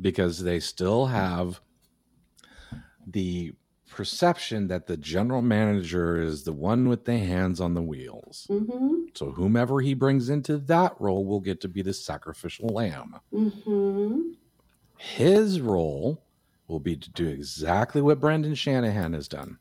because 0.00 0.44
they 0.44 0.60
still 0.60 1.06
have 1.06 1.60
the 3.12 3.52
perception 3.90 4.68
that 4.68 4.86
the 4.86 4.96
general 4.96 5.42
manager 5.42 6.20
is 6.20 6.44
the 6.44 6.52
one 6.52 6.88
with 6.88 7.04
the 7.04 7.18
hands 7.18 7.60
on 7.60 7.74
the 7.74 7.82
wheels. 7.82 8.46
Mm-hmm. 8.48 9.06
So 9.14 9.32
whomever 9.32 9.80
he 9.80 9.94
brings 9.94 10.30
into 10.30 10.56
that 10.58 10.94
role 11.00 11.24
will 11.24 11.40
get 11.40 11.60
to 11.62 11.68
be 11.68 11.82
the 11.82 11.92
sacrificial 11.92 12.68
lamb. 12.68 13.16
Mm-hmm. 13.32 14.20
His 14.96 15.60
role 15.60 16.22
will 16.68 16.80
be 16.80 16.96
to 16.96 17.10
do 17.10 17.26
exactly 17.26 18.00
what 18.00 18.20
Brendan 18.20 18.54
Shanahan 18.54 19.12
has 19.12 19.26
done. 19.26 19.58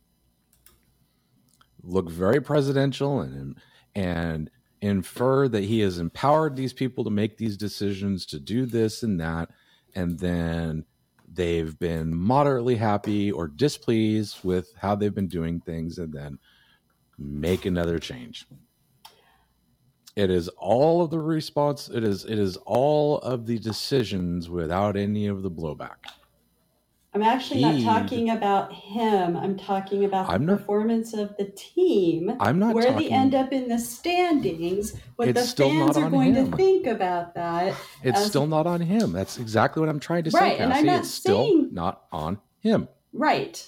Look 1.83 2.09
very 2.09 2.39
presidential 2.41 3.21
and 3.21 3.55
and 3.95 4.51
infer 4.81 5.47
that 5.47 5.63
he 5.63 5.79
has 5.79 5.97
empowered 5.97 6.55
these 6.55 6.71
people 6.71 7.03
to 7.03 7.09
make 7.09 7.37
these 7.37 7.57
decisions 7.57 8.25
to 8.27 8.39
do 8.39 8.65
this 8.65 9.01
and 9.03 9.19
that 9.19 9.49
and 9.95 10.19
then 10.19 10.85
they've 11.33 11.77
been 11.79 12.15
moderately 12.15 12.75
happy 12.75 13.31
or 13.31 13.47
displeased 13.47 14.43
with 14.43 14.73
how 14.77 14.95
they've 14.95 15.13
been 15.15 15.27
doing 15.27 15.59
things 15.61 15.97
and 15.97 16.13
then 16.13 16.39
make 17.17 17.65
another 17.65 17.99
change. 17.99 18.47
It 20.15 20.29
is 20.29 20.49
all 20.57 21.01
of 21.01 21.11
the 21.11 21.19
response 21.19 21.89
it 21.89 22.03
is 22.03 22.25
it 22.25 22.39
is 22.39 22.57
all 22.65 23.19
of 23.19 23.45
the 23.45 23.57
decisions 23.59 24.49
without 24.49 24.97
any 24.97 25.27
of 25.27 25.43
the 25.43 25.51
blowback 25.51 25.97
I'm 27.11 27.23
actually 27.23 27.61
not 27.61 27.81
talking 27.81 28.29
about 28.29 28.71
him. 28.71 29.35
I'm 29.35 29.57
talking 29.57 30.05
about 30.05 30.27
the 30.27 30.33
I'm 30.33 30.45
not- 30.45 30.59
performance 30.59 31.13
of 31.15 31.35
the 31.37 31.45
team. 31.55 32.35
i'm 32.39 32.59
not 32.59 32.75
where 32.75 32.85
talking 32.91 33.09
they 33.09 33.13
end 33.13 33.33
up 33.33 33.51
in 33.51 33.67
the 33.67 33.79
standings, 33.79 34.93
what 35.15 35.27
It's 35.27 35.41
the 35.41 35.47
still 35.47 35.69
fans 35.69 35.95
not 35.95 36.05
are 36.05 36.09
going 36.11 36.35
him. 36.35 36.51
to 36.51 36.57
think 36.57 36.85
about 36.85 37.33
that. 37.35 37.75
it's 38.03 38.19
as- 38.19 38.27
still 38.27 38.45
not 38.47 38.67
on 38.67 38.81
him 38.81 39.11
that's 39.11 39.39
exactly 39.39 39.79
what 39.79 39.89
i'm 39.89 39.99
trying 39.99 40.23
to 40.25 40.31
say 40.31 40.39
Right, 40.39 40.59
and 40.59 40.71
I'm 40.71 40.85
not 40.85 40.99
it's 40.99 41.09
still 41.09 41.45
saying- 41.45 41.69
not 41.73 42.03
on 42.11 42.39
him 42.59 42.87
Right. 43.11 43.67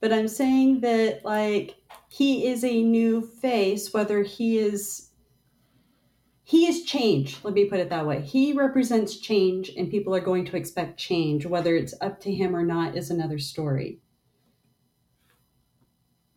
But 0.00 0.12
I'm 0.12 0.26
saying 0.26 0.80
that, 0.80 1.24
like, 1.24 1.76
he 2.08 2.46
is 2.46 2.64
a 2.64 2.82
new 2.82 3.20
face, 3.20 3.92
whether 3.94 4.22
he 4.24 4.58
is. 4.58 5.10
He 6.52 6.66
is 6.66 6.84
change. 6.84 7.38
Let 7.44 7.54
me 7.54 7.64
put 7.64 7.80
it 7.80 7.88
that 7.88 8.06
way. 8.06 8.20
He 8.20 8.52
represents 8.52 9.16
change, 9.16 9.70
and 9.74 9.90
people 9.90 10.14
are 10.14 10.20
going 10.20 10.44
to 10.44 10.56
expect 10.58 11.00
change. 11.00 11.46
Whether 11.46 11.74
it's 11.76 11.94
up 12.02 12.20
to 12.20 12.30
him 12.30 12.54
or 12.54 12.62
not 12.62 12.94
is 12.94 13.10
another 13.10 13.38
story. 13.38 14.00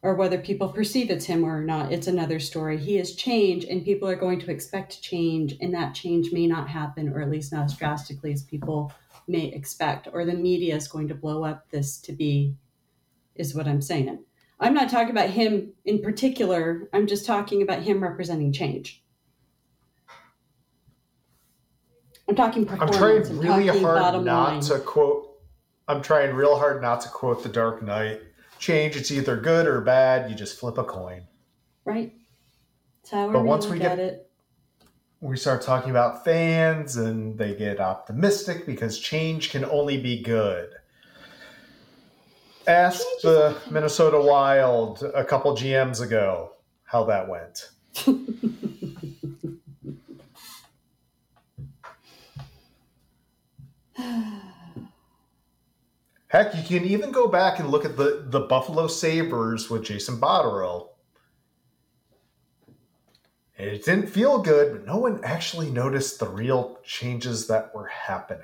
Or 0.01 0.15
whether 0.15 0.37
people 0.37 0.69
perceive 0.69 1.11
it's 1.11 1.25
him 1.25 1.43
or 1.43 1.61
not, 1.65 1.91
it's 1.91 2.07
another 2.07 2.39
story. 2.39 2.77
He 2.77 2.97
is 2.97 3.17
change, 3.17 3.65
and 3.65 3.83
people 3.83 4.07
are 4.07 4.15
going 4.15 4.39
to 4.39 4.51
expect 4.51 5.01
change, 5.01 5.57
and 5.59 5.73
that 5.73 5.93
change 5.93 6.31
may 6.31 6.47
not 6.47 6.69
happen, 6.69 7.09
or 7.09 7.21
at 7.21 7.29
least 7.29 7.51
not 7.51 7.65
as 7.65 7.75
drastically 7.75 8.31
as 8.31 8.41
people 8.41 8.93
may 9.27 9.47
expect, 9.47 10.07
or 10.13 10.23
the 10.23 10.33
media 10.33 10.77
is 10.77 10.87
going 10.87 11.09
to 11.09 11.13
blow 11.13 11.43
up 11.43 11.69
this 11.71 11.99
to 11.99 12.13
be, 12.13 12.55
is 13.35 13.53
what 13.53 13.67
I'm 13.67 13.81
saying. 13.81 14.23
I'm 14.61 14.73
not 14.73 14.89
talking 14.89 15.11
about 15.11 15.31
him 15.31 15.73
in 15.83 16.01
particular. 16.01 16.87
I'm 16.93 17.05
just 17.05 17.25
talking 17.25 17.61
about 17.61 17.83
him 17.83 18.01
representing 18.01 18.53
change. 18.53 19.01
I'm 22.27 22.35
talking 22.35 22.65
performance. 22.65 22.95
I'm 22.95 22.99
trying 22.99 23.25
I'm 23.27 23.39
really 23.39 23.67
hard 23.81 24.23
not 24.25 24.51
line. 24.53 24.61
to 24.61 24.79
quote. 24.79 25.39
I'm 25.87 26.01
trying 26.01 26.33
real 26.35 26.57
hard 26.57 26.81
not 26.81 27.01
to 27.01 27.09
quote 27.09 27.43
The 27.43 27.49
Dark 27.49 27.83
Knight. 27.83 28.21
Change, 28.57 28.95
it's 28.95 29.11
either 29.11 29.37
good 29.37 29.67
or 29.67 29.81
bad. 29.81 30.29
You 30.29 30.35
just 30.35 30.59
flip 30.59 30.77
a 30.77 30.83
coin. 30.83 31.27
Right? 31.83 32.13
That's 33.03 33.31
But 33.31 33.43
once 33.43 33.67
we 33.67 33.77
get- 33.77 33.99
it. 33.99 34.29
we 35.21 35.37
start 35.37 35.61
talking 35.61 35.91
about 35.91 36.23
fans 36.25 36.95
and 36.97 37.37
they 37.37 37.53
get 37.53 37.79
optimistic 37.79 38.65
because 38.65 38.97
change 38.97 39.51
can 39.51 39.63
only 39.65 40.01
be 40.01 40.21
good. 40.23 40.69
Ask 42.67 43.01
Change 43.01 43.21
the. 43.21 43.55
Minnesota 43.69 44.19
Wild 44.19 45.03
a 45.13 45.23
couple 45.23 45.55
GMs 45.55 46.01
ago 46.01 46.53
how 46.85 47.03
that 47.03 47.29
went. 47.29 47.69
Heck, 56.27 56.53
you 56.55 56.63
can 56.63 56.85
even 56.85 57.11
go 57.11 57.27
back 57.27 57.59
and 57.59 57.69
look 57.69 57.85
at 57.85 57.95
the, 57.95 58.25
the 58.27 58.41
Buffalo 58.41 58.87
Sabres 58.87 59.69
with 59.69 59.83
Jason 59.83 60.17
Botterill. 60.17 60.89
It 63.57 63.85
didn't 63.85 64.09
feel 64.09 64.39
good, 64.39 64.73
but 64.73 64.85
no 64.85 64.97
one 64.97 65.23
actually 65.23 65.71
noticed 65.71 66.19
the 66.19 66.27
real 66.27 66.79
changes 66.83 67.47
that 67.47 67.73
were 67.73 67.87
happening. 67.87 68.43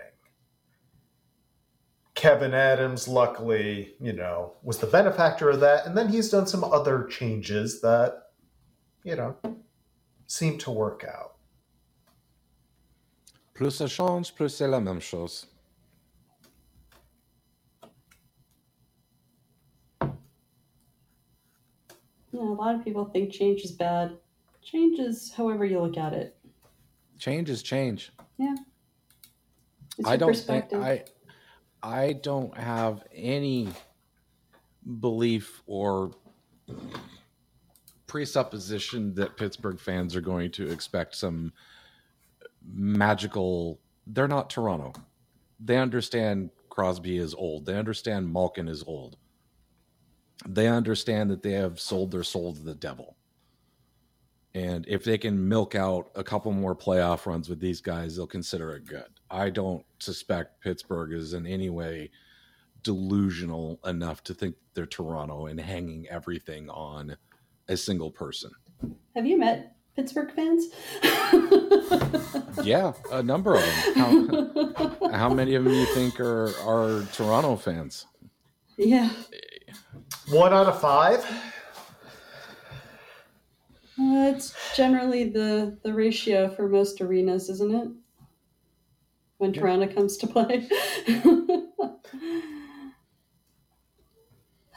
Kevyn 2.16 2.54
Adams, 2.54 3.08
luckily, 3.08 3.96
you 4.00 4.14
know, 4.14 4.54
was 4.64 4.78
the 4.78 4.88
benefactor 4.88 5.50
of 5.50 5.60
that. 5.60 5.86
And 5.86 5.98
then 5.98 6.08
he's 6.08 6.30
done 6.30 6.48
some 6.48 6.64
other 6.64 7.06
changes 7.06 7.82
that, 7.82 8.28
you 9.04 9.16
know, 9.16 9.36
seem 10.28 10.58
to 10.60 10.72
work 10.72 11.04
out. 11.04 11.36
Plus 13.54 13.80
ça 13.80 13.90
change, 13.90 14.34
plus 14.34 14.56
c'est 14.56 14.68
la 14.68 14.80
même 14.80 15.02
chose. 15.02 15.48
Yeah, 22.32 22.42
a 22.42 22.44
lot 22.44 22.76
of 22.76 22.84
people 22.84 23.06
think 23.06 23.32
change 23.32 23.62
is 23.62 23.72
bad. 23.72 24.18
Change 24.62 25.00
is 25.00 25.32
however 25.34 25.66
you 25.66 25.82
look 25.82 25.98
at 25.98 26.14
it. 26.14 26.38
Change 27.18 27.50
is 27.50 27.62
change. 27.64 28.12
It's 29.98 30.08
I 30.08 30.18
don't 30.18 30.36
think. 30.36 30.74
I 30.74 31.04
I 31.84 32.14
don't 32.14 32.56
have 32.58 33.04
any 33.14 33.70
belief 35.00 35.62
or 35.66 36.12
presupposition 38.08 39.14
that 39.16 39.38
Pittsburgh 39.38 39.80
fans 39.80 40.16
are 40.16 40.22
going 40.22 40.52
to 40.52 40.70
expect 40.70 41.16
some 41.16 41.54
magical 42.66 43.80
they're 44.08 44.28
not 44.28 44.50
Toronto. 44.50 44.94
They 45.60 45.78
understand 45.78 46.50
Crosby 46.70 47.18
is 47.18 47.34
old. 47.34 47.66
They 47.66 47.78
understand 47.78 48.32
Malkin 48.34 48.68
is 48.68 48.84
old. 48.86 49.18
They 50.48 50.68
understand 50.68 51.30
that 51.30 51.44
they 51.44 51.54
have 51.54 51.80
sold 51.80 52.12
their 52.12 52.24
soul 52.24 52.54
to 52.54 52.62
the 52.62 52.76
devil. 52.76 53.16
And 54.54 54.86
if 54.88 55.04
they 55.04 55.18
can 55.18 55.48
milk 55.48 55.76
out 55.76 56.12
a 56.16 56.24
couple 56.24 56.52
more 56.52 56.76
playoff 56.76 57.26
runs 57.26 57.48
with 57.48 57.60
these 57.60 57.80
guys, 57.80 58.16
they'll 58.16 58.28
consider 58.28 58.72
it 58.76 58.86
good. 58.86 59.06
I 59.30 59.50
don't 59.50 59.86
suspect 60.00 60.62
Pittsburgh 60.62 61.14
is 61.14 61.34
in 61.34 61.48
any 61.48 61.70
way 61.70 62.12
delusional 62.84 63.80
enough 63.86 64.24
to 64.26 64.34
think 64.34 64.56
they're 64.74 64.86
Toronto 64.86 65.46
and 65.46 65.60
hanging 65.60 66.08
everything 66.10 66.70
on 66.70 67.16
a 67.70 67.78
single 67.78 68.12
person. 68.12 68.52
Have 69.16 69.26
you 69.26 69.38
met 69.38 69.76
Pittsburgh 69.96 70.32
fans? 70.32 70.68
Yeah, 72.64 72.94
a 73.12 73.24
number 73.24 73.56
of 73.56 73.64
them. 73.96 74.74
How, 74.76 75.10
how 75.12 75.34
many 75.34 75.56
of 75.56 75.64
them 75.64 75.74
do 75.74 75.80
you 75.80 75.86
think 75.94 76.20
are 76.20 76.54
are 76.66 77.06
Toronto 77.14 77.56
fans? 77.56 78.06
yeah. 78.78 79.10
One 80.30 80.54
out 80.54 80.68
of 80.68 80.80
five. 80.80 81.26
Uh, 84.00 84.32
it's 84.34 84.56
generally 84.76 85.30
the 85.30 85.78
the 85.84 85.94
ratio 85.94 86.50
for 86.50 86.68
most 86.68 87.02
arenas, 87.02 87.50
isn't 87.50 87.76
it? 87.76 87.90
When. 89.38 89.54
Toronto 89.54 89.88
comes 89.94 90.18
to 90.18 90.28
play. 90.28 90.68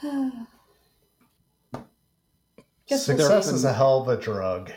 Success 2.86 3.48
is 3.48 3.64
a 3.64 3.72
hell 3.72 4.02
of 4.02 4.08
a 4.08 4.16
drug. 4.16 4.70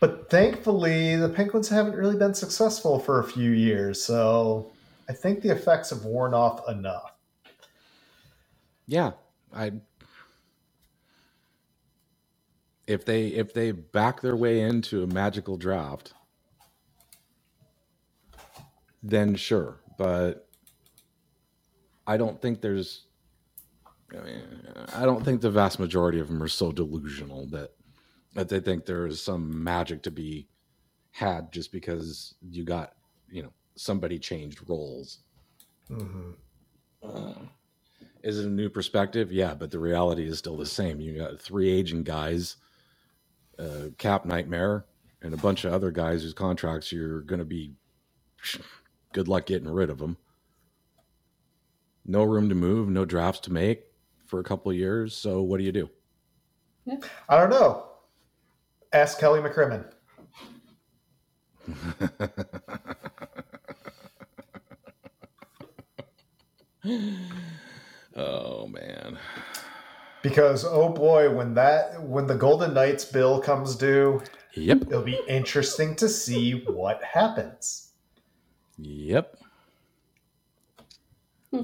But 0.00 0.28
thankfully, 0.28 1.16
the 1.16 1.28
Penguins 1.28 1.68
haven't 1.68 1.94
really 1.94 2.16
been 2.16 2.34
successful 2.34 2.98
for 2.98 3.20
a 3.20 3.24
few 3.24 3.52
years, 3.52 4.02
so 4.02 4.72
I 5.08 5.12
think 5.12 5.42
the 5.42 5.50
effects 5.50 5.90
have 5.90 6.04
worn 6.04 6.34
off 6.34 6.68
enough. 6.68 7.11
Yeah, 8.92 9.12
I. 9.54 9.72
If 12.86 13.06
they 13.06 13.28
if 13.28 13.54
they 13.54 13.72
back 13.72 14.20
their 14.20 14.36
way 14.36 14.60
into 14.60 15.02
a 15.02 15.06
magical 15.06 15.56
draft, 15.56 16.12
then 19.02 19.34
sure. 19.34 19.80
But 19.96 20.46
I 22.06 22.18
don't 22.18 22.40
think 22.42 22.60
there's. 22.60 23.06
I, 24.12 24.18
mean, 24.24 24.42
I 24.94 25.06
don't 25.06 25.24
think 25.24 25.40
the 25.40 25.50
vast 25.50 25.78
majority 25.78 26.20
of 26.20 26.28
them 26.28 26.42
are 26.42 26.48
so 26.48 26.70
delusional 26.70 27.46
that 27.46 27.70
that 28.34 28.50
they 28.50 28.60
think 28.60 28.84
there 28.84 29.06
is 29.06 29.22
some 29.22 29.64
magic 29.64 30.02
to 30.02 30.10
be 30.10 30.48
had 31.12 31.50
just 31.50 31.72
because 31.72 32.34
you 32.42 32.64
got 32.64 32.92
you 33.30 33.42
know 33.42 33.54
somebody 33.76 34.18
changed 34.18 34.68
roles. 34.68 35.20
Mhm. 35.90 36.34
Uh, 37.02 37.34
is 38.22 38.38
it 38.38 38.46
a 38.46 38.50
new 38.50 38.68
perspective? 38.68 39.32
Yeah, 39.32 39.54
but 39.54 39.70
the 39.70 39.78
reality 39.78 40.26
is 40.26 40.38
still 40.38 40.56
the 40.56 40.66
same. 40.66 41.00
You 41.00 41.18
got 41.18 41.40
three 41.40 41.70
aging 41.70 42.04
guys, 42.04 42.56
uh, 43.58 43.88
cap 43.98 44.24
nightmare, 44.24 44.84
and 45.22 45.34
a 45.34 45.38
bunch 45.38 45.64
of 45.64 45.72
other 45.72 45.90
guys 45.90 46.22
whose 46.22 46.34
contracts 46.34 46.92
you're 46.92 47.22
going 47.22 47.40
to 47.40 47.44
be. 47.44 47.72
Good 49.12 49.28
luck 49.28 49.46
getting 49.46 49.68
rid 49.68 49.90
of 49.90 49.98
them. 49.98 50.16
No 52.04 52.24
room 52.24 52.48
to 52.48 52.54
move, 52.54 52.88
no 52.88 53.04
drafts 53.04 53.40
to 53.42 53.52
make 53.52 53.84
for 54.26 54.40
a 54.40 54.44
couple 54.44 54.70
of 54.70 54.76
years. 54.76 55.16
So 55.16 55.42
what 55.42 55.58
do 55.58 55.64
you 55.64 55.72
do? 55.72 55.90
I 57.28 57.38
don't 57.38 57.50
know. 57.50 57.86
Ask 58.92 59.18
Kelly 59.18 59.40
McCrimmon. 59.40 59.84
oh 68.16 68.66
man. 68.68 69.18
Because 70.22 70.64
oh 70.64 70.88
boy, 70.90 71.30
when 71.34 71.54
that 71.54 72.00
when 72.02 72.26
the 72.26 72.34
Golden 72.36 72.74
Knights 72.74 73.04
bill 73.04 73.40
comes 73.40 73.74
due, 73.76 74.20
Yep. 74.54 74.82
it'll 74.88 75.02
be 75.02 75.18
interesting 75.28 75.96
to 75.96 76.08
see 76.08 76.52
what 76.66 77.02
happens. 77.02 77.92
Yep. 78.78 79.36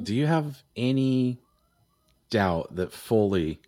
Do 0.03 0.15
you 0.15 0.27
have 0.27 0.63
any 0.77 1.41
doubt 2.31 2.75
that 2.77 2.93
Foley 2.93 3.61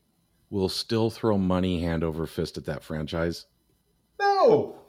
will 0.50 0.68
still 0.68 1.08
throw 1.10 1.38
money 1.38 1.80
hand 1.82 2.04
over 2.04 2.26
fist 2.26 2.58
at 2.58 2.64
that 2.66 2.82
franchise? 2.82 3.46
No. 4.20 4.79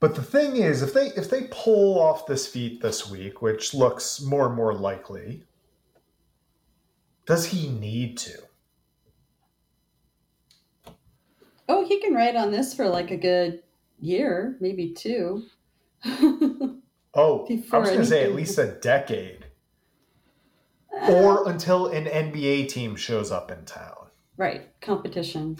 But 0.00 0.14
the 0.14 0.22
thing 0.22 0.56
is, 0.56 0.82
if 0.82 0.92
they 0.92 1.06
if 1.08 1.30
they 1.30 1.48
pull 1.50 1.98
off 1.98 2.26
this 2.26 2.46
feat 2.46 2.82
this 2.82 3.10
week, 3.10 3.40
which 3.40 3.74
looks 3.74 4.20
more 4.20 4.46
and 4.46 4.54
more 4.54 4.74
likely, 4.74 5.44
does 7.26 7.46
he 7.46 7.68
need 7.68 8.18
to? 8.18 8.38
Oh, 11.68 11.86
he 11.86 12.00
can 12.00 12.12
write 12.12 12.36
on 12.36 12.50
this 12.50 12.74
for 12.74 12.88
like 12.88 13.10
a 13.10 13.16
good 13.16 13.62
year, 13.98 14.56
maybe 14.60 14.90
two. 14.92 15.44
Oh, 17.16 17.46
I 17.48 17.78
was 17.78 17.90
going 17.90 18.00
to 18.00 18.06
say 18.06 18.24
at 18.24 18.34
least 18.34 18.58
a 18.58 18.66
decade, 18.66 19.46
or 21.08 21.48
until 21.48 21.86
an 21.86 22.06
NBA 22.06 22.68
team 22.68 22.96
shows 22.96 23.30
up 23.30 23.52
in 23.52 23.64
town. 23.64 24.08
right, 24.36 24.68
competition. 24.80 25.56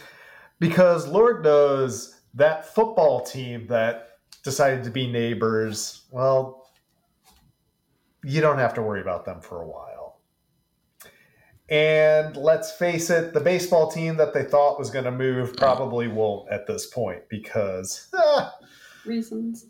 Because 0.59 1.07
Lord 1.07 1.45
knows 1.45 2.21
that 2.35 2.75
football 2.75 3.23
team 3.23 3.69
that 3.69 4.14
decided 4.45 4.85
to 4.85 4.91
be 4.91 5.11
neighbors, 5.11 6.03
well, 6.11 6.69
you 8.23 8.41
don't 8.41 8.59
have 8.59 8.75
to 8.75 8.83
worry 8.83 9.01
about 9.01 9.25
them 9.25 9.41
for 9.41 9.63
a 9.63 9.67
while. 9.67 10.21
And 11.69 12.37
let's 12.37 12.73
face 12.73 13.09
it, 13.09 13.33
the 13.33 13.41
baseball 13.41 13.91
team 13.91 14.17
that 14.19 14.35
they 14.35 14.45
thought 14.45 14.79
was 14.79 14.91
going 14.91 15.07
to 15.07 15.11
move 15.11 15.57
probably 15.57 16.09
won't 16.09 16.51
at 16.51 16.67
this 16.67 16.87
point 16.87 17.23
because 17.29 18.09
ah, 18.15 18.55
Reasons. 19.07 19.67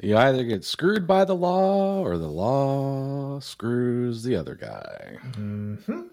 You 0.00 0.16
either 0.16 0.44
get 0.44 0.64
screwed 0.64 1.06
by 1.06 1.24
the 1.24 1.34
law 1.34 2.00
or 2.00 2.18
the 2.18 2.28
law 2.28 3.40
screws 3.40 4.22
the 4.22 4.36
other 4.36 4.54
guy. 4.54 5.16
mhm. 5.32 6.08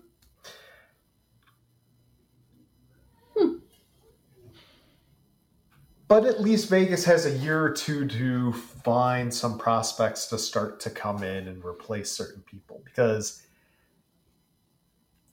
But 6.08 6.26
at 6.26 6.40
least 6.40 6.70
Vegas 6.70 7.04
has 7.06 7.26
a 7.26 7.32
year 7.32 7.64
or 7.64 7.72
two 7.72 8.08
to 8.08 8.54
find 8.54 9.34
some 9.34 9.58
prospects 9.58 10.28
to 10.28 10.38
start 10.38 10.80
to 10.82 10.90
come 10.90 11.24
in 11.24 11.48
and 11.48 11.64
replace 11.66 12.12
certain 12.12 12.44
people 12.44 12.82
because 12.86 13.46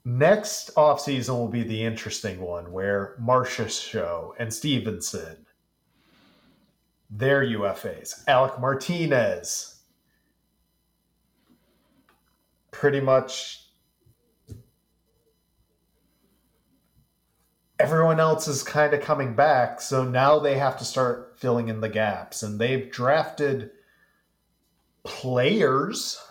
Next 0.04 0.74
offseason 0.74 1.38
will 1.38 1.48
be 1.48 1.62
the 1.62 1.84
interesting 1.84 2.40
one 2.40 2.72
where 2.72 3.14
Marchessault 3.22 4.32
and 4.36 4.52
Stephenson, 4.52 5.46
their 7.08 7.44
UFAs, 7.44 8.24
Alec 8.26 8.58
Martinez, 8.58 9.82
pretty 12.72 13.00
much 13.00 13.61
everyone 17.82 18.20
else 18.20 18.46
is 18.46 18.62
kind 18.62 18.94
of 18.94 19.00
coming 19.00 19.34
back. 19.34 19.80
So 19.80 20.04
now 20.04 20.38
they 20.38 20.56
have 20.58 20.78
to 20.78 20.84
start 20.84 21.34
filling 21.38 21.68
in 21.68 21.80
the 21.80 21.88
gaps. 21.88 22.42
And 22.42 22.58
they've 22.60 22.90
drafted 22.90 23.70
players. 25.02 26.22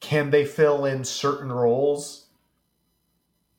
Can 0.00 0.30
they 0.30 0.44
fill 0.44 0.86
in 0.86 1.04
certain 1.04 1.52
roles? 1.52 2.22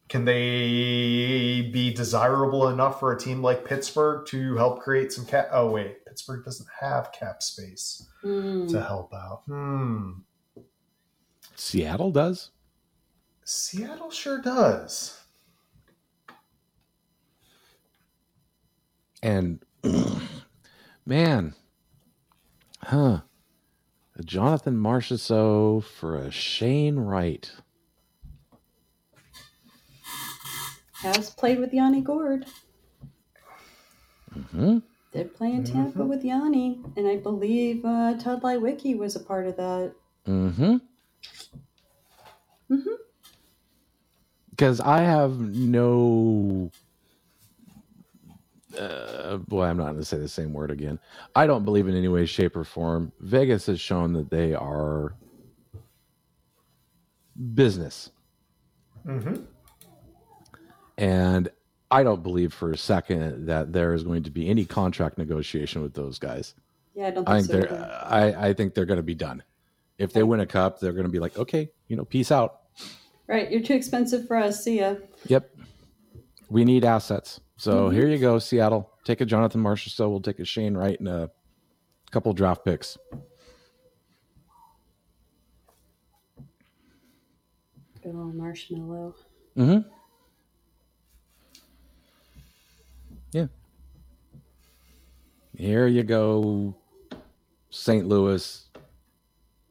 Can 0.07 0.25
they 0.25 1.69
be 1.73 1.91
desirable 1.93 2.69
enough 2.69 2.99
for 2.99 3.11
a 3.11 3.19
team 3.19 3.41
like 3.41 3.65
Pittsburgh 3.65 4.25
to 4.27 4.55
help 4.55 4.81
create 4.81 5.11
some 5.11 5.25
cap? 5.25 5.49
Oh, 5.51 5.71
wait, 5.71 6.05
Pittsburgh 6.05 6.43
doesn't 6.45 6.69
have 6.79 7.11
cap 7.11 7.41
space 7.41 8.07
Mm. 8.23 8.69
to 8.71 8.81
help 8.83 9.13
out. 9.13 9.41
Hmm. 9.45 10.11
Seattle 11.55 12.11
does. 12.11 12.51
Seattle 13.43 14.11
sure 14.11 14.39
does. 14.41 15.24
And 19.25 19.65
man, 21.03 21.55
huh? 22.83 23.21
A 24.17 24.23
Jonathan 24.23 24.77
Marchessault 24.77 25.83
for 25.83 26.15
a 26.15 26.29
Shane 26.29 26.97
Wright. 26.99 27.51
Has 30.93 31.31
played 31.31 31.59
with 31.59 31.73
Yanni 31.73 32.01
Gourde. 32.01 32.45
Mm 34.37 34.45
hmm 34.51 34.77
Did 35.11 35.33
play 35.33 35.53
in 35.53 35.63
Tampa 35.63 35.99
Mhm. 35.99 36.07
with 36.07 36.23
Yanni, 36.23 36.79
and 36.95 37.07
I 37.07 37.17
believe 37.17 37.83
uh, 37.83 38.13
Todd 38.19 38.43
Lywicki 38.43 38.95
was 38.95 39.15
a 39.15 39.19
part 39.19 39.47
of 39.47 39.57
that. 39.57 39.95
Mm 40.27 40.53
hmm 40.53 40.63
Mm 40.73 40.79
Mhm. 42.69 42.95
Because 44.51 44.79
I 44.81 44.99
have 45.01 45.39
no. 45.39 46.69
Uh, 48.77 49.37
boy, 49.37 49.63
I'm 49.63 49.77
not 49.77 49.85
going 49.85 49.97
to 49.97 50.05
say 50.05 50.17
the 50.17 50.27
same 50.27 50.53
word 50.53 50.71
again. 50.71 50.99
I 51.35 51.47
don't 51.47 51.63
believe 51.63 51.87
in 51.87 51.95
any 51.95 52.07
way, 52.07 52.25
shape, 52.25 52.55
or 52.55 52.63
form. 52.63 53.11
Vegas 53.19 53.65
has 53.67 53.79
shown 53.79 54.13
that 54.13 54.29
they 54.29 54.53
are 54.53 55.15
business. 57.53 58.11
Mm-hmm. 59.05 59.43
And 60.97 61.49
I 61.91 62.03
don't 62.03 62.23
believe 62.23 62.53
for 62.53 62.71
a 62.71 62.77
second 62.77 63.45
that 63.47 63.71
there 63.71 63.93
is 63.93 64.03
going 64.03 64.23
to 64.23 64.31
be 64.31 64.49
any 64.49 64.65
contract 64.65 65.17
negotiation 65.17 65.81
with 65.81 65.93
those 65.93 66.19
guys. 66.19 66.55
Yeah, 66.95 67.07
I 67.07 67.11
don't 67.11 67.27
I 67.27 67.41
think 67.41 67.51
think 67.51 67.63
so. 67.63 67.69
they're 67.69 67.77
either. 67.77 68.37
I, 68.37 68.47
I 68.49 68.53
think 68.53 68.73
they're 68.73 68.85
going 68.85 68.97
to 68.97 69.03
be 69.03 69.15
done. 69.15 69.43
If 69.97 70.11
they 70.13 70.23
win 70.23 70.39
a 70.39 70.45
cup, 70.45 70.79
they're 70.79 70.93
going 70.93 71.05
to 71.05 71.11
be 71.11 71.19
like, 71.19 71.37
okay, 71.37 71.69
you 71.87 71.95
know, 71.95 72.05
peace 72.05 72.31
out. 72.31 72.61
Right, 73.27 73.49
you're 73.49 73.61
too 73.61 73.73
expensive 73.73 74.27
for 74.27 74.37
us. 74.37 74.63
See 74.63 74.79
ya. 74.79 74.95
Yep. 75.27 75.49
We 76.49 76.63
need 76.63 76.85
assets. 76.85 77.39
So 77.57 77.89
here 77.89 78.07
you 78.07 78.17
go, 78.17 78.37
Seattle. 78.39 78.91
Take 79.05 79.21
a 79.21 79.25
Jonathan 79.25 79.61
Marshall. 79.61 79.91
So 79.91 80.09
we'll 80.09 80.21
take 80.21 80.39
a 80.39 80.45
Shane 80.45 80.75
Wright 80.75 80.99
and 80.99 81.07
a 81.07 81.31
couple 82.11 82.33
draft 82.33 82.65
picks. 82.65 82.97
Good 88.03 88.15
old 88.15 88.35
marshmallow. 88.35 89.15
Mm-hmm. 89.57 89.89
Yeah. 93.31 93.47
Here 95.57 95.87
you 95.87 96.03
go, 96.03 96.75
St. 97.69 98.05
Louis. 98.05 98.69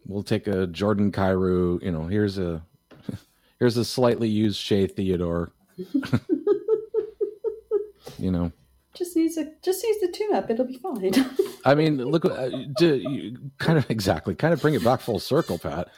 We'll 0.07 0.23
take 0.23 0.47
a 0.47 0.67
Jordan 0.67 1.13
Kyrou. 1.13 1.83
You 1.83 1.93
know, 1.93 2.07
here's 2.07 2.39
a 2.39 2.63
here's 3.59 3.77
a 3.77 3.85
slightly 3.85 4.29
used 4.29 4.59
Shea 4.59 4.87
Theodore. 4.87 5.53
you 8.25 8.33
know, 8.33 8.51
Just 8.95 9.15
needs 9.17 9.37
a 9.37 9.53
just 9.63 9.85
needs 9.85 10.01
the 10.01 10.09
tune 10.09 10.35
up. 10.35 10.51
It'll 10.51 10.65
be 10.65 10.79
fine. 10.79 11.13
I 11.67 11.75
mean, 11.75 11.99
look, 11.99 12.25
uh, 12.25 12.49
to, 12.79 12.97
you 12.97 13.37
kind 13.59 13.77
of 13.79 13.89
exactly, 13.91 14.35
kind 14.35 14.55
of 14.55 14.63
bring 14.63 14.75
it 14.75 14.83
back 14.83 15.01
full 15.01 15.21
circle, 15.21 15.59
Pat. 15.59 15.89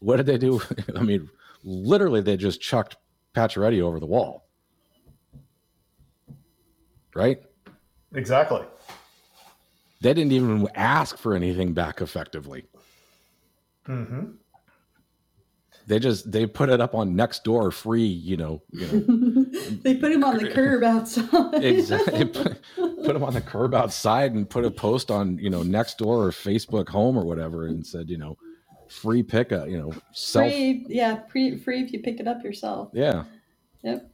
What 0.00 0.16
did 0.16 0.26
they 0.26 0.38
do? 0.38 0.60
I 0.96 1.02
mean, 1.02 1.30
literally, 1.62 2.20
they 2.20 2.36
just 2.36 2.60
chucked 2.60 2.96
Pacioretty 3.34 3.80
over 3.80 4.00
the 4.00 4.06
wall, 4.06 4.48
right? 7.14 7.40
Exactly. 8.14 8.62
They 10.00 10.14
didn't 10.14 10.32
even 10.32 10.68
ask 10.74 11.16
for 11.16 11.34
anything 11.34 11.74
back 11.74 12.00
effectively. 12.00 12.66
Mm-hmm. 13.86 14.32
They 15.86 15.98
just 15.98 16.30
they 16.30 16.46
put 16.46 16.70
it 16.70 16.80
up 16.80 16.94
on 16.94 17.14
next 17.14 17.44
door 17.44 17.70
free. 17.70 18.04
You 18.04 18.36
know, 18.36 18.62
you 18.70 18.86
know, 18.86 19.37
they 19.82 19.94
put 19.96 20.12
him 20.12 20.24
on 20.24 20.38
the 20.38 20.50
curb 20.50 20.82
outside. 20.82 21.62
exactly. 21.62 22.24
Put, 22.24 22.62
put 22.76 23.12
them 23.14 23.22
on 23.24 23.34
the 23.34 23.40
curb 23.40 23.74
outside 23.74 24.32
and 24.32 24.48
put 24.48 24.64
a 24.64 24.70
post 24.70 25.10
on 25.10 25.38
you 25.38 25.50
know 25.50 25.62
next 25.62 25.98
door 25.98 26.26
or 26.26 26.30
Facebook 26.30 26.88
Home 26.88 27.16
or 27.16 27.24
whatever, 27.24 27.66
and 27.66 27.86
said 27.86 28.08
you 28.10 28.18
know 28.18 28.36
free 28.88 29.22
pickup. 29.22 29.68
You 29.68 29.78
know, 29.78 29.92
self. 30.12 30.50
free, 30.50 30.84
yeah, 30.88 31.16
pre, 31.16 31.56
free 31.56 31.82
if 31.82 31.92
you 31.92 32.00
pick 32.00 32.20
it 32.20 32.28
up 32.28 32.42
yourself. 32.42 32.90
Yeah. 32.92 33.24
Yep. 33.82 34.10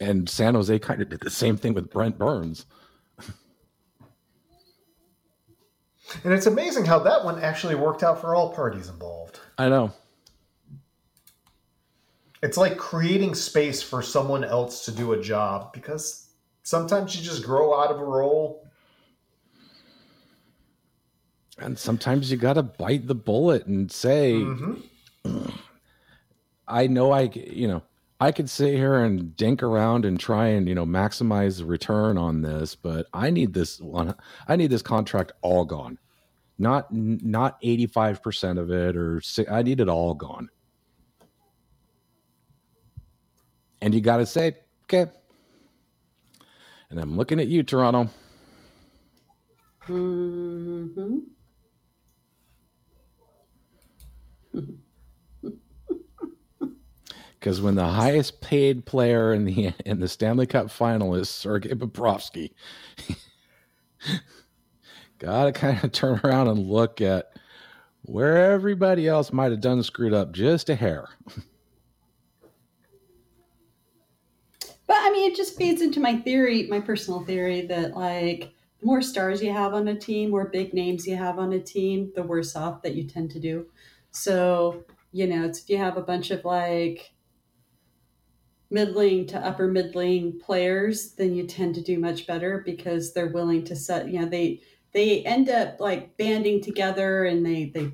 And 0.00 0.28
San 0.28 0.54
Jose 0.54 0.78
kind 0.80 1.00
of 1.00 1.08
did 1.08 1.20
the 1.20 1.30
same 1.30 1.56
thing 1.56 1.74
with 1.74 1.90
Brent 1.90 2.18
Burns. 2.18 2.66
And 6.24 6.32
it's 6.32 6.46
amazing 6.46 6.84
how 6.84 6.98
that 7.00 7.24
one 7.24 7.40
actually 7.40 7.74
worked 7.74 8.02
out 8.02 8.20
for 8.20 8.34
all 8.34 8.52
parties 8.52 8.88
involved. 8.88 9.40
I 9.58 9.68
know. 9.68 9.92
It's 12.42 12.56
like 12.56 12.76
creating 12.76 13.34
space 13.34 13.82
for 13.82 14.02
someone 14.02 14.42
else 14.42 14.84
to 14.86 14.90
do 14.90 15.12
a 15.12 15.20
job 15.20 15.72
because 15.72 16.30
sometimes 16.64 17.16
you 17.16 17.22
just 17.22 17.44
grow 17.44 17.80
out 17.80 17.90
of 17.90 18.00
a 18.00 18.04
role. 18.04 18.68
And 21.58 21.78
sometimes 21.78 22.30
you 22.30 22.36
got 22.36 22.54
to 22.54 22.62
bite 22.64 23.06
the 23.06 23.14
bullet 23.14 23.66
and 23.66 23.90
say, 23.90 24.32
Mm-hmm. 24.32 25.48
I 26.68 26.86
know 26.86 27.12
i 27.12 27.22
you 27.22 27.68
know, 27.68 27.82
I 28.20 28.32
could 28.32 28.48
sit 28.48 28.74
here 28.74 29.02
and 29.02 29.36
dink 29.36 29.62
around 29.62 30.04
and 30.04 30.18
try 30.18 30.48
and, 30.48 30.68
you 30.68 30.74
know, 30.74 30.86
maximize 30.86 31.58
the 31.58 31.64
return 31.64 32.16
on 32.16 32.40
this, 32.40 32.74
but 32.74 33.06
I 33.12 33.30
need 33.30 33.52
this 33.52 33.80
one. 33.80 34.14
I 34.48 34.56
need 34.56 34.70
this 34.70 34.82
contract 34.82 35.32
all 35.42 35.64
gone. 35.64 35.98
Not, 36.58 36.92
not 36.92 37.60
85% 37.62 38.58
of 38.58 38.70
it 38.70 38.96
or 38.96 39.20
I 39.50 39.62
need 39.62 39.80
it 39.80 39.88
all 39.88 40.14
gone. 40.14 40.48
And 43.82 43.94
you 43.94 44.00
got 44.00 44.18
to 44.18 44.26
say, 44.26 44.56
okay. 44.84 45.10
And 46.88 47.00
I'm 47.00 47.16
looking 47.16 47.40
at 47.40 47.48
you, 47.48 47.64
Toronto. 47.64 48.08
hmm 49.82 51.18
Because 57.34 57.60
when 57.60 57.74
the 57.74 57.86
highest 57.86 58.40
paid 58.40 58.86
player 58.86 59.34
in 59.34 59.44
the 59.44 59.74
in 59.84 59.98
the 59.98 60.06
Stanley 60.06 60.46
Cup 60.46 60.70
final 60.70 61.16
is 61.16 61.28
Sergei 61.28 61.70
Bobrovsky, 61.70 62.52
gotta 65.18 65.50
kind 65.50 65.82
of 65.82 65.90
turn 65.90 66.20
around 66.22 66.46
and 66.46 66.68
look 66.68 67.00
at 67.00 67.32
where 68.02 68.52
everybody 68.52 69.08
else 69.08 69.32
might 69.32 69.50
have 69.50 69.60
done 69.60 69.82
screwed 69.82 70.14
up 70.14 70.30
just 70.30 70.70
a 70.70 70.76
hair. 70.76 71.08
But 74.92 75.00
I 75.04 75.10
mean, 75.10 75.32
it 75.32 75.34
just 75.34 75.56
feeds 75.56 75.80
into 75.80 76.00
my 76.00 76.16
theory, 76.16 76.66
my 76.66 76.78
personal 76.78 77.24
theory 77.24 77.62
that 77.62 77.96
like 77.96 78.52
the 78.78 78.84
more 78.84 79.00
stars 79.00 79.42
you 79.42 79.50
have 79.50 79.72
on 79.72 79.88
a 79.88 79.98
team, 79.98 80.28
more 80.28 80.50
big 80.50 80.74
names 80.74 81.06
you 81.06 81.16
have 81.16 81.38
on 81.38 81.54
a 81.54 81.60
team, 81.60 82.12
the 82.14 82.22
worse 82.22 82.54
off 82.54 82.82
that 82.82 82.94
you 82.94 83.04
tend 83.04 83.30
to 83.30 83.40
do. 83.40 83.68
So 84.10 84.84
you 85.10 85.26
know, 85.26 85.46
it's 85.46 85.62
if 85.62 85.70
you 85.70 85.78
have 85.78 85.96
a 85.96 86.02
bunch 86.02 86.30
of 86.30 86.44
like 86.44 87.14
middling 88.68 89.26
to 89.28 89.38
upper 89.38 89.66
middling 89.66 90.38
players, 90.38 91.12
then 91.12 91.34
you 91.34 91.46
tend 91.46 91.74
to 91.76 91.80
do 91.80 91.98
much 91.98 92.26
better 92.26 92.62
because 92.62 93.14
they're 93.14 93.32
willing 93.32 93.64
to 93.64 93.74
set. 93.74 94.10
You 94.10 94.20
know, 94.20 94.26
they 94.26 94.60
they 94.92 95.24
end 95.24 95.48
up 95.48 95.80
like 95.80 96.18
banding 96.18 96.60
together 96.60 97.24
and 97.24 97.46
they 97.46 97.70
they 97.70 97.92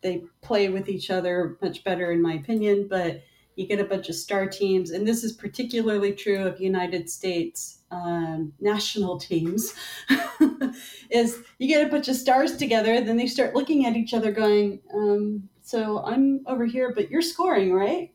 they 0.00 0.24
play 0.40 0.70
with 0.70 0.88
each 0.88 1.08
other 1.08 1.56
much 1.62 1.84
better, 1.84 2.10
in 2.10 2.20
my 2.20 2.32
opinion. 2.32 2.88
But 2.88 3.22
you 3.56 3.66
get 3.66 3.80
a 3.80 3.84
bunch 3.84 4.08
of 4.08 4.14
star 4.14 4.46
teams, 4.46 4.90
and 4.90 5.06
this 5.06 5.24
is 5.24 5.32
particularly 5.32 6.12
true 6.12 6.44
of 6.46 6.60
United 6.60 7.10
States 7.10 7.80
um, 7.90 8.52
national 8.60 9.18
teams. 9.18 9.74
is 11.10 11.38
you 11.58 11.68
get 11.68 11.86
a 11.86 11.90
bunch 11.90 12.08
of 12.08 12.16
stars 12.16 12.56
together, 12.56 13.00
then 13.02 13.16
they 13.16 13.26
start 13.26 13.54
looking 13.54 13.86
at 13.86 13.96
each 13.96 14.14
other, 14.14 14.32
going, 14.32 14.80
um, 14.94 15.48
so 15.62 16.02
I'm 16.04 16.40
over 16.46 16.66
here, 16.66 16.92
but 16.94 17.10
you're 17.10 17.22
scoring, 17.22 17.72
right? 17.72 18.12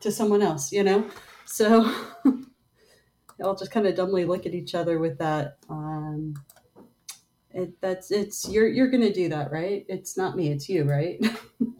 To 0.00 0.10
someone 0.10 0.42
else, 0.42 0.72
you 0.72 0.82
know? 0.82 1.08
So 1.44 1.84
they 2.24 3.44
all 3.44 3.56
just 3.56 3.70
kind 3.70 3.86
of 3.86 3.94
dumbly 3.94 4.24
look 4.24 4.46
at 4.46 4.54
each 4.54 4.74
other 4.74 4.98
with 4.98 5.18
that. 5.18 5.58
Um, 5.68 6.34
it, 7.56 7.80
that's 7.80 8.10
it's 8.10 8.48
you're 8.48 8.68
you're 8.68 8.90
gonna 8.90 9.12
do 9.12 9.28
that, 9.30 9.50
right? 9.50 9.86
It's 9.88 10.16
not 10.16 10.36
me, 10.36 10.50
it's 10.50 10.68
you, 10.68 10.84
right? 10.84 11.18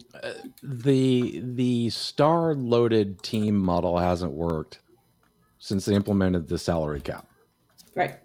the 0.63 1.41
the 1.43 1.89
star 1.91 2.55
loaded 2.55 3.21
team 3.21 3.57
model 3.57 3.99
hasn't 3.99 4.33
worked 4.33 4.79
since 5.59 5.85
they 5.85 5.95
implemented 5.95 6.47
the 6.47 6.57
salary 6.57 7.01
cap. 7.01 7.27
right. 7.95 8.17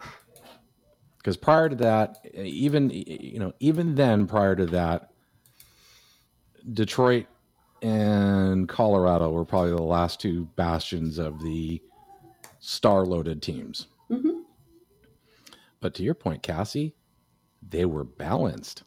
Because 1.19 1.37
prior 1.37 1.69
to 1.69 1.77
that, 1.77 2.19
even 2.35 2.91
you 2.91 3.39
know, 3.39 3.53
even 3.61 3.95
then, 3.95 4.27
prior 4.27 4.57
to 4.57 4.67
that, 4.67 5.11
Detroit 6.73 7.27
and 7.83 8.69
Colorado 8.69 9.31
were 9.31 9.45
probably 9.45 9.73
the 9.73 9.83
last 9.83 10.21
two 10.21 10.47
bastions 10.57 11.19
of 11.19 11.43
the 11.43 11.83
star-loaded 12.61 13.43
teams. 13.43 13.89
hmm 14.09 14.41
But 15.81 15.95
to 15.95 16.03
your 16.03 16.15
point, 16.15 16.43
Cassie, 16.43 16.95
they 17.69 17.85
were 17.85 18.05
balanced. 18.05 18.83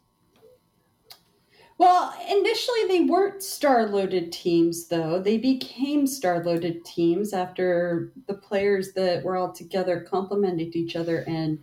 Well, 1.78 2.14
initially 2.30 2.88
they 2.88 3.02
weren't 3.02 3.44
star 3.44 3.86
loaded 3.88 4.32
teams, 4.32 4.88
though. 4.88 5.22
They 5.22 5.38
became 5.38 6.08
star 6.08 6.42
loaded 6.42 6.86
teams 6.86 7.34
after 7.34 8.14
the 8.28 8.34
players 8.34 8.94
that 8.94 9.24
were 9.24 9.36
all 9.36 9.52
together 9.52 10.00
complemented 10.00 10.76
each 10.76 10.96
other 10.96 11.26
and 11.28 11.60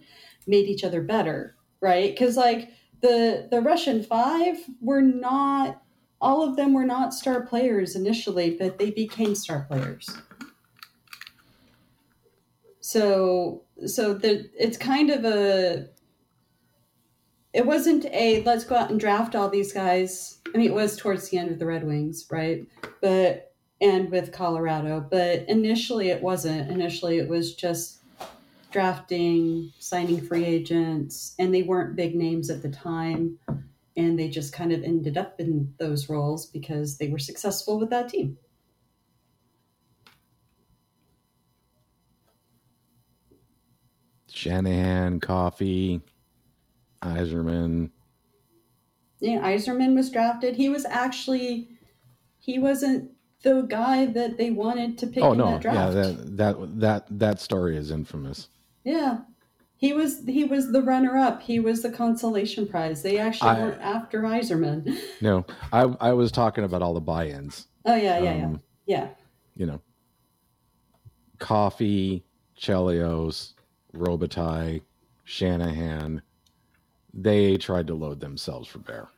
made 0.46 0.66
each 0.66 0.84
other 0.84 1.00
better, 1.00 1.56
right? 1.80 2.10
Because 2.10 2.36
like 2.36 2.72
the 3.00 3.48
the 3.50 3.62
Russian 3.62 4.02
five 4.02 4.58
were 4.80 5.00
not 5.00 5.82
all 6.20 6.46
of 6.46 6.56
them 6.56 6.74
were 6.74 6.84
not 6.84 7.14
star 7.14 7.46
players 7.46 7.96
initially, 7.96 8.56
but 8.58 8.78
they 8.78 8.90
became 8.90 9.34
star 9.34 9.66
players. 9.68 10.08
So 12.80 13.62
so 13.86 14.12
the 14.12 14.50
it's 14.58 14.76
kind 14.76 15.10
of 15.10 15.24
a 15.24 15.88
it 17.52 17.66
wasn't 17.66 18.06
a 18.06 18.42
let's 18.44 18.64
go 18.64 18.76
out 18.76 18.90
and 18.90 18.98
draft 18.98 19.34
all 19.34 19.48
these 19.48 19.72
guys. 19.72 20.38
I 20.54 20.58
mean, 20.58 20.70
it 20.70 20.74
was 20.74 20.96
towards 20.96 21.28
the 21.28 21.38
end 21.38 21.50
of 21.50 21.58
the 21.58 21.66
Red 21.66 21.84
Wings, 21.86 22.26
right? 22.30 22.66
But 23.00 23.52
and 23.80 24.10
with 24.10 24.32
Colorado, 24.32 25.04
but 25.10 25.48
initially 25.48 26.08
it 26.08 26.22
wasn't. 26.22 26.70
Initially, 26.70 27.18
it 27.18 27.28
was 27.28 27.54
just 27.54 27.98
drafting, 28.70 29.72
signing 29.80 30.20
free 30.20 30.44
agents, 30.44 31.34
and 31.38 31.52
they 31.52 31.62
weren't 31.62 31.96
big 31.96 32.14
names 32.14 32.48
at 32.48 32.62
the 32.62 32.70
time, 32.70 33.38
and 33.96 34.18
they 34.18 34.28
just 34.28 34.52
kind 34.52 34.72
of 34.72 34.82
ended 34.82 35.18
up 35.18 35.40
in 35.40 35.74
those 35.78 36.08
roles 36.08 36.46
because 36.46 36.96
they 36.96 37.08
were 37.08 37.18
successful 37.18 37.78
with 37.78 37.90
that 37.90 38.08
team. 38.08 38.38
Shanahan, 44.28 45.20
Coffey, 45.20 46.00
Yzerman. 47.02 47.90
Yeah, 49.20 49.40
Yzerman 49.40 49.94
was 49.94 50.10
drafted. 50.10 50.56
He 50.56 50.68
was 50.68 50.84
actually 50.84 51.68
he 52.38 52.58
wasn't 52.58 53.10
the 53.42 53.62
guy 53.62 54.06
that 54.06 54.36
they 54.38 54.50
wanted 54.50 54.98
to 54.98 55.06
pick 55.06 55.22
Oh 55.22 55.32
in 55.32 55.38
no, 55.38 55.58
that 55.58 55.64
yeah, 55.64 55.90
that 55.90 56.36
that 56.36 56.80
that 56.80 57.18
that 57.18 57.40
story 57.40 57.76
is 57.76 57.90
infamous. 57.90 58.48
Yeah. 58.84 59.18
He 59.76 59.92
was 59.92 60.24
he 60.26 60.44
was 60.44 60.70
the 60.70 60.82
runner 60.82 61.16
up. 61.16 61.42
He 61.42 61.58
was 61.58 61.82
the 61.82 61.90
consolation 61.90 62.68
prize. 62.68 63.02
They 63.02 63.18
actually 63.18 63.50
I- 63.50 63.60
weren't 63.60 63.82
after 63.82 64.22
Yzerman. 64.22 64.96
No, 65.20 65.44
I 65.72 65.82
I 66.00 66.12
was 66.12 66.30
talking 66.32 66.62
about 66.64 66.82
all 66.82 66.94
the 66.94 67.00
buy-ins. 67.00 67.66
Oh 67.84 67.94
yeah, 67.96 68.18
yeah, 68.20 68.34
yeah. 68.36 68.44
Um, 68.46 68.60
Yeah. 68.86 69.08
you 69.56 69.66
know, 69.66 69.80
Coffey, 71.38 72.24
Chelios, 72.56 73.54
Robitaille, 73.94 74.82
Shanahan, 75.24 76.22
they 77.14 77.56
tried 77.56 77.86
to 77.88 77.94
load 77.94 78.20
themselves 78.20 78.68
for 78.68 78.78
bear. 78.78 79.08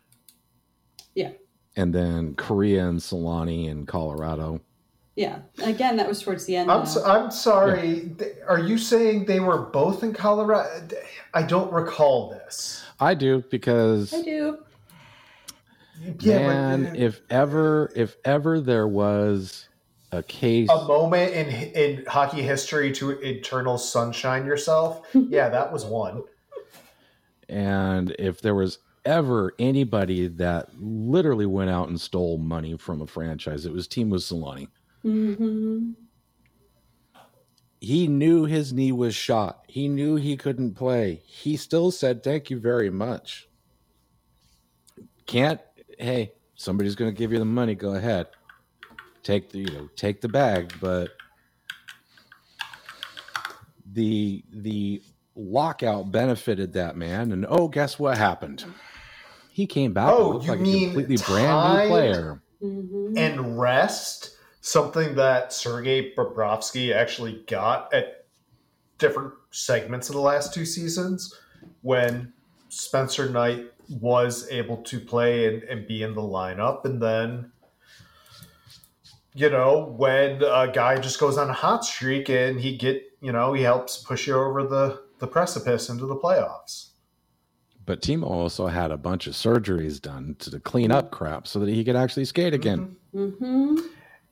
Yeah. 1.14 1.32
And 1.76 1.92
then 1.94 2.34
Kariya 2.34 2.88
and 2.88 3.00
Selanne 3.00 3.68
in 3.68 3.86
Colorado. 3.86 4.60
Yeah. 5.16 5.40
Again, 5.62 5.96
that 5.96 6.08
was 6.08 6.20
towards 6.22 6.44
the 6.44 6.56
end. 6.56 6.70
I'm, 6.70 6.86
so, 6.86 7.04
I'm 7.04 7.30
sorry. 7.30 8.10
Th- 8.18 8.36
Are 8.48 8.58
you 8.58 8.78
saying 8.78 9.26
they 9.26 9.40
were 9.40 9.58
both 9.58 10.02
in 10.02 10.12
Colorado? 10.12 10.86
I 11.32 11.42
don't 11.42 11.72
recall 11.72 12.30
this. 12.30 12.84
I 12.98 13.14
do 13.14 13.44
because 13.50 14.12
I 14.12 14.22
do. 14.22 14.58
man, 16.24 16.84
but, 16.84 16.96
if 16.96 17.20
ever 17.30 17.92
if 17.94 18.16
ever 18.24 18.60
there 18.60 18.88
was 18.88 19.68
a 20.10 20.22
case 20.22 20.68
a 20.70 20.84
moment 20.84 21.32
in 21.32 21.48
in 21.48 22.06
hockey 22.06 22.42
history 22.42 22.92
to 22.92 23.10
eternal 23.10 23.78
sunshine 23.78 24.44
yourself. 24.44 25.02
Yeah, 25.14 25.48
that 25.48 25.72
was 25.72 25.84
one. 25.84 26.22
And 27.48 28.14
if 28.18 28.40
there 28.40 28.54
was 28.54 28.78
ever 29.04 29.52
anybody 29.58 30.28
that 30.28 30.68
literally 30.78 31.46
went 31.46 31.70
out 31.70 31.88
and 31.88 32.00
stole 32.00 32.38
money 32.38 32.76
from 32.76 33.02
a 33.02 33.06
franchise, 33.06 33.66
it 33.66 33.72
was 33.72 33.88
Teemu 33.88 34.18
Selanne. 34.18 34.68
hmm 35.02 35.92
he 37.84 38.06
knew 38.08 38.46
his 38.46 38.72
knee 38.72 38.92
was 38.92 39.14
shot. 39.14 39.62
He 39.68 39.88
knew 39.88 40.16
he 40.16 40.38
couldn't 40.38 40.74
play. 40.74 41.22
He 41.26 41.56
still 41.58 41.90
said, 41.90 42.22
Thank 42.22 42.48
you 42.48 42.58
very 42.58 42.88
much. 42.88 43.46
Can't, 45.26 45.60
hey, 45.98 46.32
somebody's 46.54 46.94
going 46.94 47.12
to 47.12 47.18
give 47.18 47.30
you 47.30 47.38
the 47.38 47.44
money. 47.44 47.74
Go 47.74 47.94
ahead. 47.94 48.28
Take 49.22 49.50
the, 49.50 49.58
you 49.58 49.70
know, 49.70 49.88
take 49.96 50.22
the 50.22 50.28
bag. 50.28 50.72
But 50.80 51.10
the, 53.92 54.42
the 54.50 55.02
lockout 55.36 56.12
benefited 56.12 56.72
that 56.74 56.96
man. 56.96 57.32
And 57.32 57.46
oh, 57.48 57.68
guess 57.68 57.98
what 57.98 58.18
happened? 58.18 58.64
He 59.50 59.66
came 59.66 59.92
back 59.92 60.12
Oh, 60.12 60.32
and 60.32 60.42
you 60.42 60.50
like 60.50 60.60
a 60.60 60.62
mean 60.62 60.84
completely 60.84 61.16
brand 61.16 61.36
new 61.38 61.46
time? 61.46 61.88
player. 61.88 62.42
hmm 62.60 63.16
And 63.16 63.58
rest, 63.60 64.36
something 64.60 65.14
that 65.16 65.52
Sergei 65.52 66.14
Bobrovsky 66.14 66.94
actually 66.94 67.44
got 67.46 67.92
at 67.94 68.26
different 68.98 69.34
segments 69.50 70.08
of 70.08 70.14
the 70.14 70.20
last 70.20 70.54
two 70.54 70.64
seasons 70.64 71.34
when 71.82 72.32
Spencer 72.68 73.28
Knight 73.28 73.66
was 73.88 74.48
able 74.50 74.78
to 74.78 74.98
play 74.98 75.46
and, 75.46 75.62
and 75.64 75.86
be 75.86 76.02
in 76.02 76.14
the 76.14 76.22
lineup. 76.22 76.84
And 76.84 77.00
then, 77.02 77.52
you 79.34 79.50
know, 79.50 79.94
when 79.96 80.42
a 80.42 80.70
guy 80.72 80.96
just 80.98 81.20
goes 81.20 81.38
on 81.38 81.50
a 81.50 81.52
hot 81.52 81.84
streak 81.84 82.28
and 82.28 82.60
he 82.60 82.76
get, 82.76 83.02
you 83.20 83.32
know, 83.32 83.52
he 83.52 83.62
helps 83.62 83.98
push 83.98 84.26
you 84.26 84.34
over 84.34 84.64
the, 84.64 85.03
the 85.24 85.30
precipice 85.30 85.88
into 85.88 86.04
the 86.04 86.16
playoffs. 86.16 86.90
But 87.86 88.02
Teemu 88.02 88.24
also 88.24 88.66
had 88.66 88.90
a 88.90 88.98
bunch 88.98 89.26
of 89.26 89.32
surgeries 89.32 90.00
done 90.00 90.36
to 90.40 90.60
clean 90.60 90.92
up 90.92 91.10
crap 91.10 91.46
so 91.46 91.58
that 91.60 91.68
he 91.70 91.82
could 91.82 91.96
actually 91.96 92.26
skate 92.26 92.52
again. 92.52 92.96
hmm 93.12 93.76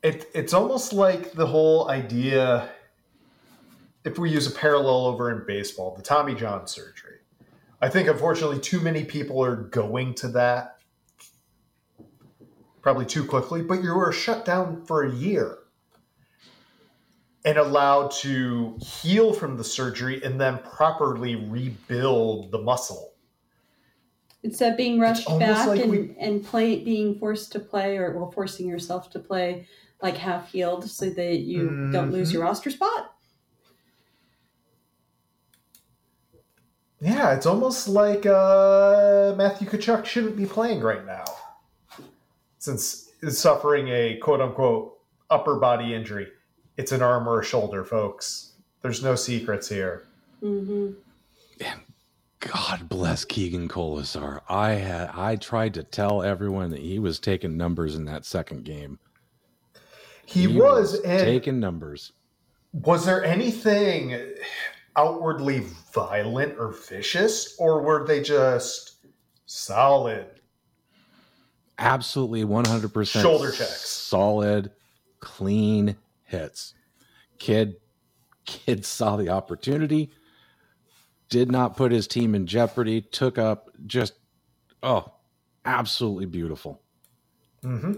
It, 0.03 0.29
it's 0.35 0.53
almost 0.53 0.93
like 0.93 1.31
the 1.31 1.47
whole 1.47 1.89
idea, 1.89 2.69
if 4.05 4.19
we 4.19 4.29
use 4.29 4.45
a 4.45 4.51
parallel 4.51 5.07
over 5.07 5.31
in 5.31 5.47
baseball, 5.47 5.95
the 5.95 6.03
Tommy 6.03 6.35
John 6.35 6.67
surgery. 6.67 7.17
I 7.81 7.89
think 7.89 8.07
unfortunately 8.07 8.59
too 8.59 8.79
many 8.79 9.03
people 9.03 9.43
are 9.43 9.55
going 9.55 10.13
to 10.15 10.27
that 10.29 10.77
probably 12.83 13.05
too 13.05 13.25
quickly, 13.25 13.63
but 13.63 13.81
you 13.81 13.95
were 13.95 14.11
shut 14.11 14.45
down 14.45 14.85
for 14.85 15.03
a 15.03 15.11
year 15.11 15.57
and 17.45 17.57
allowed 17.57 18.09
to 18.11 18.77
heal 18.81 19.33
from 19.33 19.57
the 19.57 19.63
surgery 19.63 20.23
and 20.23 20.39
then 20.39 20.59
properly 20.59 21.35
rebuild 21.35 22.51
the 22.51 22.57
muscle. 22.59 23.13
Instead 24.43 24.71
of 24.73 24.77
being 24.77 24.99
rushed 24.99 25.27
back 25.39 25.67
like 25.67 25.81
and, 25.81 25.91
we- 25.91 26.15
and 26.19 26.43
play 26.43 26.83
being 26.83 27.17
forced 27.19 27.51
to 27.53 27.59
play 27.59 27.97
or 27.97 28.11
well 28.17 28.31
forcing 28.31 28.67
yourself 28.67 29.09
to 29.11 29.19
play 29.19 29.67
like 30.01 30.17
half 30.17 30.51
healed 30.51 30.89
so 30.89 31.09
that 31.09 31.39
you 31.39 31.89
don't 31.93 32.11
lose 32.11 32.29
Mhm. 32.29 32.33
your 32.33 32.43
roster 32.43 32.69
spot. 32.69 33.11
Yeah, 36.99 37.33
it's 37.35 37.45
almost 37.45 37.87
like 37.89 38.25
uh, 38.25 39.33
Matthew 39.37 39.67
Tkachuk 39.67 40.05
shouldn't 40.05 40.37
be 40.37 40.45
playing 40.45 40.79
right 40.81 41.05
now, 41.05 41.25
since 42.59 43.09
he's 43.19 43.37
suffering 43.37 43.89
a 43.89 44.17
quote 44.17 44.39
unquote 44.39 44.99
upper 45.29 45.55
body 45.59 45.93
injury. 45.93 46.27
It's 46.77 46.91
an 46.91 47.01
arm 47.01 47.27
or 47.27 47.39
a 47.41 47.45
shoulder, 47.45 47.83
folks. 47.83 48.53
There's 48.81 49.03
no 49.03 49.15
secrets 49.15 49.69
here. 49.69 50.05
hmm 50.39 50.91
God 52.39 52.89
bless 52.89 53.23
Keegan 53.23 53.69
Kolesar. 53.69 54.41
I 54.49 54.71
had 54.71 55.11
I 55.13 55.37
tried 55.37 55.73
to 55.75 55.83
tell 55.83 56.21
everyone 56.21 56.71
that 56.71 56.81
he 56.81 56.99
was 56.99 57.17
taking 57.17 57.55
numbers 57.55 57.95
in 57.95 58.03
that 58.05 58.25
second 58.25 58.65
game. 58.65 58.99
He, 60.25 60.47
was, 60.47 60.99
and 61.01 61.21
taking 61.21 61.61
numbers. 61.61 62.11
was 62.73 63.05
there 63.05 63.23
anything 63.23 64.19
outwardly 64.97 65.67
violent 65.93 66.57
or 66.59 66.73
vicious, 66.73 67.55
or 67.59 67.81
were 67.81 68.05
they 68.05 68.21
just 68.21 68.97
solid? 69.45 70.25
absolutely 71.79 72.43
100% 72.43 73.21
Shoulder 73.21 73.51
checks. 73.51 73.89
solid 73.89 74.71
clean 75.21 75.95
hits 76.33 76.73
kid 77.39 77.75
kid 78.45 78.85
saw 78.97 79.15
the 79.15 79.29
opportunity 79.29 80.11
did 81.29 81.49
not 81.49 81.77
put 81.77 81.91
his 81.91 82.07
team 82.07 82.35
in 82.35 82.45
jeopardy 82.45 83.01
took 83.01 83.37
up 83.37 83.69
just 83.87 84.13
oh 84.83 85.13
absolutely 85.65 86.25
beautiful. 86.25 86.81
Hmm 87.61 87.93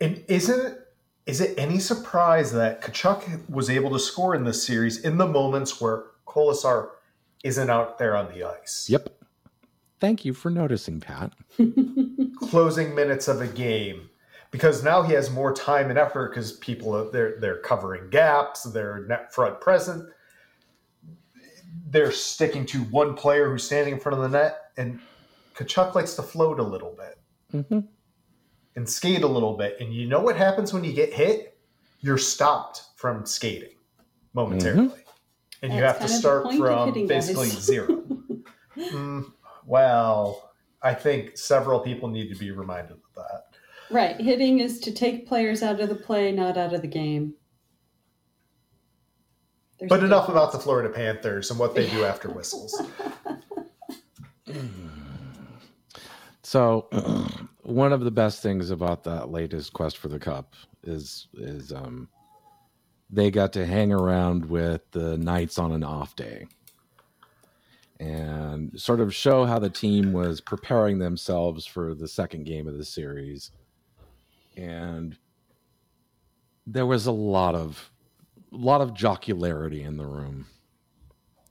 And 0.00 0.24
isn't 0.28 0.78
is 1.26 1.40
it 1.40 1.56
any 1.58 1.78
surprise 1.78 2.52
that 2.52 2.82
Tkachuk 2.82 3.48
was 3.48 3.70
able 3.70 3.90
to 3.90 3.98
score 4.00 4.34
in 4.34 4.44
this 4.44 4.62
series 4.66 4.98
in 5.04 5.18
the 5.18 5.26
moments 5.26 5.80
where 5.80 6.04
Kolesar 6.26 6.88
isn't 7.44 7.70
out 7.70 7.98
there 7.98 8.16
on 8.16 8.32
the 8.32 8.44
ice? 8.44 8.88
yep. 8.90 9.16
Thank 10.00 10.24
you 10.24 10.32
for 10.32 10.50
noticing 10.50 10.98
pat. 11.00 11.32
Closing 12.40 12.94
minutes 12.94 13.28
of 13.28 13.42
a 13.42 13.46
game. 13.46 14.09
Because 14.50 14.82
now 14.82 15.02
he 15.02 15.12
has 15.12 15.30
more 15.30 15.52
time 15.54 15.90
and 15.90 15.98
effort 15.98 16.30
because 16.30 16.54
people 16.54 16.94
are 16.96 17.10
they're 17.10 17.38
they're 17.38 17.58
covering 17.58 18.10
gaps, 18.10 18.64
they're 18.64 19.06
net 19.06 19.32
front 19.32 19.60
present. 19.60 20.08
They're 21.88 22.12
sticking 22.12 22.66
to 22.66 22.78
one 22.84 23.14
player 23.14 23.48
who's 23.48 23.64
standing 23.64 23.94
in 23.94 24.00
front 24.00 24.18
of 24.18 24.30
the 24.30 24.38
net, 24.38 24.72
and 24.76 25.00
Tkachuk 25.54 25.94
likes 25.94 26.14
to 26.16 26.22
float 26.22 26.58
a 26.58 26.64
little 26.64 26.96
bit. 26.96 27.16
Mhm. 27.52 27.88
and 28.76 28.88
skate 28.88 29.22
a 29.24 29.26
little 29.26 29.56
bit. 29.56 29.76
And 29.80 29.92
you 29.92 30.06
know 30.06 30.20
what 30.20 30.36
happens 30.36 30.72
when 30.72 30.84
you 30.84 30.92
get 30.92 31.12
hit? 31.12 31.58
You're 32.00 32.18
stopped 32.18 32.84
from 32.94 33.26
skating 33.26 33.74
momentarily. 34.32 35.04
And 35.60 35.72
you 35.72 35.80
That's 35.80 35.98
have 35.98 36.08
to 36.08 36.14
kind 36.30 36.46
of 36.46 36.52
the 36.54 36.56
start 36.56 36.94
from 36.94 37.06
basically 37.08 37.48
zero. 37.48 38.04
Mm, 38.76 39.32
well, 39.66 40.52
I 40.80 40.94
think 40.94 41.36
several 41.36 41.80
people 41.80 42.08
need 42.08 42.32
to 42.32 42.38
be 42.38 42.52
reminded 42.52 42.92
of 42.92 42.98
that. 43.09 43.09
Right. 43.90 44.20
Hitting 44.20 44.60
is 44.60 44.80
to 44.80 44.92
take 44.92 45.26
players 45.26 45.62
out 45.62 45.80
of 45.80 45.88
the 45.88 45.94
play, 45.94 46.32
not 46.32 46.56
out 46.56 46.72
of 46.72 46.82
the 46.82 46.88
game. 46.88 47.34
There's 49.78 49.88
But 49.88 50.02
a 50.02 50.06
enough 50.06 50.28
about 50.28 50.52
the. 50.52 50.58
Florida 50.58 50.90
Panthers 50.90 51.50
and 51.50 51.58
what 51.58 51.74
they 51.74 51.88
do 51.88 52.04
after 52.04 52.28
whistles. 52.32 52.80
So, 56.42 56.88
one 57.62 57.92
of 57.92 58.00
the 58.00 58.10
best 58.10 58.42
things 58.42 58.72
about 58.72 59.04
that 59.04 59.30
latest 59.30 59.72
quest 59.72 59.98
for 59.98 60.08
the 60.08 60.18
cup 60.18 60.54
is 60.82 61.28
is 61.34 61.72
um, 61.72 62.08
they 63.08 63.30
got 63.30 63.52
to 63.52 63.64
hang 63.64 63.92
around 63.92 64.46
with 64.46 64.82
the 64.90 65.16
Knights 65.16 65.60
on 65.60 65.70
an 65.70 65.84
off 65.84 66.16
day 66.16 66.48
and 68.00 68.72
sort 68.80 68.98
of 68.98 69.14
show 69.14 69.44
how 69.44 69.58
the 69.58 69.70
team 69.70 70.12
was 70.12 70.40
preparing 70.40 70.98
themselves 70.98 71.66
for 71.66 71.94
the 71.94 72.08
second 72.08 72.46
game 72.46 72.66
of 72.66 72.78
the 72.78 72.84
series. 72.84 73.50
And 74.56 75.16
there 76.66 76.86
was 76.86 77.06
a 77.06 77.12
lot 77.12 77.54
of 77.54 77.90
a 78.52 78.56
lot 78.56 78.80
of 78.80 78.94
jocularity 78.94 79.82
in 79.82 79.96
the 79.96 80.06
room 80.06 80.46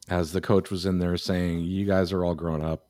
as 0.10 0.34
the 0.34 0.42
coach 0.42 0.70
was 0.70 0.86
in 0.86 1.00
there 1.00 1.18
saying, 1.18 1.62
"You 1.62 1.86
guys 1.86 2.12
are 2.12 2.26
all 2.26 2.36
grown 2.36 2.62
up 2.62 2.90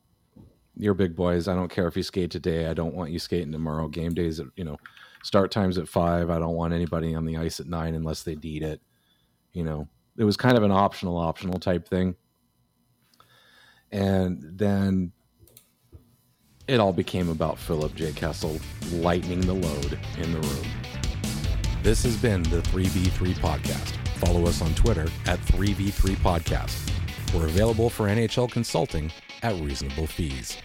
you're 0.80 0.94
big 0.94 1.14
boys. 1.14 1.46
I 1.46 1.54
don't 1.54 1.70
care 1.70 1.86
if 1.86 1.96
you 1.96 2.02
skate 2.02 2.30
today. 2.30 2.66
I 2.66 2.74
don't 2.74 2.94
want 2.94 3.10
you 3.10 3.18
skating 3.18 3.52
tomorrow. 3.52 3.86
Game 3.88 4.14
days 4.14 4.40
at 4.40 4.46
you 4.56 4.64
know, 4.64 4.78
start 5.22 5.50
times 5.50 5.78
at 5.78 5.88
five. 5.88 6.30
I 6.30 6.38
don't 6.38 6.54
want 6.54 6.72
anybody 6.72 7.14
on 7.14 7.26
the 7.26 7.36
ice 7.36 7.60
at 7.60 7.66
nine 7.66 7.94
unless 7.94 8.22
they 8.22 8.36
need 8.36 8.62
it. 8.62 8.80
You 9.52 9.64
know, 9.64 9.88
it 10.16 10.24
was 10.24 10.36
kind 10.36 10.56
of 10.56 10.62
an 10.62 10.70
optional, 10.70 11.18
optional 11.18 11.58
type 11.58 11.86
thing. 11.86 12.14
And 13.92 14.40
then 14.42 15.12
it 16.70 16.78
all 16.78 16.92
became 16.92 17.28
about 17.28 17.58
Philip 17.58 17.96
J. 17.96 18.12
Kessel 18.12 18.56
lightening 18.92 19.40
the 19.40 19.54
load 19.54 19.98
in 20.18 20.32
the 20.32 20.38
room. 20.38 20.66
This 21.82 22.04
has 22.04 22.16
been 22.16 22.44
the 22.44 22.62
3v3 22.62 23.34
podcast. 23.34 23.96
Follow 24.18 24.46
us 24.46 24.62
on 24.62 24.72
Twitter 24.74 25.08
at 25.26 25.40
3v3 25.40 26.14
podcast. 26.16 26.92
We're 27.34 27.46
available 27.46 27.90
for 27.90 28.06
NHL 28.06 28.52
consulting 28.52 29.10
at 29.42 29.54
reasonable 29.60 30.06
fees. 30.06 30.58